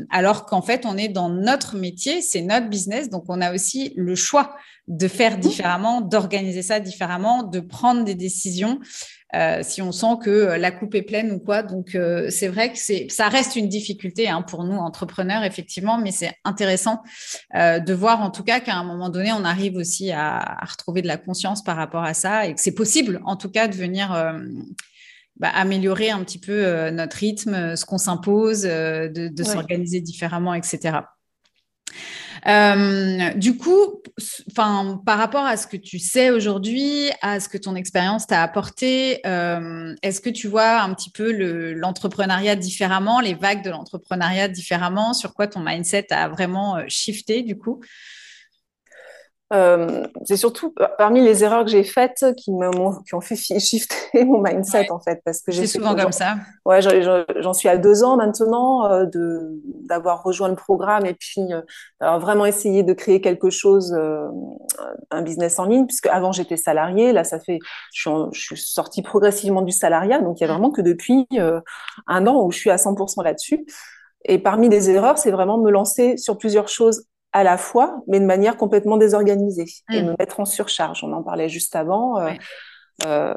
alors 0.10 0.45
qu'en 0.45 0.62
fait 0.62 0.86
on 0.86 0.97
est 0.97 1.10
dans 1.10 1.29
notre 1.29 1.75
métier, 1.75 2.21
c'est 2.21 2.41
notre 2.41 2.69
business, 2.69 3.10
donc 3.10 3.25
on 3.27 3.41
a 3.41 3.53
aussi 3.53 3.93
le 3.95 4.15
choix 4.15 4.55
de 4.88 5.08
faire 5.08 5.38
différemment, 5.38 6.01
d'organiser 6.01 6.62
ça 6.62 6.79
différemment, 6.79 7.43
de 7.43 7.60
prendre 7.60 8.03
des 8.03 8.15
décisions 8.15 8.79
euh, 9.36 9.62
si 9.63 9.81
on 9.81 9.91
sent 9.91 10.17
que 10.23 10.55
la 10.58 10.71
coupe 10.71 10.95
est 10.95 11.01
pleine 11.01 11.31
ou 11.31 11.39
quoi. 11.39 11.62
Donc, 11.63 11.95
euh, 11.95 12.29
c'est 12.29 12.47
vrai 12.47 12.71
que 12.71 12.77
c'est, 12.77 13.08
ça 13.10 13.27
reste 13.27 13.55
une 13.55 13.67
difficulté 13.67 14.29
hein, 14.29 14.41
pour 14.41 14.63
nous, 14.63 14.75
entrepreneurs, 14.75 15.43
effectivement, 15.43 15.97
mais 15.97 16.12
c'est 16.12 16.31
intéressant 16.45 17.01
euh, 17.55 17.79
de 17.79 17.93
voir 17.93 18.21
en 18.21 18.29
tout 18.29 18.43
cas 18.43 18.60
qu'à 18.62 18.75
un 18.75 18.84
moment 18.84 19.10
donné, 19.10 19.34
on 19.34 19.43
arrive 19.43 19.75
aussi 19.75 20.12
à, 20.12 20.60
retrouver 20.69 21.01
de 21.01 21.08
la 21.08 21.17
conscience 21.17 21.63
par 21.63 21.75
rapport 21.75 22.03
à 22.03 22.13
ça 22.13 22.45
et 22.45 22.53
que 22.53 22.62
c'est 22.62 22.75
possible, 22.75 23.21
en 23.25 23.36
tout 23.36 23.49
cas, 23.49 23.67
de 23.67 23.75
venir 23.75 24.13
bah, 25.38 25.50
améliorer 25.50 26.10
un 26.10 26.24
petit 26.24 26.39
peu 26.39 26.89
notre 26.91 27.17
rythme, 27.17 27.76
ce 27.76 27.86
qu'on 27.86 27.98
s'impose, 27.98 28.63
de, 28.63 29.43
s'organiser 29.43 30.02
différemment, 30.02 30.54
etc. 30.54 31.02
Euh, 32.48 33.34
du 33.34 33.58
coup, 33.58 34.02
enfin, 34.52 35.02
par 35.04 35.17
rapport 35.17 35.45
à 35.45 35.58
ce 35.58 35.65
que 35.65 35.78
tu 35.78 35.98
sais 35.98 36.30
aujourd'hui, 36.30 37.10
à 37.21 37.39
ce 37.39 37.50
que 37.50 37.58
ton 37.58 37.76
expérience 37.76 38.28
t'a 38.28 38.43
apporté, 38.43 39.19
euh, 39.26 39.95
est-ce 40.04 40.21
que 40.21 40.30
tu 40.30 40.48
vois 40.48 40.82
un 40.82 40.93
petit 40.93 41.10
peu 41.10 41.32
l'entrepreneuriat 41.74 42.56
différemment, 42.56 43.19
les 43.19 43.34
vagues 43.34 43.63
de 43.63 43.71
l'entrepreneuriat 43.71 44.48
différemment, 44.48 45.13
sur 45.13 45.34
quoi 45.34 45.48
ton 45.48 45.62
mindset 45.62 46.13
a 46.13 46.28
vraiment 46.30 46.78
euh, 46.78 46.84
shifté 46.88 47.41
du 47.41 47.58
coup? 47.58 47.82
Euh, 49.53 50.08
c'est 50.23 50.38
surtout 50.38 50.73
parmi 50.97 51.21
les 51.21 51.43
erreurs 51.43 51.65
que 51.65 51.69
j'ai 51.69 51.84
faites 51.84 52.25
qui 52.36 52.51
m'ont 52.51 52.99
qui 53.03 53.13
ont 53.13 53.21
fait 53.21 53.36
shifter 53.36 53.95
mon 54.25 54.41
mindset 54.41 54.91
en 54.91 54.99
fait 54.99 55.21
parce 55.23 55.41
que 55.41 55.51
j'ai 55.51 55.67
souvent 55.67 55.95
comme 55.95 56.12
ça. 56.12 56.38
Ouais, 56.65 56.81
j'en 56.81 57.53
suis 57.53 57.69
à 57.69 57.77
deux 57.77 58.03
ans 58.03 58.17
maintenant 58.17 58.91
euh, 58.91 59.05
de 59.05 59.62
d'avoir 59.84 60.23
rejoint 60.23 60.47
le 60.47 60.55
programme 60.55 61.05
et 61.05 61.13
puis 61.13 61.53
euh, 61.53 61.62
d'avoir 62.01 62.19
vraiment 62.19 62.47
essayé 62.47 62.81
de 62.81 62.93
créer 62.93 63.21
quelque 63.21 63.51
chose, 63.51 63.93
euh, 63.93 64.27
un 65.12 65.21
business 65.21 65.60
en 65.60 65.65
ligne 65.65 65.86
puisque 65.86 66.08
avant 66.08 66.31
j'étais 66.31 66.58
salariée, 66.58 67.13
là 67.13 67.23
ça 67.23 67.39
fait 67.39 67.60
je 67.93 68.10
suis, 68.10 68.12
je 68.31 68.39
suis 68.39 68.58
sortie 68.58 69.03
progressivement 69.03 69.62
du 69.62 69.71
salariat 69.71 70.21
donc 70.21 70.39
il 70.39 70.43
y 70.43 70.47
a 70.47 70.51
vraiment 70.51 70.71
que 70.71 70.81
depuis 70.81 71.27
un 72.08 72.25
an 72.25 72.43
où 72.43 72.51
je 72.51 72.58
suis 72.58 72.71
à 72.71 72.77
100% 72.77 73.23
là-dessus. 73.23 73.63
Et 74.27 74.39
parmi 74.39 74.69
les 74.69 74.89
erreurs, 74.89 75.19
c'est 75.19 75.29
vraiment 75.29 75.60
de 75.60 75.63
me 75.63 75.69
lancer 75.69 76.17
sur 76.17 76.39
plusieurs 76.39 76.67
choses 76.67 77.05
à 77.36 77.43
la 77.43 77.58
fois, 77.58 78.02
mais 78.08 78.21
de 78.21 78.26
manière 78.26 78.56
complètement 78.56 78.95
désorganisée 78.95 79.65
et 79.91 80.02
mm. 80.02 80.06
me 80.06 80.15
mettre 80.17 80.39
en 80.39 80.45
surcharge. 80.45 81.04
On 81.04 81.12
en 81.12 81.21
parlait 81.21 81.50
juste 81.50 81.76
avant. 81.76 82.17
Euh, 82.17 82.32
euh, 83.06 83.34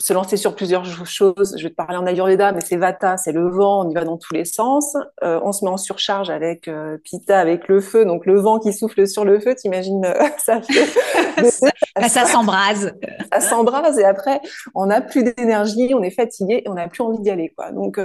se 0.00 0.14
lancer 0.14 0.38
sur 0.38 0.56
plusieurs 0.56 0.84
choses. 1.06 1.54
Je 1.58 1.62
vais 1.62 1.68
te 1.68 1.74
parler 1.74 1.98
en 1.98 2.06
Ayurveda, 2.06 2.52
mais 2.52 2.62
c'est 2.62 2.78
Vata, 2.78 3.18
c'est 3.18 3.32
le 3.32 3.50
vent, 3.50 3.84
on 3.84 3.90
y 3.90 3.94
va 3.94 4.02
dans 4.02 4.16
tous 4.16 4.32
les 4.32 4.46
sens. 4.46 4.96
Euh, 5.22 5.38
on 5.44 5.52
se 5.52 5.62
met 5.62 5.70
en 5.70 5.76
surcharge 5.76 6.30
avec 6.30 6.68
euh, 6.68 6.96
Pitta, 7.04 7.38
avec 7.38 7.68
le 7.68 7.82
feu, 7.82 8.06
donc 8.06 8.24
le 8.24 8.40
vent 8.40 8.58
qui 8.58 8.72
souffle 8.72 9.06
sur 9.06 9.26
le 9.26 9.38
feu, 9.40 9.54
t'imagines, 9.54 10.10
ça 10.38 10.62
fait... 10.62 11.50
ça, 11.50 12.08
ça 12.08 12.24
s'embrase. 12.24 12.94
Ça 13.30 13.40
s'embrase 13.40 13.98
et 13.98 14.04
après, 14.04 14.40
on 14.74 14.86
n'a 14.86 15.02
plus 15.02 15.22
d'énergie, 15.22 15.92
on 15.94 16.02
est 16.02 16.10
fatigué 16.10 16.62
et 16.64 16.68
on 16.70 16.74
n'a 16.74 16.88
plus 16.88 17.02
envie 17.02 17.20
d'y 17.20 17.30
aller. 17.30 17.52
Quoi. 17.54 17.72
Donc, 17.72 18.00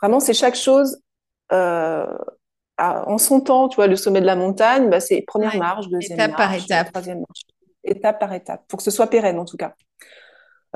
vraiment, 0.00 0.20
c'est 0.20 0.32
chaque 0.32 0.56
chose 0.56 1.02
en 2.80 3.18
son 3.18 3.40
temps, 3.40 3.68
tu 3.68 3.76
vois, 3.76 3.86
le 3.86 3.96
sommet 3.96 4.20
de 4.20 4.26
la 4.26 4.36
montagne, 4.36 4.88
bah, 4.88 5.00
c'est 5.00 5.22
première 5.22 5.56
marche, 5.56 5.88
deuxième 5.88 6.18
étape 6.18 6.38
marche, 6.38 6.38
par 6.38 6.54
étape. 6.54 6.92
troisième 6.92 7.18
marche. 7.18 7.42
Étape 7.84 8.20
par 8.20 8.32
étape, 8.32 8.64
pour 8.68 8.78
que 8.78 8.82
ce 8.82 8.90
soit 8.90 9.06
pérenne 9.08 9.38
en 9.38 9.44
tout 9.44 9.56
cas. 9.56 9.74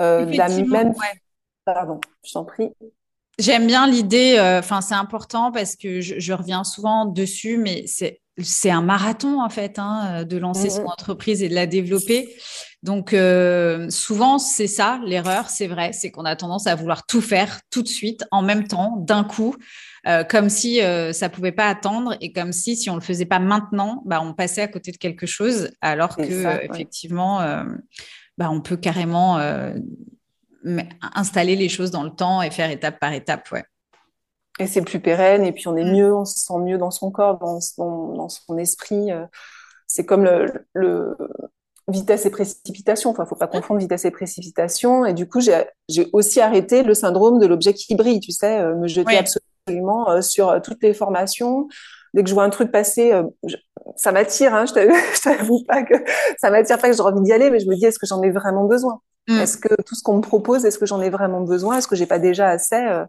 Euh, 0.01 0.25
la 0.27 0.49
même... 0.49 0.89
ouais. 0.89 1.21
Pardon, 1.65 2.01
je 2.25 2.33
t'en 2.33 2.45
prie. 2.45 2.71
J'aime 3.39 3.67
bien 3.67 3.87
l'idée, 3.87 4.37
euh, 4.39 4.59
enfin 4.59 4.81
c'est 4.81 4.95
important 4.95 5.51
parce 5.51 5.77
que 5.77 6.01
je, 6.01 6.19
je, 6.19 6.33
reviens 6.33 6.63
souvent 6.63 7.07
dessus, 7.07 7.57
mais 7.57 7.85
c'est 7.87 8.71
un 8.71 8.83
marathon 8.83 9.43
en 9.43 9.49
fait 9.49 9.79
hein, 9.79 10.25
de 10.25 10.37
lancer 10.37 10.71
son 10.71 10.85
entreprise 10.85 11.43
et 11.43 11.49
de 11.49 11.55
la 11.55 11.67
développer. 11.67 12.29
Donc 12.85 13.15
euh, 13.15 13.89
souvent 13.89 14.39
c'est 14.39 14.67
ça 14.67 15.01
l'erreur, 15.07 15.49
c'est 15.49 15.69
vrai, 15.69 15.95
c'est 15.95 16.11
qu'on 16.11 16.27
a 16.27 16.37
tendance 16.37 16.67
à 16.67 16.75
vouloir 16.75 17.07
tout 17.07 17.23
faire 17.23 17.63
tout 17.71 17.83
de 17.83 17.89
suite, 17.89 18.25
en 18.31 18.43
même 18.43 18.69
temps, 18.69 18.97
d'un 18.99 19.25
coup, 19.25 19.57
euh, 20.07 20.23
comme 20.23 20.51
si 20.51 20.83
euh, 20.83 21.15
ça 21.15 21.31
pouvait 21.31 21.51
pas 21.51 21.67
attendre 21.67 22.15
et 22.21 22.31
comme 22.31 22.53
si 22.53 22.77
si 22.77 22.91
on 22.91 22.95
le 22.95 23.01
faisait 23.01 23.25
pas 23.25 23.39
maintenant, 23.39 24.03
bah, 24.05 24.21
on 24.23 24.35
passait 24.35 24.61
à 24.61 24.69
côté 24.69 24.93
de 24.93 24.99
quelque 24.99 25.25
chose, 25.25 25.71
alors 25.81 26.15
que 26.15 26.43
ça, 26.43 26.57
ouais. 26.57 26.69
effectivement, 26.71 27.41
euh, 27.41 27.65
bah, 28.37 28.51
on 28.51 28.61
peut 28.61 28.77
carrément 28.77 29.39
installer 31.15 31.57
les 31.57 31.71
choses 31.71 31.91
dans 31.91 32.03
le 32.03 32.11
temps 32.11 32.43
et 32.43 32.51
faire 32.51 32.71
étape 32.71 33.01
par 33.01 33.15
étape, 33.15 33.51
ouais. 33.51 33.65
Et 34.59 34.67
c'est 34.67 34.83
plus 34.83 35.01
pérenne, 35.01 35.43
et 35.43 35.53
puis 35.53 35.69
on 35.69 35.77
est 35.79 35.85
Mm. 35.85 35.97
mieux, 35.97 36.15
on 36.15 36.27
se 36.27 36.39
sent 36.39 36.59
mieux 36.59 36.77
dans 36.77 36.91
son 36.91 37.11
corps, 37.11 37.39
dans 37.39 37.63
son, 37.63 38.15
dans 38.15 38.29
son 38.29 38.59
esprit. 38.59 39.09
C'est 39.87 40.05
comme 40.05 40.25
le, 40.25 40.67
le 40.75 41.17
vitesse 41.89 42.27
et 42.27 42.31
précipitation. 42.31 43.11
Enfin, 43.11 43.27
faut 43.27 43.35
pas 43.35 43.47
confondre 43.47 43.81
vitesse 43.81 44.05
et 44.05 44.11
précipitation. 44.11 45.05
Et 45.05 45.13
du 45.13 45.29
coup, 45.29 45.41
j'ai, 45.41 45.65
aussi 46.13 46.41
arrêté 46.41 46.83
le 46.83 46.95
syndrome 46.95 47.39
de 47.39 47.47
l'objet 47.47 47.75
qui 47.75 47.95
brille, 47.95 48.21
tu 48.21 48.33
sais, 48.33 48.61
euh, 48.61 48.75
me 48.75 48.89
jeter 48.89 49.19
absolument 49.19 50.11
euh, 50.11 50.21
sur 50.21 50.49
euh, 50.49 50.61
toutes 50.61 50.83
les 50.83 50.95
formations. 50.95 51.69
Dès 52.15 52.23
que 52.23 52.29
je 52.29 52.35
vois 52.35 52.45
un 52.45 52.51
truc 52.51 52.71
passer, 52.71 53.13
euh, 53.13 53.25
je- 53.47 53.57
ça 53.97 54.13
m'attire, 54.13 54.55
hein, 54.55 54.65
je 54.67 55.23
t'avoue, 55.23 55.63
pas 55.67 55.83
que 55.83 55.95
ça 56.39 56.51
m'attire 56.51 56.79
pas 56.79 56.89
que 56.89 56.97
j'ai 56.97 57.03
envie 57.03 57.21
d'y 57.23 57.33
aller, 57.33 57.51
mais 57.51 57.61
je 57.61 57.69
me 57.69 57.75
dis, 57.75 57.85
est-ce 57.85 57.99
que 57.99 58.07
j'en 58.07 58.23
ai 58.23 58.31
vraiment 58.31 58.65
besoin? 58.65 59.01
Mm. 59.29 59.41
Est-ce 59.41 59.59
que 59.59 59.75
tout 59.83 59.95
ce 59.95 60.03
qu'on 60.03 60.17
me 60.17 60.23
propose, 60.23 60.65
est-ce 60.65 60.79
que 60.79 60.87
j'en 60.87 61.03
ai 61.03 61.11
vraiment 61.11 61.43
besoin? 61.43 61.79
Est-ce 61.79 61.89
que 61.89 61.97
j'ai 61.97 62.07
pas 62.07 62.19
déjà 62.19 62.49
assez? 62.49 63.05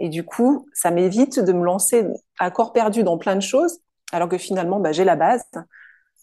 Et 0.00 0.08
du 0.08 0.24
coup, 0.24 0.66
ça 0.72 0.90
m'évite 0.90 1.40
de 1.40 1.52
me 1.52 1.64
lancer 1.64 2.06
à 2.38 2.50
corps 2.50 2.72
perdu 2.72 3.02
dans 3.02 3.18
plein 3.18 3.34
de 3.36 3.40
choses, 3.42 3.78
alors 4.12 4.28
que 4.28 4.38
finalement, 4.38 4.80
bah, 4.80 4.92
j'ai 4.92 5.04
la 5.04 5.16
base. 5.16 5.42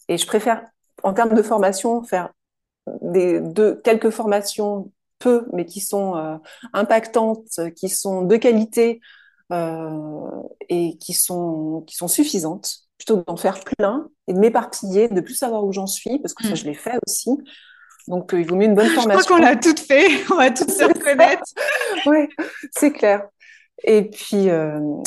Et 0.07 0.17
je 0.17 0.25
préfère, 0.25 0.63
en 1.05 1.13
termes 1.13 1.35
de 1.35 1.41
formation, 1.43 2.03
faire 2.03 2.31
des, 3.01 3.41
quelques 3.83 4.09
formations, 4.09 4.91
peu, 5.19 5.45
mais 5.53 5.65
qui 5.65 5.79
sont 5.79 6.15
euh, 6.17 6.37
impactantes, 6.73 7.59
qui 7.75 7.89
sont 7.89 8.23
de 8.23 8.35
qualité 8.35 8.99
euh, 9.51 10.27
et 10.67 10.97
qui 10.97 11.13
sont, 11.13 11.83
qui 11.87 11.95
sont 11.95 12.07
suffisantes, 12.07 12.79
plutôt 12.97 13.17
que 13.19 13.25
d'en 13.25 13.37
faire 13.37 13.59
plein 13.59 14.09
et 14.27 14.33
de 14.33 14.39
m'éparpiller, 14.39 15.07
de 15.07 15.21
plus 15.21 15.35
savoir 15.35 15.63
où 15.63 15.71
j'en 15.71 15.87
suis, 15.87 16.19
parce 16.19 16.33
que 16.33 16.43
ça, 16.43 16.51
Mm. 16.51 16.55
je 16.55 16.65
l'ai 16.65 16.73
fait 16.73 16.97
aussi. 17.07 17.29
Donc, 18.07 18.33
euh, 18.33 18.41
il 18.41 18.47
vaut 18.47 18.55
mieux 18.55 18.65
une 18.65 18.75
bonne 18.75 18.87
Je 18.87 18.91
crois 18.91 19.03
formation. 19.03 19.35
qu'on 19.35 19.41
l'a 19.41 19.55
toutes 19.55 19.79
fait, 19.79 20.07
on 20.31 20.35
va 20.35 20.51
toutes 20.51 20.71
se 20.71 20.83
reconnaître. 20.83 21.43
Oui, 22.07 22.27
c'est 22.75 22.91
clair. 22.91 23.27
Et 23.83 24.09
puis, 24.09 24.49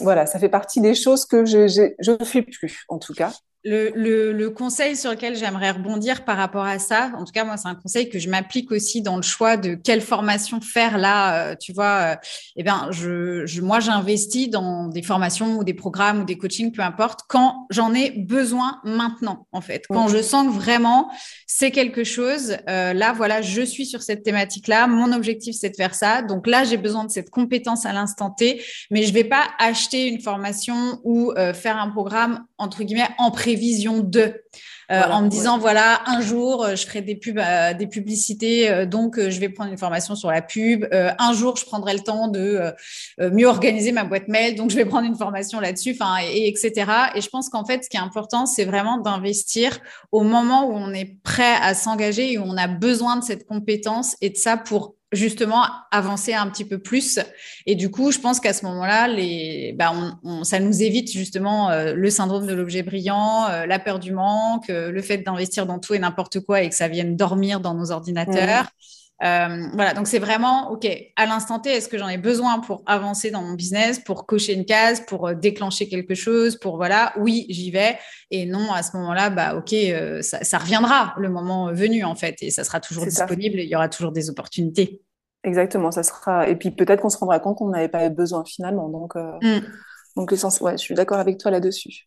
voilà, 0.02 0.26
ça 0.26 0.38
fait 0.38 0.48
partie 0.48 0.80
des 0.80 0.94
choses 0.94 1.26
que 1.26 1.44
je 1.44 2.12
ne 2.12 2.24
fais 2.24 2.42
plus, 2.42 2.84
en 2.88 2.98
tout 2.98 3.14
cas. 3.14 3.32
Le, 3.64 3.90
le, 3.96 4.32
le 4.32 4.50
conseil 4.50 4.96
sur 4.96 5.10
lequel 5.10 5.34
j'aimerais 5.36 5.72
rebondir 5.72 6.24
par 6.24 6.36
rapport 6.36 6.64
à 6.64 6.78
ça, 6.78 7.10
en 7.16 7.24
tout 7.24 7.32
cas 7.32 7.42
moi 7.44 7.56
c'est 7.56 7.66
un 7.66 7.74
conseil 7.74 8.08
que 8.08 8.20
je 8.20 8.30
m'applique 8.30 8.70
aussi 8.70 9.02
dans 9.02 9.16
le 9.16 9.22
choix 9.22 9.56
de 9.56 9.74
quelle 9.74 10.00
formation 10.00 10.60
faire. 10.60 10.96
Là, 10.96 11.50
euh, 11.50 11.54
tu 11.60 11.72
vois, 11.72 12.12
euh, 12.12 12.16
eh 12.54 12.62
bien 12.62 12.86
je, 12.92 13.46
je 13.46 13.60
moi 13.60 13.80
j'investis 13.80 14.48
dans 14.48 14.86
des 14.86 15.02
formations 15.02 15.56
ou 15.58 15.64
des 15.64 15.74
programmes 15.74 16.20
ou 16.20 16.24
des 16.24 16.38
coachings, 16.38 16.70
peu 16.70 16.82
importe, 16.82 17.22
quand 17.28 17.66
j'en 17.70 17.94
ai 17.94 18.10
besoin 18.10 18.80
maintenant 18.84 19.48
en 19.50 19.60
fait, 19.60 19.86
quand 19.90 20.06
je 20.06 20.22
sens 20.22 20.46
que 20.46 20.52
vraiment 20.52 21.10
c'est 21.48 21.72
quelque 21.72 22.04
chose, 22.04 22.56
euh, 22.68 22.92
là 22.92 23.12
voilà 23.12 23.42
je 23.42 23.62
suis 23.62 23.86
sur 23.86 24.02
cette 24.02 24.22
thématique 24.22 24.68
là, 24.68 24.86
mon 24.86 25.12
objectif 25.12 25.56
c'est 25.58 25.70
de 25.70 25.76
faire 25.76 25.96
ça, 25.96 26.22
donc 26.22 26.46
là 26.46 26.62
j'ai 26.62 26.76
besoin 26.76 27.04
de 27.04 27.10
cette 27.10 27.30
compétence 27.30 27.86
à 27.86 27.92
l'instant 27.92 28.30
T, 28.30 28.62
mais 28.92 29.02
je 29.02 29.12
vais 29.12 29.24
pas 29.24 29.48
acheter 29.58 30.06
une 30.06 30.20
formation 30.20 31.00
ou 31.02 31.32
faire 31.54 31.76
un 31.76 31.90
programme 31.90 32.44
entre 32.56 32.84
guillemets 32.84 33.08
en 33.18 33.32
prévision 33.48 34.00
de. 34.00 34.42
Euh, 34.90 34.96
Voilà, 35.00 35.16
en 35.16 35.22
me 35.22 35.28
disant 35.28 35.56
ouais. 35.56 35.60
voilà 35.60 36.00
un 36.06 36.22
jour 36.22 36.64
euh, 36.64 36.74
je 36.74 36.86
ferai 36.86 37.02
des 37.02 37.14
pubs 37.14 37.38
euh, 37.38 37.74
des 37.74 37.86
publicités 37.86 38.70
euh, 38.70 38.86
donc 38.86 39.20
je 39.20 39.38
vais 39.38 39.50
prendre 39.50 39.70
une 39.70 39.76
formation 39.76 40.14
sur 40.14 40.30
la 40.30 40.40
pub. 40.40 40.86
Un 40.90 41.32
jour 41.34 41.58
je 41.58 41.66
prendrai 41.66 41.92
le 41.92 42.00
temps 42.00 42.28
de 42.28 42.72
mieux 43.20 43.46
organiser 43.46 43.92
ma 43.92 44.04
boîte 44.04 44.28
mail 44.28 44.54
donc 44.54 44.70
je 44.70 44.76
vais 44.76 44.86
prendre 44.86 45.06
une 45.06 45.14
formation 45.14 45.60
là-dessus 45.60 45.92
enfin 45.92 46.14
et, 46.22 46.38
et 46.38 46.48
etc 46.48 46.90
et 47.14 47.20
je 47.20 47.28
pense 47.28 47.50
qu'en 47.50 47.66
fait 47.66 47.84
ce 47.84 47.90
qui 47.90 47.98
est 47.98 48.00
important 48.00 48.46
c'est 48.46 48.64
vraiment 48.64 48.96
d'investir 48.96 49.78
au 50.10 50.22
moment 50.22 50.66
où 50.70 50.72
on 50.72 50.94
est 50.94 51.20
prêt 51.22 51.56
à 51.60 51.74
s'engager 51.74 52.32
et 52.32 52.38
où 52.38 52.44
on 52.46 52.56
a 52.56 52.66
besoin 52.66 53.16
de 53.16 53.24
cette 53.24 53.44
compétence 53.46 54.16
et 54.22 54.30
de 54.30 54.38
ça 54.38 54.56
pour 54.56 54.94
justement 55.12 55.64
avancer 55.90 56.34
un 56.34 56.48
petit 56.48 56.64
peu 56.64 56.78
plus 56.78 57.18
et 57.66 57.74
du 57.74 57.90
coup, 57.90 58.12
je 58.12 58.18
pense 58.18 58.40
qu'à 58.40 58.52
ce 58.52 58.64
moment-là, 58.64 59.08
bah, 59.74 59.92
on, 59.94 60.12
on, 60.22 60.44
ça 60.44 60.58
nous 60.58 60.82
évite 60.82 61.12
justement 61.12 61.70
euh, 61.70 61.94
le 61.94 62.10
syndrome 62.10 62.46
de 62.46 62.54
l'objet 62.54 62.82
brillant, 62.82 63.46
euh, 63.48 63.66
la 63.66 63.78
peur 63.78 63.98
du 63.98 64.12
manque, 64.12 64.70
euh, 64.70 64.90
le 64.90 65.02
fait 65.02 65.18
d'investir 65.18 65.66
dans 65.66 65.78
tout 65.78 65.94
et 65.94 65.98
n'importe 65.98 66.40
quoi 66.40 66.62
et 66.62 66.70
que 66.70 66.74
ça 66.74 66.88
vienne 66.88 67.16
dormir 67.16 67.60
dans 67.60 67.74
nos 67.74 67.90
ordinateurs. 67.90 68.64
Euh, 69.24 69.66
voilà, 69.74 69.94
donc 69.94 70.06
c'est 70.06 70.20
vraiment, 70.20 70.70
OK, 70.70 70.86
à 71.16 71.26
l'instant 71.26 71.58
T, 71.58 71.70
est-ce 71.70 71.88
que 71.88 71.98
j'en 71.98 72.08
ai 72.08 72.18
besoin 72.18 72.60
pour 72.60 72.82
avancer 72.86 73.30
dans 73.30 73.42
mon 73.42 73.54
business, 73.54 73.98
pour 73.98 74.26
cocher 74.26 74.54
une 74.54 74.64
case, 74.64 75.00
pour 75.00 75.28
euh, 75.28 75.34
déclencher 75.34 75.88
quelque 75.88 76.14
chose, 76.14 76.56
pour 76.56 76.76
voilà, 76.76 77.12
oui, 77.16 77.46
j'y 77.48 77.70
vais. 77.70 77.98
Et 78.30 78.46
non, 78.46 78.72
à 78.72 78.82
ce 78.82 78.96
moment-là, 78.96 79.30
bah, 79.30 79.56
OK, 79.56 79.72
euh, 79.72 80.22
ça, 80.22 80.44
ça 80.44 80.58
reviendra 80.58 81.14
le 81.18 81.28
moment 81.28 81.72
venu 81.72 82.04
en 82.04 82.14
fait, 82.14 82.36
et 82.42 82.50
ça 82.50 82.62
sera 82.62 82.78
toujours 82.78 83.04
disponible, 83.04 83.58
et 83.58 83.64
il 83.64 83.68
y 83.68 83.74
aura 83.74 83.88
toujours 83.88 84.12
des 84.12 84.30
opportunités. 84.30 85.00
Exactement, 85.42 85.90
ça 85.90 86.02
sera. 86.02 86.48
Et 86.48 86.56
puis 86.56 86.70
peut-être 86.70 87.00
qu'on 87.00 87.10
se 87.10 87.18
rendra 87.18 87.40
compte 87.40 87.58
qu'on 87.58 87.70
n'avait 87.70 87.88
pas 87.88 88.08
besoin 88.10 88.44
finalement. 88.44 88.88
Donc, 88.88 89.16
euh, 89.16 89.32
Mm. 89.42 89.64
donc 90.16 90.30
l'essence, 90.30 90.60
ouais, 90.60 90.72
je 90.72 90.82
suis 90.82 90.94
d'accord 90.94 91.18
avec 91.18 91.38
toi 91.38 91.50
là-dessus. 91.50 92.06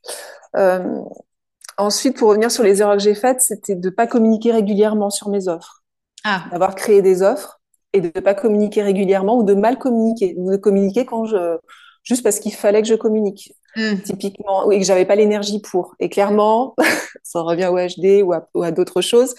Ensuite, 1.77 2.17
pour 2.17 2.29
revenir 2.29 2.51
sur 2.51 2.63
les 2.63 2.81
erreurs 2.81 2.97
que 2.97 3.03
j'ai 3.03 3.15
faites, 3.15 3.41
c'était 3.41 3.75
de 3.75 3.89
pas 3.89 4.05
communiquer 4.05 4.51
régulièrement 4.51 5.09
sur 5.09 5.29
mes 5.29 5.47
offres, 5.47 5.80
Ah, 6.23 6.45
d'avoir 6.51 6.75
créé 6.75 7.01
des 7.01 7.21
offres 7.21 7.59
et 7.93 8.01
de 8.01 8.19
pas 8.19 8.33
communiquer 8.33 8.83
régulièrement 8.83 9.37
ou 9.37 9.43
de 9.43 9.53
mal 9.53 9.77
communiquer, 9.77 10.35
ou 10.37 10.51
de 10.51 10.57
communiquer 10.57 11.05
quand 11.05 11.25
je 11.25 11.57
juste 12.03 12.23
parce 12.23 12.39
qu'il 12.39 12.53
fallait 12.53 12.81
que 12.81 12.87
je 12.87 12.95
communique. 12.95 13.53
mm. 13.75 14.01
Typiquement, 14.01 14.67
oui, 14.67 14.79
que 14.79 14.85
j'avais 14.85 15.05
pas 15.05 15.15
l'énergie 15.15 15.61
pour. 15.61 15.95
Et 15.99 16.09
clairement, 16.09 16.75
ça 17.23 17.41
revient 17.41 17.67
au 17.67 17.77
HD 17.77 18.23
ou 18.23 18.63
à, 18.63 18.71
d'autres 18.71 19.01
choses. 19.01 19.35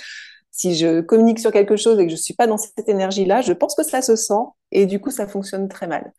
Si 0.51 0.75
je 0.77 1.01
communique 1.01 1.39
sur 1.39 1.51
quelque 1.51 1.77
chose 1.77 1.99
et 1.99 2.07
que 2.07 2.13
je 2.13 2.17
suis 2.17 2.35
pas 2.35 2.47
dans 2.47 2.59
cette 2.59 2.89
énergie-là, 2.89 3.41
je 3.41 3.53
pense 3.53 3.75
que 3.75 3.83
ça 3.83 4.03
se 4.03 4.17
sent 4.17 4.45
et 4.71 4.87
du 4.87 5.01
coup, 5.01 5.11
ça 5.11 5.27
fonctionne 5.27 5.69
très 5.69 5.87
mal. 5.87 6.13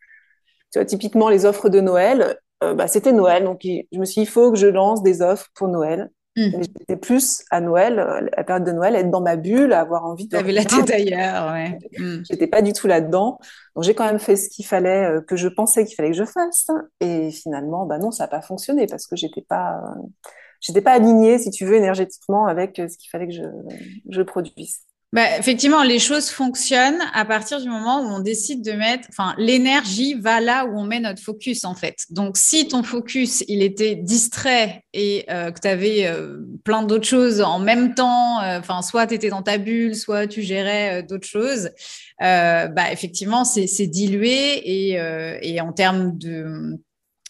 Tu 0.72 0.80
vois, 0.80 0.86
typiquement, 0.86 1.30
les 1.30 1.45
offres 1.45 1.70
de 1.70 1.80
Noël, 1.80 2.38
euh, 2.64 2.74
bah, 2.74 2.88
c'était 2.88 3.11
Noël, 3.11 3.43
donc 3.43 3.61
je 3.64 3.99
me 3.99 4.05
suis 4.05 4.22
dit, 4.22 4.28
il 4.28 4.32
faut 4.32 4.51
que 4.51 4.57
je 4.57 4.68
lance 4.68 5.03
des 5.03 5.22
offres 5.22 5.49
pour 5.53 5.68
Noël. 5.68 6.09
Mm. 6.36 6.50
Mais 6.58 6.64
j'étais 6.64 6.98
plus 6.98 7.44
à 7.52 7.62
Noël, 7.62 8.00
euh, 8.00 8.28
la 8.36 8.44
période 8.44 8.66
de 8.66 8.72
Noël, 8.72 8.96
être 8.96 9.12
dans 9.12 9.22
ma 9.22 9.36
bulle, 9.36 9.74
avoir 9.74 10.06
envie 10.06 10.28
de 10.28 10.38
la 10.38 10.66
tête 10.66 10.90
ailleurs, 10.90 11.54
ouais. 11.54 11.78
Mm. 11.98 12.24
J'étais 12.30 12.48
pas 12.48 12.62
du 12.62 12.74
tout 12.74 12.88
là-dedans. 12.88 13.40
Donc 13.76 13.84
j'ai 13.84 13.94
quand 13.94 14.06
même 14.06 14.20
fait 14.20 14.36
ce 14.36 14.50
qu'il 14.50 14.66
fallait, 14.66 15.06
euh, 15.06 15.22
que 15.22 15.36
je 15.36 15.48
pensais 15.48 15.86
qu'il 15.86 15.96
fallait 15.96 16.12
que 16.12 16.18
je 16.18 16.26
fasse. 16.26 16.68
Et 17.00 17.32
finalement, 17.32 17.86
bah 17.86 18.00
non, 18.00 18.12
ça 18.12 18.24
n'a 18.24 18.28
pas 18.28 18.42
fonctionné 18.42 18.88
parce 18.88 19.06
que 19.06 19.16
j'étais 19.16 19.42
pas, 19.42 19.78
euh, 19.78 20.02
j'étais 20.60 20.82
pas 20.82 20.94
alignée, 20.94 21.38
si 21.38 21.52
tu 21.52 21.66
veux, 21.66 21.76
énergétiquement 21.76 22.48
avec 22.48 22.78
ce 22.78 22.98
qu'il 22.98 23.10
fallait 23.12 23.28
que 23.28 23.34
je, 23.34 23.44
je 24.10 24.22
produise. 24.22 24.80
Bah, 25.14 25.38
effectivement, 25.38 25.84
les 25.84 25.99
choses 25.99 26.32
fonctionnent 26.32 27.03
à 27.14 27.24
partir 27.24 27.61
du 27.61 27.70
moment 27.70 28.01
où 28.01 28.07
on 28.07 28.20
décide 28.20 28.66
de 28.66 28.72
mettre, 28.72 29.07
enfin, 29.11 29.36
l'énergie 29.38 30.16
va 30.16 30.41
là 30.41 30.66
où 30.66 30.76
on 30.76 30.86
met 30.86 30.99
notre 30.99 31.22
focus, 31.22 31.66
en 31.66 31.76
fait. 31.76 32.07
Donc, 32.09 32.36
si 32.36 32.68
ton 32.68 32.82
focus, 32.82 33.43
il 33.47 33.61
était 33.61 33.93
distrait 33.93 34.84
et 34.91 35.26
euh, 35.30 35.51
que 35.51 35.59
tu 35.59 35.68
avais 35.68 36.07
euh, 36.07 36.39
plein 36.64 36.82
d'autres 36.82 37.05
choses 37.05 37.41
en 37.41 37.59
même 37.59 37.93
temps, 37.93 38.41
euh, 38.41 38.57
enfin, 38.57 38.82
soit 38.82 39.05
tu 39.05 39.14
étais 39.14 39.30
dans 39.30 39.43
ta 39.43 39.59
bulle, 39.59 39.95
soit 39.95 40.26
tu 40.26 40.41
gérais 40.41 41.03
d'autres 41.03 41.28
choses, 41.28 41.70
bah, 42.20 42.91
effectivement, 42.91 43.45
c'est 43.45 43.86
dilué 43.86 44.93
et, 44.93 44.99
et 45.43 45.61
en 45.61 45.74
termes 45.74 46.18
de 46.18 46.80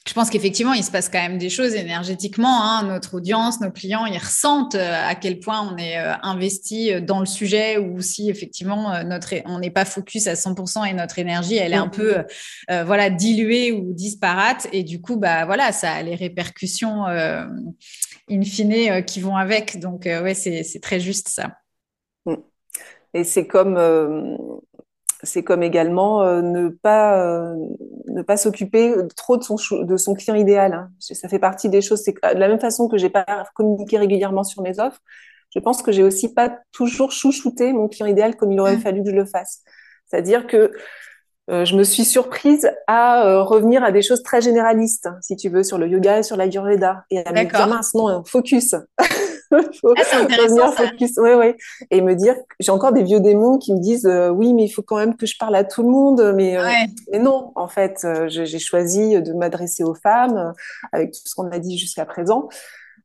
je 0.05 0.13
pense 0.13 0.29
qu'effectivement, 0.29 0.73
il 0.73 0.83
se 0.83 0.91
passe 0.91 1.07
quand 1.07 1.21
même 1.21 1.37
des 1.37 1.49
choses 1.49 1.75
énergétiquement. 1.75 2.61
Hein. 2.61 2.83
Notre 2.87 3.15
audience, 3.15 3.61
nos 3.61 3.71
clients, 3.71 4.05
ils 4.05 4.17
ressentent 4.17 4.75
euh, 4.75 5.09
à 5.09 5.15
quel 5.15 5.39
point 5.39 5.61
on 5.61 5.77
est 5.77 5.97
euh, 5.97 6.13
investi 6.23 6.93
euh, 6.93 6.99
dans 6.99 7.21
le 7.21 7.25
sujet 7.25 7.77
ou 7.77 8.01
si 8.01 8.29
effectivement 8.29 9.01
notre, 9.05 9.33
on 9.45 9.59
n'est 9.59 9.71
pas 9.71 9.85
focus 9.85 10.27
à 10.27 10.33
100% 10.33 10.89
et 10.89 10.93
notre 10.93 11.19
énergie, 11.19 11.55
elle 11.55 11.71
est 11.71 11.77
un 11.77 11.87
peu 11.87 12.15
voilà 12.67 13.09
diluée 13.09 13.71
ou 13.71 13.93
disparate. 13.93 14.67
Et 14.73 14.83
du 14.83 14.99
coup, 14.99 15.15
bah 15.15 15.45
voilà, 15.45 15.71
ça 15.71 15.91
a 15.93 16.01
les 16.01 16.15
répercussions 16.15 17.05
in 17.05 18.41
fine 18.43 19.03
qui 19.05 19.21
vont 19.21 19.37
avec. 19.37 19.79
Donc 19.79 20.05
ouais, 20.05 20.33
c'est 20.33 20.79
très 20.81 20.99
juste 20.99 21.29
ça. 21.29 21.57
Mm. 22.25 22.35
Et 23.13 23.23
c'est 23.23 23.47
comme 23.47 23.77
c'est 25.23 25.43
comme 25.43 25.63
également 25.63 26.21
euh, 26.21 26.41
ne 26.41 26.67
pas 26.67 27.25
euh, 27.25 27.55
ne 28.07 28.21
pas 28.21 28.37
s'occuper 28.37 28.93
trop 29.15 29.37
de 29.37 29.43
son 29.43 29.55
de 29.81 29.97
son 29.97 30.13
client 30.13 30.35
idéal. 30.35 30.73
Hein. 30.73 30.89
Ça 30.99 31.27
fait 31.29 31.39
partie 31.39 31.69
des 31.69 31.81
choses. 31.81 32.01
C'est 32.03 32.13
de 32.13 32.39
la 32.39 32.47
même 32.47 32.59
façon 32.59 32.87
que 32.87 32.97
j'ai 32.97 33.09
pas 33.09 33.25
communiqué 33.55 33.97
régulièrement 33.97 34.43
sur 34.43 34.61
mes 34.61 34.79
offres. 34.79 34.99
Je 35.53 35.59
pense 35.59 35.81
que 35.81 35.91
j'ai 35.91 36.03
aussi 36.03 36.33
pas 36.33 36.59
toujours 36.71 37.11
chouchouté 37.11 37.73
mon 37.73 37.87
client 37.87 38.07
idéal 38.07 38.35
comme 38.35 38.51
il 38.51 38.59
aurait 38.59 38.77
mmh. 38.77 38.81
fallu 38.81 39.03
que 39.03 39.09
je 39.09 39.15
le 39.15 39.25
fasse. 39.25 39.61
C'est-à-dire 40.07 40.45
que 40.47 40.71
euh, 41.49 41.65
je 41.65 41.75
me 41.75 41.83
suis 41.83 42.05
surprise 42.05 42.69
à 42.87 43.41
revenir 43.41 43.83
à 43.83 43.91
des 43.91 44.01
choses 44.01 44.23
très 44.23 44.41
généralistes, 44.41 45.09
si 45.21 45.35
tu 45.35 45.49
veux, 45.49 45.63
sur 45.63 45.77
le 45.77 45.87
yoga 45.87 46.19
et 46.19 46.23
sur 46.23 46.37
la 46.37 46.45
yurveda, 46.47 47.03
et 47.09 47.19
à 47.25 47.31
me 47.31 47.49
dire 47.49 47.67
mince 47.67 47.93
non, 47.93 48.23
focus. 48.25 48.75
faut 49.81 49.93
ah, 49.97 50.17
revenir 50.17 50.73
focus. 50.73 51.17
Ouais, 51.17 51.35
ouais. 51.35 51.55
Et 51.91 52.01
me 52.01 52.15
dire, 52.15 52.35
j'ai 52.59 52.71
encore 52.71 52.93
des 52.93 53.03
vieux 53.03 53.19
démons 53.19 53.57
qui 53.57 53.73
me 53.73 53.79
disent, 53.79 54.05
euh, 54.05 54.29
oui, 54.29 54.53
mais 54.53 54.65
il 54.65 54.69
faut 54.69 54.81
quand 54.81 54.97
même 54.97 55.15
que 55.15 55.25
je 55.25 55.37
parle 55.37 55.55
à 55.55 55.63
tout 55.63 55.83
le 55.83 55.89
monde. 55.89 56.33
Mais, 56.35 56.57
euh, 56.57 56.67
mais 57.11 57.19
non, 57.19 57.51
en 57.55 57.67
fait, 57.67 58.01
euh, 58.03 58.27
j'ai 58.27 58.59
choisi 58.59 59.21
de 59.21 59.33
m'adresser 59.33 59.83
aux 59.83 59.95
femmes 59.95 60.53
avec 60.91 61.11
tout 61.11 61.21
ce 61.25 61.35
qu'on 61.35 61.49
a 61.51 61.59
dit 61.59 61.77
jusqu'à 61.77 62.05
présent. 62.05 62.49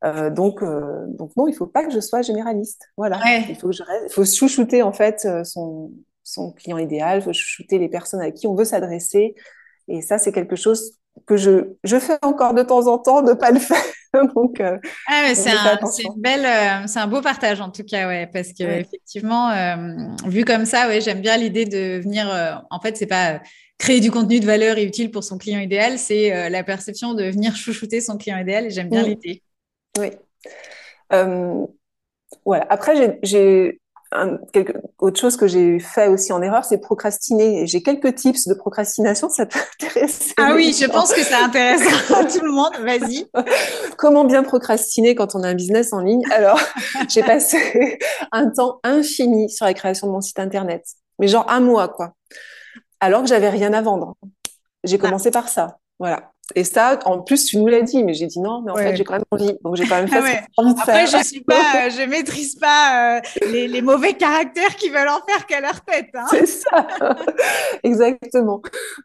donc, 0.02 0.62
donc 0.62 1.36
non, 1.36 1.48
il 1.48 1.54
faut 1.54 1.66
pas 1.66 1.84
que 1.84 1.92
je 1.92 2.00
sois 2.00 2.22
généraliste. 2.22 2.88
Voilà. 2.96 3.20
Il 3.48 3.56
faut 3.56 3.68
que 3.68 3.74
je 3.74 3.82
faut 4.10 4.24
chouchouter 4.24 4.82
en 4.82 4.92
fait 4.92 5.26
son, 5.44 5.92
son 6.22 6.52
client 6.52 6.78
idéal, 6.78 7.18
il 7.18 7.22
faut 7.22 7.32
chouchouter 7.32 7.78
les 7.78 7.88
personnes 7.88 8.20
à 8.20 8.30
qui 8.30 8.46
on 8.46 8.54
veut 8.54 8.64
s'adresser. 8.64 9.34
Et 9.88 10.02
ça, 10.02 10.18
c'est 10.18 10.32
quelque 10.32 10.56
chose 10.56 10.98
que 11.26 11.36
je, 11.36 11.74
je 11.84 11.98
fais 11.98 12.18
encore 12.22 12.54
de 12.54 12.62
temps 12.62 12.86
en 12.86 12.98
temps, 12.98 13.22
ne 13.22 13.32
pas 13.32 13.50
le 13.50 13.58
faire. 13.58 13.82
donc, 14.34 14.60
euh, 14.60 14.78
ah, 15.06 15.34
c'est 15.34 15.50
un, 15.50 15.78
belle, 16.16 16.44
euh, 16.44 16.86
c'est 16.86 16.98
un 16.98 17.06
beau 17.06 17.20
partage 17.20 17.60
en 17.60 17.70
tout 17.70 17.84
cas, 17.84 18.08
ouais, 18.08 18.26
parce 18.26 18.52
que 18.52 18.64
effectivement, 18.64 19.50
euh, 19.50 19.76
vu 20.26 20.44
comme 20.44 20.64
ça, 20.64 20.88
ouais, 20.88 21.00
j'aime 21.00 21.20
bien 21.20 21.36
l'idée 21.36 21.64
de 21.64 22.00
venir. 22.00 22.26
en 22.70 22.80
fait, 22.80 22.96
c'est 22.96 23.06
pas 23.06 23.40
créer 23.78 24.00
du 24.00 24.10
contenu 24.10 24.40
de 24.40 24.46
valeur 24.46 24.78
et 24.78 24.84
utile 24.84 25.10
pour 25.10 25.24
son 25.24 25.38
client 25.38 25.60
idéal, 25.60 25.98
c'est 25.98 26.50
la 26.50 26.64
perception 26.64 27.14
de 27.14 27.24
venir 27.24 27.54
chouchouter 27.56 28.00
son 28.00 28.16
client 28.16 28.38
idéal. 28.38 28.66
Et 28.66 28.70
j'aime 28.70 28.88
bien 28.88 29.02
mm. 29.02 29.06
l'idée. 29.06 29.42
Oui. 29.98 30.10
voilà. 32.44 32.66
Après, 32.70 33.18
j'ai 33.22 33.80
quelque, 34.52 34.72
autre 34.98 35.20
chose 35.20 35.36
que 35.36 35.46
j'ai 35.46 35.78
fait 35.78 36.08
aussi 36.08 36.32
en 36.32 36.40
erreur, 36.42 36.64
c'est 36.64 36.78
procrastiner. 36.78 37.66
J'ai 37.66 37.82
quelques 37.82 38.14
tips 38.14 38.48
de 38.48 38.54
procrastination, 38.54 39.28
ça 39.28 39.46
peut 39.46 39.58
intéresser. 39.80 40.32
Ah 40.38 40.52
oui, 40.54 40.76
je 40.78 40.86
pense 40.86 41.12
que 41.12 41.22
ça 41.22 41.44
intéresse 41.44 41.82
tout 42.08 42.44
le 42.44 42.50
monde. 42.50 42.72
Vas-y. 42.80 43.26
Comment 43.96 44.24
bien 44.24 44.42
procrastiner 44.42 45.14
quand 45.14 45.34
on 45.34 45.42
a 45.42 45.48
un 45.48 45.54
business 45.54 45.92
en 45.92 46.00
ligne? 46.00 46.22
Alors, 46.32 46.60
j'ai 47.08 47.22
passé 47.22 47.98
un 48.32 48.50
temps 48.50 48.80
infini 48.82 49.50
sur 49.50 49.66
la 49.66 49.74
création 49.74 50.06
de 50.06 50.12
mon 50.12 50.20
site 50.20 50.38
internet, 50.38 50.84
mais 51.18 51.28
genre 51.28 51.48
un 51.50 51.60
mois 51.60 51.88
quoi. 51.88 52.14
Alors 53.00 53.22
que 53.22 53.28
j'avais 53.28 53.50
rien 53.50 53.72
à 53.72 53.82
vendre. 53.82 54.14
J'ai 54.84 54.96
ah. 54.96 55.04
commencé 55.04 55.30
par 55.30 55.48
ça. 55.48 55.78
Voilà. 55.98 56.32
Et 56.54 56.64
ça, 56.64 56.98
en 57.04 57.20
plus, 57.20 57.44
tu 57.44 57.58
nous 57.58 57.66
l'as 57.66 57.82
dit, 57.82 58.02
mais 58.02 58.14
j'ai 58.14 58.26
dit 58.26 58.40
non, 58.40 58.62
mais 58.62 58.72
en 58.72 58.76
fait, 58.76 58.96
j'ai 58.96 59.04
quand 59.04 59.14
même 59.14 59.24
envie. 59.30 59.58
Donc, 59.62 59.76
j'ai 59.76 59.86
quand 59.86 59.96
même 59.96 60.08
fait 60.08 60.44
envie 60.56 60.74
de 60.74 60.80
Après, 60.80 61.06
je 61.06 61.22
suis 61.22 61.42
pas, 61.42 61.90
je 61.90 62.08
maîtrise 62.08 62.54
pas 62.54 63.18
euh, 63.18 63.20
les, 63.50 63.68
les, 63.68 63.82
mauvais 63.82 64.14
caractères 64.14 64.74
qui 64.76 64.88
veulent 64.88 65.08
en 65.08 65.20
faire 65.28 65.46
qu'à 65.46 65.60
leur 65.60 65.82
tête. 65.82 66.08
Hein. 66.14 66.24
C'est 66.30 66.46
ça. 66.46 66.86
Exactement. 67.82 68.62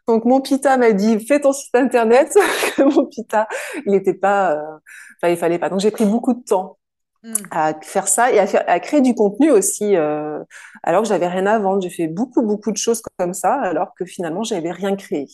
Donc, 0.08 0.24
mon 0.24 0.40
pita 0.40 0.78
m'a 0.78 0.92
dit, 0.92 1.24
fais 1.26 1.40
ton 1.40 1.52
site 1.52 1.74
internet. 1.74 2.34
mon 2.78 3.04
pita, 3.06 3.46
il 3.84 3.92
n'était 3.92 4.14
pas, 4.14 4.52
euh... 4.52 4.78
enfin, 5.22 5.30
il 5.30 5.36
fallait 5.36 5.58
pas. 5.58 5.68
Donc, 5.68 5.80
j'ai 5.80 5.90
pris 5.90 6.06
beaucoup 6.06 6.32
de 6.32 6.42
temps 6.42 6.78
hmm. 7.24 7.34
à 7.50 7.74
faire 7.82 8.08
ça 8.08 8.32
et 8.32 8.38
à, 8.38 8.46
faire, 8.46 8.64
à 8.66 8.80
créer 8.80 9.02
du 9.02 9.14
contenu 9.14 9.50
aussi. 9.50 9.96
Euh, 9.96 10.38
alors 10.82 11.02
que 11.02 11.08
j'avais 11.08 11.28
rien 11.28 11.44
à 11.44 11.58
vendre, 11.58 11.82
j'ai 11.82 11.90
fait 11.90 12.08
beaucoup, 12.08 12.40
beaucoup 12.40 12.72
de 12.72 12.78
choses 12.78 13.02
comme 13.18 13.34
ça, 13.34 13.52
alors 13.60 13.92
que 13.98 14.06
finalement, 14.06 14.44
j'avais 14.44 14.70
rien 14.72 14.96
créé. 14.96 15.26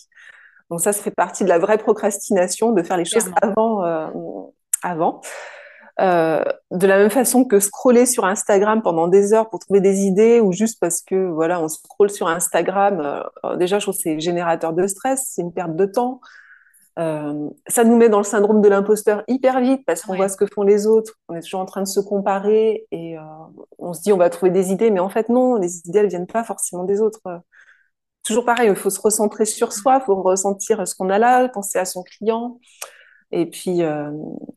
Donc 0.71 0.81
ça, 0.81 0.93
ça 0.93 1.03
fait 1.03 1.11
partie 1.11 1.45
de 1.45 1.49
la 1.49 1.59
vraie 1.59 1.79
procrastination, 1.79 2.73
de 2.73 2.83
faire 2.83 2.97
les 2.97 3.05
choses 3.05 3.31
avant. 3.43 3.85
Euh, 3.85 4.07
avant. 4.83 5.21
Euh, 6.01 6.43
de 6.71 6.87
la 6.87 6.97
même 6.97 7.11
façon 7.11 7.45
que 7.45 7.61
scroller 7.61 8.07
sur 8.07 8.25
Instagram 8.25 8.81
pendant 8.81 9.07
des 9.07 9.35
heures 9.35 9.51
pour 9.51 9.59
trouver 9.59 9.81
des 9.81 10.01
idées 10.03 10.41
ou 10.41 10.51
juste 10.51 10.81
parce 10.81 11.03
que 11.03 11.29
voilà 11.29 11.61
on 11.61 11.69
scrolle 11.69 12.09
sur 12.09 12.27
Instagram 12.27 13.23
euh, 13.45 13.57
déjà 13.57 13.79
je 13.79 13.85
trouve 13.85 13.97
que 13.97 14.01
c'est 14.01 14.19
générateur 14.19 14.73
de 14.73 14.87
stress 14.87 15.27
c'est 15.29 15.43
une 15.43 15.53
perte 15.53 15.77
de 15.77 15.85
temps 15.85 16.21
euh, 16.99 17.51
ça 17.67 17.85
nous 17.85 17.97
met 17.97 18.09
dans 18.09 18.19
le 18.19 18.25
syndrome 18.25 18.63
de 18.63 18.69
l'imposteur 18.69 19.25
hyper 19.29 19.61
vite 19.61 19.83
parce 19.85 20.03
qu'on 20.03 20.15
voit 20.15 20.31
ce 20.31 20.39
que 20.39 20.47
font 20.47 20.63
les 20.63 20.87
autres 20.87 21.19
on 21.29 21.35
est 21.35 21.43
toujours 21.43 21.61
en 21.61 21.67
train 21.67 21.83
de 21.83 21.89
se 21.89 22.01
comparer 22.01 22.87
et 22.91 23.17
on 23.79 23.93
se 23.93 24.01
dit 24.01 24.13
on 24.13 24.17
va 24.17 24.31
trouver 24.31 24.53
des 24.53 24.73
idées 24.73 24.91
mais 24.91 25.01
en 25.01 25.11
fait 25.11 25.29
non 25.29 25.57
les 25.57 25.81
idées 25.87 25.99
elles 25.99 26.09
viennent 26.09 26.27
pas 26.27 26.45
forcément 26.45 26.85
des 26.85 27.03
autres 27.03 27.21
toujours 28.31 28.45
pareil, 28.45 28.69
il 28.69 28.77
faut 28.77 28.91
se 28.91 29.01
recentrer 29.01 29.45
sur 29.45 29.73
soi, 29.73 29.99
il 30.01 30.05
faut 30.07 30.23
ressentir 30.23 30.87
ce 30.87 30.95
qu'on 30.95 31.11
a 31.11 31.19
là, 31.19 31.49
penser 31.49 31.79
à 31.79 31.85
son 31.85 32.05
client, 32.05 32.59
et 33.33 33.47
puis, 33.47 33.83
euh, 33.83 34.11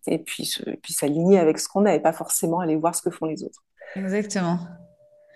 et 0.07 0.19
puis, 0.19 0.55
puis 0.81 0.93
s'aligner 0.93 1.39
avec 1.39 1.57
ce 1.59 1.67
qu'on 1.67 1.85
a 1.85 1.93
et 1.93 1.99
pas 1.99 2.13
forcément 2.13 2.59
aller 2.59 2.75
voir 2.75 2.95
ce 2.95 3.01
que 3.01 3.09
font 3.09 3.25
les 3.25 3.43
autres. 3.43 3.63
Exactement. 3.95 4.59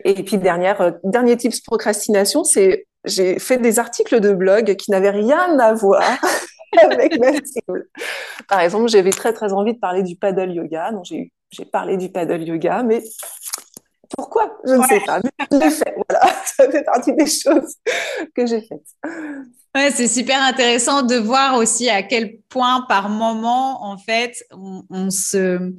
Et 0.05 0.23
puis, 0.23 0.37
dernière, 0.37 0.81
euh, 0.81 0.91
dernier 1.03 1.35
tips 1.35 1.61
procrastination, 1.61 2.43
c'est 2.43 2.85
j'ai 3.05 3.39
fait 3.39 3.57
des 3.57 3.79
articles 3.79 4.19
de 4.19 4.33
blog 4.33 4.75
qui 4.75 4.91
n'avaient 4.91 5.11
rien 5.11 5.57
à 5.59 5.73
voir 5.73 6.03
avec 6.83 7.19
ma 7.19 7.33
cible. 7.33 7.87
Par 8.47 8.59
exemple, 8.59 8.87
j'avais 8.89 9.11
très 9.11 9.33
très 9.33 9.53
envie 9.53 9.73
de 9.73 9.79
parler 9.79 10.03
du 10.03 10.15
paddle 10.15 10.51
yoga, 10.51 10.91
donc 10.91 11.05
j'ai 11.05 11.31
j'ai 11.49 11.65
parlé 11.65 11.97
du 11.97 12.09
paddle 12.09 12.43
yoga, 12.43 12.83
mais 12.83 13.01
pourquoi? 14.15 14.57
Je 14.65 14.73
ne 14.73 14.83
sais 14.83 15.01
pas, 15.05 15.19
mais 15.23 15.31
je 15.51 15.57
l'ai 15.57 15.69
fait. 15.71 15.95
Voilà, 16.09 16.33
ça 16.45 16.69
fait 16.71 16.83
partie 16.83 17.13
des 17.13 17.25
choses 17.25 17.75
que 18.35 18.45
j'ai 18.45 18.61
faites. 18.61 18.85
Ouais, 19.75 19.91
c'est 19.91 20.07
super 20.07 20.41
intéressant 20.41 21.03
de 21.03 21.15
voir 21.15 21.55
aussi 21.55 21.89
à 21.89 22.01
quel 22.03 22.39
point 22.49 22.85
par 22.87 23.09
moment, 23.09 23.83
en 23.85 23.97
fait, 23.97 24.43
on 24.51 25.09
se 25.09 25.73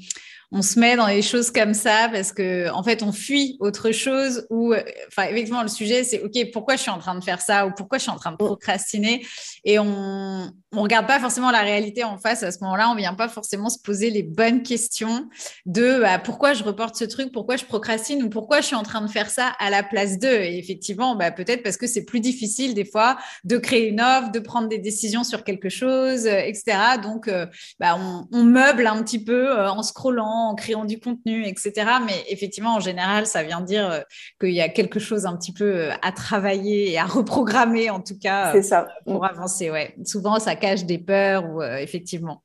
on 0.50 0.62
se 0.62 0.78
met 0.78 0.96
dans 0.96 1.08
des 1.08 1.22
choses 1.22 1.50
comme 1.50 1.74
ça 1.74 2.08
parce 2.10 2.32
que 2.32 2.70
en 2.70 2.82
fait 2.82 3.02
on 3.02 3.12
fuit 3.12 3.56
autre 3.60 3.92
chose 3.92 4.46
ou 4.50 4.74
enfin 5.08 5.24
effectivement 5.24 5.62
le 5.62 5.68
sujet 5.68 6.04
c'est 6.04 6.22
ok 6.22 6.52
pourquoi 6.52 6.76
je 6.76 6.82
suis 6.82 6.90
en 6.90 6.98
train 6.98 7.14
de 7.14 7.22
faire 7.22 7.40
ça 7.40 7.66
ou 7.66 7.72
pourquoi 7.76 7.98
je 7.98 8.04
suis 8.04 8.10
en 8.10 8.16
train 8.16 8.32
de 8.32 8.36
procrastiner 8.36 9.26
et 9.64 9.78
on 9.78 10.50
on 10.72 10.82
regarde 10.82 11.06
pas 11.06 11.18
forcément 11.18 11.50
la 11.50 11.62
réalité 11.62 12.04
en 12.04 12.18
face 12.18 12.42
à 12.42 12.52
ce 12.52 12.58
moment-là. 12.60 12.90
On 12.90 12.94
vient 12.94 13.14
pas 13.14 13.28
forcément 13.28 13.70
se 13.70 13.78
poser 13.78 14.10
les 14.10 14.22
bonnes 14.22 14.62
questions 14.62 15.26
de 15.64 16.00
bah, 16.00 16.18
pourquoi 16.18 16.52
je 16.52 16.62
reporte 16.62 16.94
ce 16.96 17.04
truc 17.04 17.32
pourquoi 17.32 17.56
je 17.56 17.64
procrastine 17.64 18.22
ou 18.22 18.28
pourquoi 18.28 18.60
je 18.60 18.66
suis 18.66 18.76
en 18.76 18.82
train 18.82 19.00
de 19.00 19.10
faire 19.10 19.30
ça 19.30 19.52
à 19.58 19.70
la 19.70 19.82
place 19.82 20.18
d'eux. 20.18 20.28
Et 20.28 20.58
effectivement 20.58 21.16
bah, 21.16 21.30
peut-être 21.30 21.62
parce 21.62 21.78
que 21.78 21.86
c'est 21.86 22.04
plus 22.04 22.20
difficile 22.20 22.74
des 22.74 22.84
fois 22.84 23.16
de 23.44 23.56
créer 23.56 23.88
une 23.88 24.00
offre 24.00 24.30
de 24.30 24.40
prendre 24.40 24.68
des 24.68 24.78
décisions 24.78 25.24
sur 25.24 25.42
quelque 25.42 25.68
chose 25.68 26.26
etc 26.26 26.78
donc 27.02 27.28
euh, 27.28 27.46
bah, 27.80 27.96
on, 27.98 28.26
on, 28.32 28.44
meuble 28.44 28.86
un 28.86 29.02
petit 29.02 29.22
peu 29.22 29.58
euh, 29.58 29.70
en 29.70 29.82
scrollant 29.82 30.37
en 30.38 30.54
créant 30.54 30.84
du 30.84 31.00
contenu, 31.00 31.44
etc. 31.46 31.72
Mais 32.06 32.24
effectivement, 32.28 32.76
en 32.76 32.80
général, 32.80 33.26
ça 33.26 33.42
vient 33.42 33.60
dire 33.60 33.90
euh, 33.90 34.00
qu'il 34.40 34.52
y 34.52 34.60
a 34.60 34.68
quelque 34.68 35.00
chose 35.00 35.26
un 35.26 35.36
petit 35.36 35.52
peu 35.52 35.64
euh, 35.64 35.92
à 36.02 36.12
travailler 36.12 36.92
et 36.92 36.98
à 36.98 37.04
reprogrammer, 37.04 37.90
en 37.90 38.00
tout 38.00 38.18
cas, 38.18 38.60
ça. 38.62 38.88
pour 39.04 39.24
avancer. 39.24 39.70
Ouais. 39.70 39.94
Souvent, 40.04 40.38
ça 40.38 40.56
cache 40.56 40.84
des 40.84 40.98
peurs 40.98 41.44
ou 41.50 41.62
euh, 41.62 41.76
effectivement. 41.76 42.42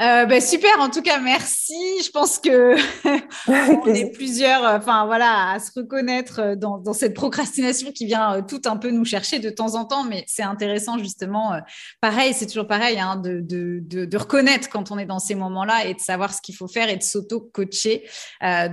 Euh, 0.00 0.24
ben, 0.26 0.40
super, 0.40 0.80
en 0.80 0.88
tout 0.88 1.02
cas, 1.02 1.18
merci. 1.18 1.74
Je 2.04 2.10
pense 2.10 2.38
que 2.38 2.76
on 3.86 3.94
est 3.94 4.10
plusieurs, 4.12 4.64
euh, 4.64 4.78
enfin 4.78 5.06
voilà, 5.06 5.50
à 5.52 5.58
se 5.58 5.70
reconnaître 5.76 6.40
euh, 6.40 6.56
dans, 6.56 6.78
dans, 6.78 6.92
cette 6.92 7.14
procrastination 7.14 7.92
qui 7.92 8.06
vient 8.06 8.42
tout 8.42 8.62
un 8.64 8.76
peu 8.76 8.90
nous 8.90 9.04
chercher 9.04 9.38
de 9.38 9.50
temps 9.50 9.74
en 9.74 9.84
temps, 9.84 10.04
mais 10.04 10.24
c'est 10.26 10.42
intéressant 10.42 10.98
justement. 10.98 11.52
pareil, 12.00 12.32
c'est 12.34 12.46
toujours 12.46 12.66
pareil, 12.66 12.98
hein, 12.98 13.16
de, 13.16 13.40
de, 13.40 13.80
de, 13.82 14.04
de, 14.04 14.16
reconnaître 14.16 14.68
quand 14.68 14.90
on 14.90 14.98
est 14.98 15.04
dans 15.04 15.18
ces 15.18 15.34
moments-là 15.34 15.86
et 15.86 15.94
de 15.94 16.00
savoir 16.00 16.32
ce 16.32 16.40
qu'il 16.40 16.54
faut 16.54 16.68
faire 16.68 16.88
et 16.88 16.96
de 16.96 17.02
s'auto-coacher. 17.02 18.04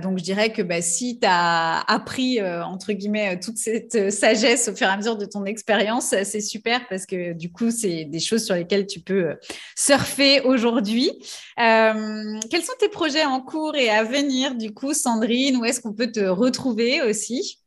donc, 0.02 0.18
je 0.18 0.24
dirais 0.24 0.52
que 0.52 0.62
bah, 0.62 0.82
si 0.82 1.18
tu 1.18 1.26
as 1.28 1.80
appris 1.80 2.40
entre 2.42 2.92
guillemets 2.92 3.38
toute 3.40 3.56
cette 3.56 4.12
sagesse 4.12 4.68
au 4.68 4.76
fur 4.76 4.86
et 4.86 4.90
à 4.90 4.96
mesure 4.96 5.16
de 5.16 5.24
ton 5.24 5.44
expérience, 5.44 6.14
c'est 6.24 6.40
super 6.40 6.86
parce 6.88 7.06
que 7.06 7.32
du 7.32 7.50
coup, 7.50 7.70
c'est 7.70 8.04
des 8.04 8.20
choses 8.20 8.44
sur 8.44 8.54
lesquelles 8.54 8.86
tu 8.86 9.00
peux 9.00 9.36
surfer 9.76 10.40
aujourd'hui. 10.42 11.09
Euh, 11.58 12.38
quels 12.50 12.62
sont 12.62 12.72
tes 12.78 12.88
projets 12.88 13.24
en 13.24 13.40
cours 13.40 13.76
et 13.76 13.90
à 13.90 14.04
venir, 14.04 14.54
du 14.54 14.72
coup, 14.72 14.94
Sandrine? 14.94 15.56
Où 15.56 15.64
est-ce 15.64 15.80
qu'on 15.80 15.92
peut 15.92 16.10
te 16.10 16.20
retrouver 16.20 17.02
aussi? 17.02 17.58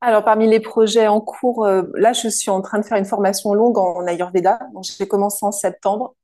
Alors, 0.00 0.24
parmi 0.24 0.46
les 0.46 0.60
projets 0.60 1.06
en 1.06 1.20
cours, 1.20 1.64
euh, 1.64 1.82
là, 1.94 2.12
je 2.12 2.28
suis 2.28 2.50
en 2.50 2.60
train 2.60 2.78
de 2.78 2.84
faire 2.84 2.98
une 2.98 3.06
formation 3.06 3.54
longue 3.54 3.78
en 3.78 4.06
Ayurveda. 4.06 4.58
Donc, 4.74 4.84
j'ai 4.84 5.08
commencé 5.08 5.44
en 5.46 5.52
septembre. 5.52 6.14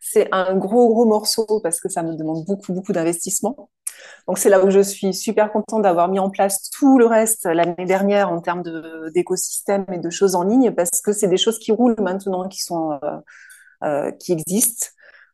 C'est 0.00 0.28
un 0.32 0.56
gros, 0.56 0.88
gros 0.88 1.04
morceau 1.04 1.60
parce 1.62 1.80
que 1.80 1.88
ça 1.88 2.02
me 2.02 2.16
demande 2.16 2.44
beaucoup, 2.44 2.72
beaucoup 2.72 2.92
d'investissement. 2.92 3.70
Donc, 4.26 4.38
c'est 4.38 4.48
là 4.48 4.64
où 4.64 4.70
je 4.70 4.80
suis 4.80 5.14
super 5.14 5.52
contente 5.52 5.82
d'avoir 5.82 6.08
mis 6.08 6.18
en 6.18 6.30
place 6.30 6.70
tout 6.70 6.98
le 6.98 7.06
reste 7.06 7.46
l'année 7.46 7.84
dernière 7.86 8.30
en 8.30 8.40
termes 8.40 8.62
d'écosystème 9.14 9.86
et 9.92 9.98
de 9.98 10.10
choses 10.10 10.34
en 10.34 10.42
ligne 10.42 10.72
parce 10.72 11.00
que 11.02 11.12
c'est 11.12 11.28
des 11.28 11.36
choses 11.36 11.58
qui 11.58 11.72
roulent 11.72 11.96
maintenant, 12.00 12.48
qui 12.48 12.60
sont, 12.60 12.98
euh, 13.84 14.10
qui 14.12 14.32
existent, 14.32 14.88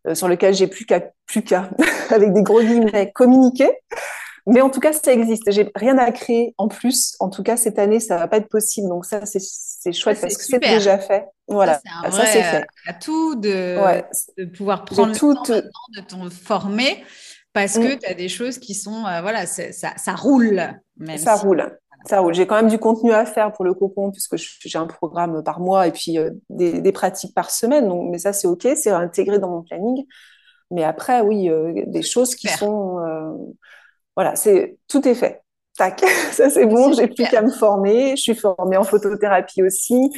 euh, 0.07 0.15
sur 0.15 0.29
lesquelles 0.29 0.55
j'ai 0.55 0.67
plus 0.67 0.87
qu'à, 0.87 1.03
plus 1.27 1.43
qu'à, 1.43 1.71
avec 2.11 2.33
des 2.33 2.43
gros 2.43 2.61
guillemets, 2.61 3.13
communiquer. 3.13 3.71
Mais 4.47 4.61
en 4.61 4.69
tout 4.69 4.81
cas, 4.81 4.93
ça 4.93 5.13
existe. 5.13 5.51
J'ai 5.51 5.71
rien 5.75 5.97
à 5.97 6.13
créer 6.13 6.55
en 6.59 6.69
plus. 6.69 7.17
En 7.19 7.31
tout 7.31 7.43
cas, 7.43 7.57
cette 7.57 7.79
année, 7.79 7.99
ça 7.99 8.19
va 8.19 8.29
pas 8.29 8.37
être 8.37 8.51
possible. 8.51 8.89
Donc 8.89 9.07
ça, 9.07 9.21
c'est 9.25 9.93
chouette 9.93 10.21
parce 10.21 10.37
que 10.37 10.45
c'est 10.45 10.59
déjà 10.59 10.99
fait. 10.99 11.27
Voilà, 11.49 11.81
ça, 12.11 12.27
c'est 12.27 12.43
fait. 12.43 12.57
Euh, 12.57 12.65
atout 12.87 13.35
de, 13.37 13.79
de 14.37 14.45
pouvoir 14.45 14.85
prendre 14.85 15.13
le 15.13 16.05
temps 16.05 16.25
de 16.25 16.29
te 16.29 16.35
former 16.35 17.03
parce 17.55 17.79
que 17.79 17.95
mm. 17.95 17.99
tu 18.01 18.07
as 18.07 18.15
des 18.15 18.29
choses 18.29 18.59
qui 18.59 18.75
sont, 18.75 19.07
euh, 19.07 19.23
voilà, 19.23 19.47
ça, 19.47 19.93
ça, 19.97 20.15
roule. 20.15 20.61
Même 20.99 21.19
ça 21.19 21.37
roule. 21.37 21.79
Ça 22.07 22.21
roule. 22.21 22.35
J'ai 22.35 22.47
quand 22.47 22.57
même 22.57 22.69
du 22.69 22.79
contenu 22.79 23.13
à 23.13 23.25
faire 23.25 23.53
pour 23.53 23.65
le 23.65 23.75
cocon 23.75 24.11
puisque 24.11 24.37
j'ai 24.37 24.79
un 24.79 24.87
programme 24.87 25.43
par 25.43 25.61
mois 25.61 25.87
et 25.87 25.93
puis 25.93 26.19
euh, 26.19 26.31
des, 26.51 26.81
des, 26.81 26.93
pratiques 26.93 27.35
par 27.35 27.51
semaine. 27.51 27.89
Donc, 27.89 28.11
mais 28.11 28.19
ça, 28.19 28.33
c'est 28.33 28.47
OK, 28.47 28.67
c'est 28.77 28.91
intégré 28.91 29.39
dans 29.39 29.49
mon 29.49 29.63
planning. 29.63 30.05
Mais 30.71 30.85
après, 30.85 31.21
oui, 31.21 31.51
des 31.87 32.03
choses 32.03 32.35
qui 32.35 32.49
sont 32.49 32.99
voilà, 34.17 34.37
c'est 34.37 34.79
tout 34.89 35.07
est 35.09 35.15
fait. 35.15 35.43
Tac, 35.77 36.01
ça 36.31 36.51
c'est 36.51 36.67
bon, 36.67 36.93
j'ai 36.93 37.09
plus 37.09 37.25
qu'à 37.29 37.43
me 37.43 37.51
former. 37.51 38.17
Je 38.17 38.23
suis 38.23 38.35
formée 38.35 38.77
en 38.77 38.85
photothérapie 38.85 39.63
aussi. 39.63 40.11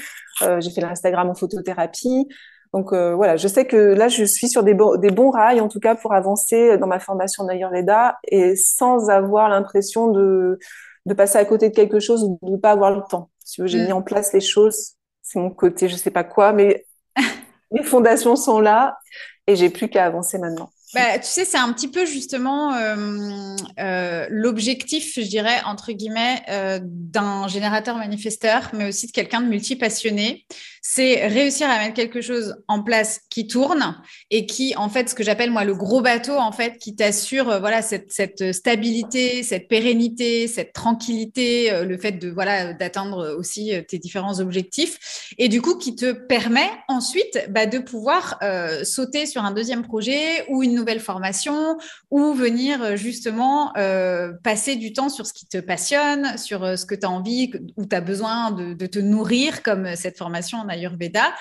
Euh, 0.43 0.61
j'ai 0.61 0.71
fait 0.71 0.81
l'Instagram 0.81 1.31
en 1.31 1.35
photothérapie. 1.35 2.29
Donc 2.75 2.93
euh, 2.93 3.15
voilà, 3.15 3.37
je 3.37 3.49
sais 3.49 3.65
que 3.67 3.77
là 3.77 4.09
je 4.09 4.25
suis 4.25 4.49
sur 4.49 4.63
des, 4.63 4.77
des 4.99 5.11
bons 5.11 5.31
rails 5.31 5.61
en 5.61 5.69
tout 5.69 5.81
cas 5.81 5.95
pour 5.95 6.13
avancer 6.13 6.77
dans 6.77 6.87
ma 6.87 6.99
formation 6.99 7.45
d'Ayurveda 7.45 8.19
et 8.29 8.55
sans 8.57 9.09
avoir 9.09 9.49
l'impression 9.49 10.09
de, 10.09 10.59
de 11.07 11.15
passer 11.15 11.39
à 11.39 11.45
côté 11.45 11.71
de 11.71 11.75
quelque 11.75 12.01
chose 12.01 12.23
ou 12.23 12.39
de 12.43 12.53
ne 12.53 12.57
pas 12.57 12.73
avoir 12.73 12.91
le 12.91 13.03
temps. 13.09 13.31
Si 13.45 13.63
j'ai 13.65 13.79
mm. 13.79 13.87
mis 13.87 13.93
en 13.93 14.03
place 14.03 14.33
les 14.33 14.41
choses, 14.41 14.93
c'est 15.23 15.39
mon 15.39 15.51
côté, 15.51 15.89
je 15.89 15.97
sais 15.97 16.11
pas 16.11 16.25
quoi, 16.25 16.53
mais 16.53 16.85
les 17.71 17.83
fondations 17.83 18.37
sont 18.37 18.61
là 18.61 18.99
et 19.47 19.57
j'ai 19.57 19.71
plus 19.71 19.89
qu'à 19.89 20.05
avancer 20.05 20.39
maintenant. 20.39 20.71
Bah, 20.95 21.19
tu 21.19 21.27
sais, 21.27 21.45
c'est 21.45 21.59
un 21.59 21.73
petit 21.73 21.89
peu 21.89 22.07
justement 22.07 22.73
euh, 22.75 23.57
euh, 23.81 24.27
l'objectif, 24.31 25.15
je 25.17 25.27
dirais, 25.27 25.61
entre 25.65 25.93
guillemets, 25.93 26.43
euh, 26.49 26.79
d'un 26.83 27.49
générateur 27.49 27.97
manifesteur, 27.97 28.71
mais 28.73 28.89
aussi 28.89 29.09
de 29.09 29.13
quelqu'un 29.13 29.41
de 29.41 29.47
multipassionné 29.47 30.47
c'est 30.89 31.27
réussir 31.27 31.69
à 31.69 31.79
mettre 31.79 31.95
quelque 31.95 32.21
chose 32.21 32.55
en 32.69 32.81
place 32.81 33.21
qui 33.29 33.49
tourne 33.49 34.01
et 34.31 34.47
qui, 34.47 34.77
en 34.77 34.89
fait, 34.89 35.09
ce 35.09 35.17
que 35.17 35.25
j'appelle 35.25 35.51
moi 35.51 35.65
le 35.65 35.75
gros 35.75 36.01
bateau, 36.01 36.37
en 36.37 36.53
fait, 36.53 36.79
qui 36.79 36.95
t'assure, 36.95 37.51
euh, 37.51 37.59
voilà, 37.59 37.83
cette, 37.83 38.13
cette, 38.13 38.53
stabilité, 38.53 39.43
cette 39.43 39.67
pérennité, 39.67 40.47
cette 40.47 40.73
tranquillité, 40.73 41.73
euh, 41.73 41.85
le 41.85 41.99
fait 41.99 42.13
de, 42.13 42.31
voilà, 42.31 42.73
d'atteindre 42.73 43.35
aussi 43.37 43.75
euh, 43.75 43.83
tes 43.83 43.99
différents 43.99 44.39
objectifs 44.39 45.35
et 45.39 45.49
du 45.49 45.61
coup, 45.61 45.77
qui 45.77 45.97
te 45.97 46.13
permet 46.13 46.71
ensuite 46.87 47.47
bah, 47.51 47.67
de 47.67 47.79
pouvoir 47.79 48.39
sauter 48.85 49.27
sur 49.27 49.43
un 49.43 49.51
deuxième 49.51 49.83
projet 49.83 50.45
ou 50.49 50.63
une 50.63 50.75
nouvelle 50.75 51.01
formation 51.01 51.77
ou 52.11 52.33
venir 52.33 52.97
justement 52.97 53.73
passer 54.43 54.77
du 54.77 54.93
temps 54.93 55.09
sur 55.09 55.27
ce 55.27 55.33
qui 55.33 55.47
te 55.47 55.59
passionne, 55.59 56.39
sur 56.39 56.79
ce 56.79 56.87
que 56.87 56.95
tu 56.95 57.07
as 57.07 57.11
envie, 57.11 57.51
où 57.77 57.87
tu 57.87 57.97
as 57.97 58.01
besoin 58.01 58.51
de, 58.51 58.75
de, 58.75 58.87
te 58.87 58.99
nourrir, 58.99 59.63
comme 59.63 59.97
cette 59.97 60.17
formation 60.17 60.59
en 60.59 60.65
Ayurveda. 60.77 61.35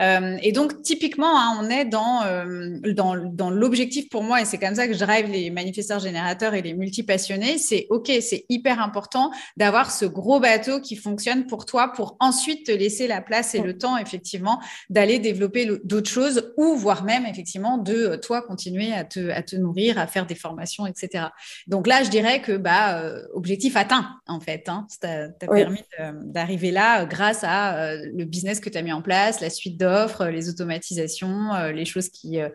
Euh, 0.00 0.36
et 0.42 0.52
donc, 0.52 0.82
typiquement, 0.82 1.38
hein, 1.38 1.58
on 1.60 1.70
est 1.70 1.84
dans, 1.84 2.22
euh, 2.24 2.78
dans, 2.92 3.16
dans 3.16 3.50
l'objectif 3.50 4.08
pour 4.08 4.22
moi, 4.22 4.40
et 4.40 4.44
c'est 4.44 4.58
comme 4.58 4.74
ça 4.74 4.86
que 4.86 4.94
je 4.94 4.98
drive 4.98 5.30
les 5.30 5.50
manifesteurs 5.50 6.00
générateurs 6.00 6.54
et 6.54 6.62
les 6.62 6.74
multipassionnés, 6.74 7.58
c'est 7.58 7.86
OK, 7.90 8.10
c'est 8.20 8.44
hyper 8.48 8.80
important 8.80 9.30
d'avoir 9.56 9.90
ce 9.90 10.04
gros 10.04 10.40
bateau 10.40 10.80
qui 10.80 10.96
fonctionne 10.96 11.46
pour 11.46 11.66
toi 11.66 11.92
pour 11.94 12.16
ensuite 12.20 12.66
te 12.66 12.72
laisser 12.72 13.06
la 13.06 13.20
place 13.20 13.54
et 13.54 13.60
le 13.60 13.76
temps, 13.76 13.96
effectivement, 13.96 14.60
d'aller 14.90 15.18
développer 15.18 15.68
d'autres 15.84 16.10
choses 16.10 16.52
ou 16.56 16.74
voire 16.76 17.04
même, 17.04 17.26
effectivement, 17.26 17.78
de 17.78 17.94
euh, 17.94 18.16
toi 18.16 18.42
continuer 18.42 18.92
à 18.92 19.04
te, 19.04 19.30
à 19.30 19.42
te 19.42 19.56
nourrir, 19.56 19.98
à 19.98 20.06
faire 20.06 20.26
des 20.26 20.34
formations, 20.34 20.86
etc. 20.86 21.26
Donc 21.66 21.86
là, 21.86 22.02
je 22.02 22.10
dirais 22.10 22.40
que, 22.40 22.52
bah, 22.56 23.02
objectif 23.34 23.76
atteint, 23.76 24.08
en 24.26 24.40
fait. 24.40 24.68
Hein, 24.68 24.86
ça 24.88 25.28
t'a 25.28 25.46
permis 25.46 25.82
d'arriver 26.22 26.70
là 26.70 27.04
grâce 27.04 27.44
à 27.44 27.96
le 27.96 28.24
business 28.24 28.60
que 28.60 28.68
tu 28.68 28.78
as 28.78 28.82
mis 28.82 28.92
en 28.92 29.02
place, 29.02 29.40
la 29.40 29.50
suite 29.50 29.76
d'offres, 29.82 30.26
les 30.26 30.48
automatisations, 30.48 31.52
euh, 31.54 31.72
les 31.72 31.84
choses 31.84 32.08
qui, 32.08 32.40
euh, 32.40 32.48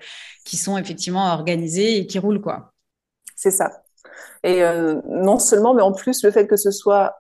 qui 0.46 0.58
sont 0.58 0.78
effectivement 0.78 1.32
organisées 1.34 1.98
et 1.98 2.08
qui 2.08 2.20
roulent, 2.20 2.42
quoi. 2.42 2.74
C'est 3.36 3.52
ça. 3.52 3.84
Et 4.44 4.64
euh, 4.64 4.96
non 5.08 5.38
seulement, 5.38 5.74
mais 5.74 5.82
en 5.82 5.92
plus, 5.92 6.24
le 6.24 6.32
fait 6.32 6.48
que 6.48 6.56
ce 6.56 6.72
soit, 6.72 7.18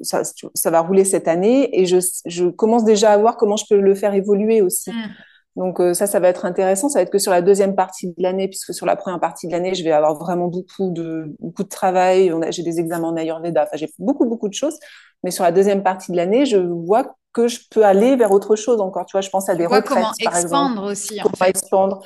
ça, 0.00 0.22
ça, 0.54 0.70
va 0.70 0.80
rouler 0.80 1.04
cette 1.04 1.28
année 1.28 1.78
et 1.78 1.84
je, 1.84 1.98
je, 2.26 2.46
commence 2.46 2.84
déjà 2.84 3.12
à 3.12 3.18
voir 3.18 3.36
comment 3.36 3.56
je 3.56 3.64
peux 3.68 3.80
le 3.80 3.94
faire 3.94 4.14
évoluer 4.14 4.62
aussi. 4.62 4.90
Mmh. 4.90 5.10
Donc 5.56 5.82
ça, 5.94 6.06
ça 6.06 6.20
va 6.20 6.28
être 6.28 6.46
intéressant. 6.46 6.88
Ça 6.88 7.00
va 7.00 7.02
être 7.02 7.10
que 7.10 7.18
sur 7.18 7.32
la 7.32 7.42
deuxième 7.42 7.74
partie 7.74 8.06
de 8.06 8.14
l'année, 8.18 8.48
puisque 8.48 8.72
sur 8.72 8.86
la 8.86 8.96
première 8.96 9.20
partie 9.20 9.46
de 9.46 9.52
l'année, 9.52 9.74
je 9.74 9.84
vais 9.84 9.92
avoir 9.92 10.14
vraiment 10.14 10.48
beaucoup 10.48 10.90
de 10.90 11.34
beaucoup 11.40 11.64
de 11.64 11.68
travail. 11.68 12.32
J'ai 12.50 12.62
des 12.62 12.80
examens 12.80 13.08
en 13.08 13.16
Ayurveda. 13.16 13.64
Enfin, 13.64 13.76
j'ai 13.76 13.90
beaucoup 13.98 14.26
beaucoup 14.26 14.48
de 14.48 14.54
choses. 14.54 14.78
Mais 15.24 15.30
sur 15.30 15.44
la 15.44 15.52
deuxième 15.52 15.82
partie 15.82 16.12
de 16.12 16.16
l'année, 16.16 16.46
je 16.46 16.56
vois 16.56 17.16
que 17.32 17.48
je 17.48 17.60
peux 17.70 17.84
aller 17.84 18.16
vers 18.16 18.30
autre 18.30 18.56
chose 18.56 18.80
encore. 18.80 19.06
Tu 19.06 19.12
vois, 19.12 19.20
je 19.20 19.30
pense 19.30 19.48
à 19.48 19.54
des 19.54 19.66
retraites, 19.66 19.84
comment 19.86 20.12
par 20.22 20.36
expandre 20.36 20.84
aussi. 20.84 21.20
En 21.22 21.30
fait. 21.30 21.48
expandre. 21.48 22.02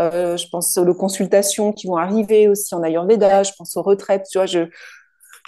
Euh, 0.00 0.36
je 0.36 0.48
pense 0.48 0.76
aux 0.78 0.94
consultations 0.94 1.72
qui 1.72 1.86
vont 1.86 1.96
arriver 1.96 2.48
aussi 2.48 2.74
en 2.74 2.82
Ayurveda. 2.82 3.42
Je 3.42 3.52
pense 3.56 3.76
aux 3.76 3.82
retraites. 3.82 4.26
Tu 4.30 4.38
vois, 4.38 4.46
je, 4.46 4.68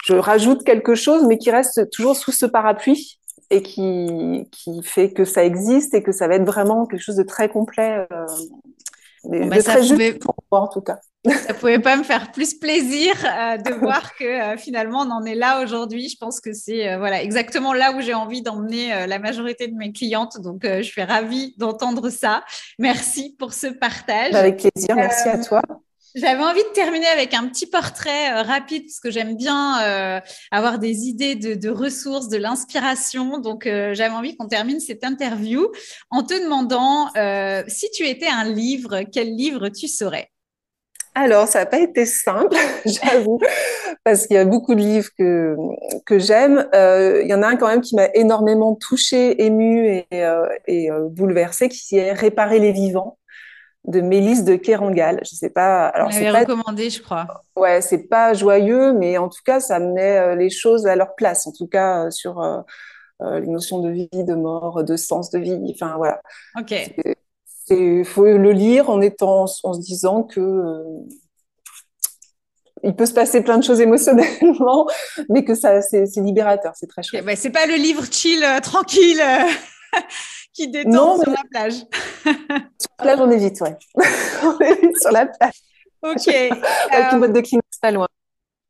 je 0.05 0.13
rajoute 0.13 0.63
quelque 0.63 0.95
chose, 0.95 1.23
mais 1.27 1.37
qui 1.37 1.49
reste 1.49 1.89
toujours 1.89 2.15
sous 2.15 2.31
ce 2.31 2.45
parapluie 2.45 3.19
et 3.49 3.61
qui, 3.61 4.47
qui 4.51 4.83
fait 4.83 5.11
que 5.11 5.25
ça 5.25 5.43
existe 5.43 5.93
et 5.93 6.03
que 6.03 6.11
ça 6.11 6.27
va 6.27 6.35
être 6.35 6.45
vraiment 6.45 6.85
quelque 6.85 7.01
chose 7.01 7.15
de 7.15 7.23
très 7.23 7.49
complet. 7.49 8.05
Euh, 8.11 8.25
de 9.25 9.49
bah, 9.49 9.61
très 9.61 9.83
juste 9.83 10.19
pour 10.19 10.35
moi, 10.51 10.61
en 10.61 10.67
tout 10.67 10.81
cas. 10.81 10.99
Ça 11.31 11.53
pouvait 11.53 11.79
pas 11.79 11.95
me 11.95 12.03
faire 12.03 12.31
plus 12.31 12.53
plaisir 12.53 13.13
euh, 13.23 13.57
de 13.57 13.73
voir 13.79 14.15
que 14.15 14.23
euh, 14.23 14.57
finalement 14.57 15.01
on 15.01 15.11
en 15.11 15.25
est 15.25 15.35
là 15.35 15.61
aujourd'hui. 15.63 16.09
Je 16.09 16.17
pense 16.17 16.39
que 16.39 16.53
c'est 16.53 16.89
euh, 16.89 16.97
voilà 16.97 17.21
exactement 17.21 17.73
là 17.73 17.93
où 17.93 18.01
j'ai 18.01 18.13
envie 18.13 18.41
d'emmener 18.41 19.07
la 19.07 19.19
majorité 19.19 19.67
de 19.67 19.75
mes 19.75 19.91
clientes. 19.91 20.39
Donc 20.41 20.61
je 20.63 20.81
suis 20.81 21.03
ravie 21.03 21.55
d'entendre 21.57 22.09
ça. 22.09 22.43
Merci 22.79 23.35
pour 23.37 23.53
ce 23.53 23.67
partage. 23.67 24.33
Avec 24.33 24.57
plaisir. 24.57 24.95
Merci 24.95 25.29
à 25.29 25.37
toi. 25.39 25.61
J'avais 26.15 26.43
envie 26.43 26.63
de 26.63 26.73
terminer 26.73 27.07
avec 27.07 27.33
un 27.33 27.45
petit 27.47 27.67
portrait 27.67 28.41
rapide 28.41 28.83
parce 28.83 29.01
que 29.01 29.11
j'aime 29.11 29.35
bien 29.35 30.21
avoir 30.49 30.79
des 30.79 31.07
idées 31.07 31.35
de, 31.35 31.55
de 31.55 31.69
ressources, 31.69 32.29
de 32.29 32.37
l'inspiration. 32.37 33.39
Donc, 33.39 33.63
j'avais 33.65 34.15
envie 34.15 34.37
qu'on 34.37 34.47
termine 34.47 34.79
cette 34.79 35.03
interview 35.03 35.67
en 36.09 36.23
te 36.23 36.33
demandant 36.33 37.09
si 37.67 37.91
tu 37.91 38.07
étais 38.07 38.27
un 38.27 38.45
livre, 38.45 39.01
quel 39.11 39.35
livre 39.35 39.67
tu 39.69 39.87
serais? 39.87 40.29
Alors, 41.15 41.47
ça 41.47 41.59
n'a 41.59 41.65
pas 41.65 41.79
été 41.79 42.05
simple, 42.05 42.57
j'avoue, 42.85 43.39
parce 44.03 44.27
qu'il 44.27 44.35
y 44.35 44.39
a 44.39 44.43
beaucoup 44.43 44.75
de 44.75 44.81
livres 44.81 45.09
que, 45.17 45.55
que 46.05 46.19
j'aime. 46.19 46.67
Euh, 46.75 47.21
il 47.23 47.29
y 47.29 47.33
en 47.33 47.41
a 47.41 47.47
un 47.47 47.55
quand 47.55 47.67
même 47.67 47.81
qui 47.81 47.95
m'a 47.95 48.09
énormément 48.13 48.75
touchée, 48.75 49.43
émue 49.43 49.87
et, 49.87 50.05
euh, 50.13 50.45
et 50.67 50.91
euh, 50.91 51.07
bouleversée, 51.09 51.69
qui 51.69 51.97
est 51.97 52.11
Réparer 52.11 52.59
les 52.59 52.73
vivants 52.73 53.17
de 53.85 54.01
Mélisse 54.01 54.43
de 54.43 54.55
Kerangal. 54.55 55.21
Je 55.23 55.35
sais 55.35 55.49
pas. 55.49 55.87
Alors, 55.87 56.11
c'est 56.11 56.29
pas 56.29 56.39
recommandé, 56.39 56.89
je 56.89 57.01
crois. 57.01 57.27
Ouais, 57.55 57.79
c'est 57.81 58.09
pas 58.09 58.33
joyeux, 58.33 58.91
mais 58.91 59.17
en 59.17 59.29
tout 59.29 59.41
cas, 59.45 59.61
ça 59.61 59.79
met 59.79 60.35
les 60.35 60.49
choses 60.49 60.85
à 60.85 60.97
leur 60.97 61.15
place. 61.15 61.47
En 61.47 61.51
tout 61.53 61.67
cas, 61.67 62.09
sur 62.09 62.41
les 63.21 63.47
notions 63.47 63.79
de 63.79 63.89
vie, 63.89 64.09
de 64.11 64.33
mort, 64.33 64.83
de 64.83 64.95
sens 64.97 65.29
de 65.29 65.39
vie. 65.39 65.73
Enfin, 65.73 65.95
voilà. 65.97 66.19
Ok. 66.59 66.73
Il 67.69 68.05
faut 68.05 68.25
le 68.25 68.51
lire 68.51 68.89
en 68.89 69.01
étant, 69.01 69.45
en 69.63 69.73
se 69.73 69.79
disant 69.79 70.23
que 70.23 70.39
euh, 70.39 70.83
il 72.83 72.95
peut 72.95 73.07
se 73.07 73.13
passer 73.13 73.41
plein 73.41 73.57
de 73.57 73.63
choses 73.63 73.81
émotionnellement, 73.81 74.87
mais 75.29 75.43
que 75.43 75.55
ça, 75.55 75.81
c'est 75.81 76.05
libérateur, 76.17 76.73
c'est 76.75 76.87
très 76.87 77.01
chouette. 77.01 77.23
Okay, 77.23 77.35
c'est 77.35 77.49
pas 77.49 77.65
le 77.65 77.75
livre 77.75 78.05
chill, 78.09 78.43
euh, 78.43 78.59
tranquille, 78.59 79.19
euh, 79.19 79.99
qui 80.53 80.67
détend 80.67 81.19
sur 81.19 81.31
la 81.31 81.43
plage. 81.49 81.73
sur 82.23 82.89
la 82.99 83.03
plage, 83.03 83.19
on 83.19 83.31
évite, 83.31 83.59
ouais. 83.61 83.75
on 84.43 84.59
évite 84.59 85.01
sur 85.01 85.11
la 85.11 85.25
plage. 85.25 85.55
Ok. 86.03 86.27
Avec 86.27 87.13
une 87.13 87.19
boîte 87.19 87.33
de 87.33 87.41
Kleenex 87.41 87.79
pas 87.81 87.91
loin. 87.91 88.07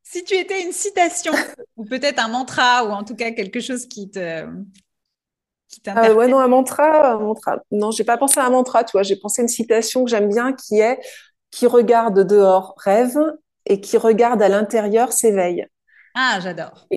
Si 0.04 0.24
tu 0.24 0.36
étais 0.36 0.62
une 0.62 0.72
citation, 0.72 1.34
ou 1.76 1.84
peut-être 1.84 2.24
un 2.24 2.30
mantra, 2.30 2.86
ou 2.86 2.92
en 2.92 3.04
tout 3.04 3.16
cas 3.16 3.32
quelque 3.32 3.60
chose 3.60 3.86
qui 3.86 4.10
te, 4.10 4.46
euh, 5.88 6.14
ouais, 6.14 6.28
non, 6.28 6.40
un 6.40 6.48
mantra, 6.48 7.14
un 7.14 7.20
mantra. 7.20 7.60
Non, 7.72 7.92
j'ai 7.92 8.04
pas 8.04 8.18
pensé 8.18 8.40
à 8.40 8.46
un 8.46 8.50
mantra, 8.50 8.84
tu 8.84 8.92
vois. 8.94 9.04
J'ai 9.04 9.16
pensé 9.16 9.42
à 9.42 9.44
une 9.44 9.50
citation 9.50 10.04
que 10.04 10.10
j'aime 10.10 10.30
bien 10.30 10.54
qui 10.54 10.80
est 10.80 11.00
Qui 11.52 11.68
regarde 11.68 12.22
dehors 12.28 12.76
rêve 12.78 13.18
et 13.66 13.82
qui 13.82 13.98
regarde 13.98 14.42
à 14.42 14.50
l'intérieur 14.50 15.14
s'éveille. 15.14 15.68
Ah, 16.16 16.40
j'adore. 16.42 16.88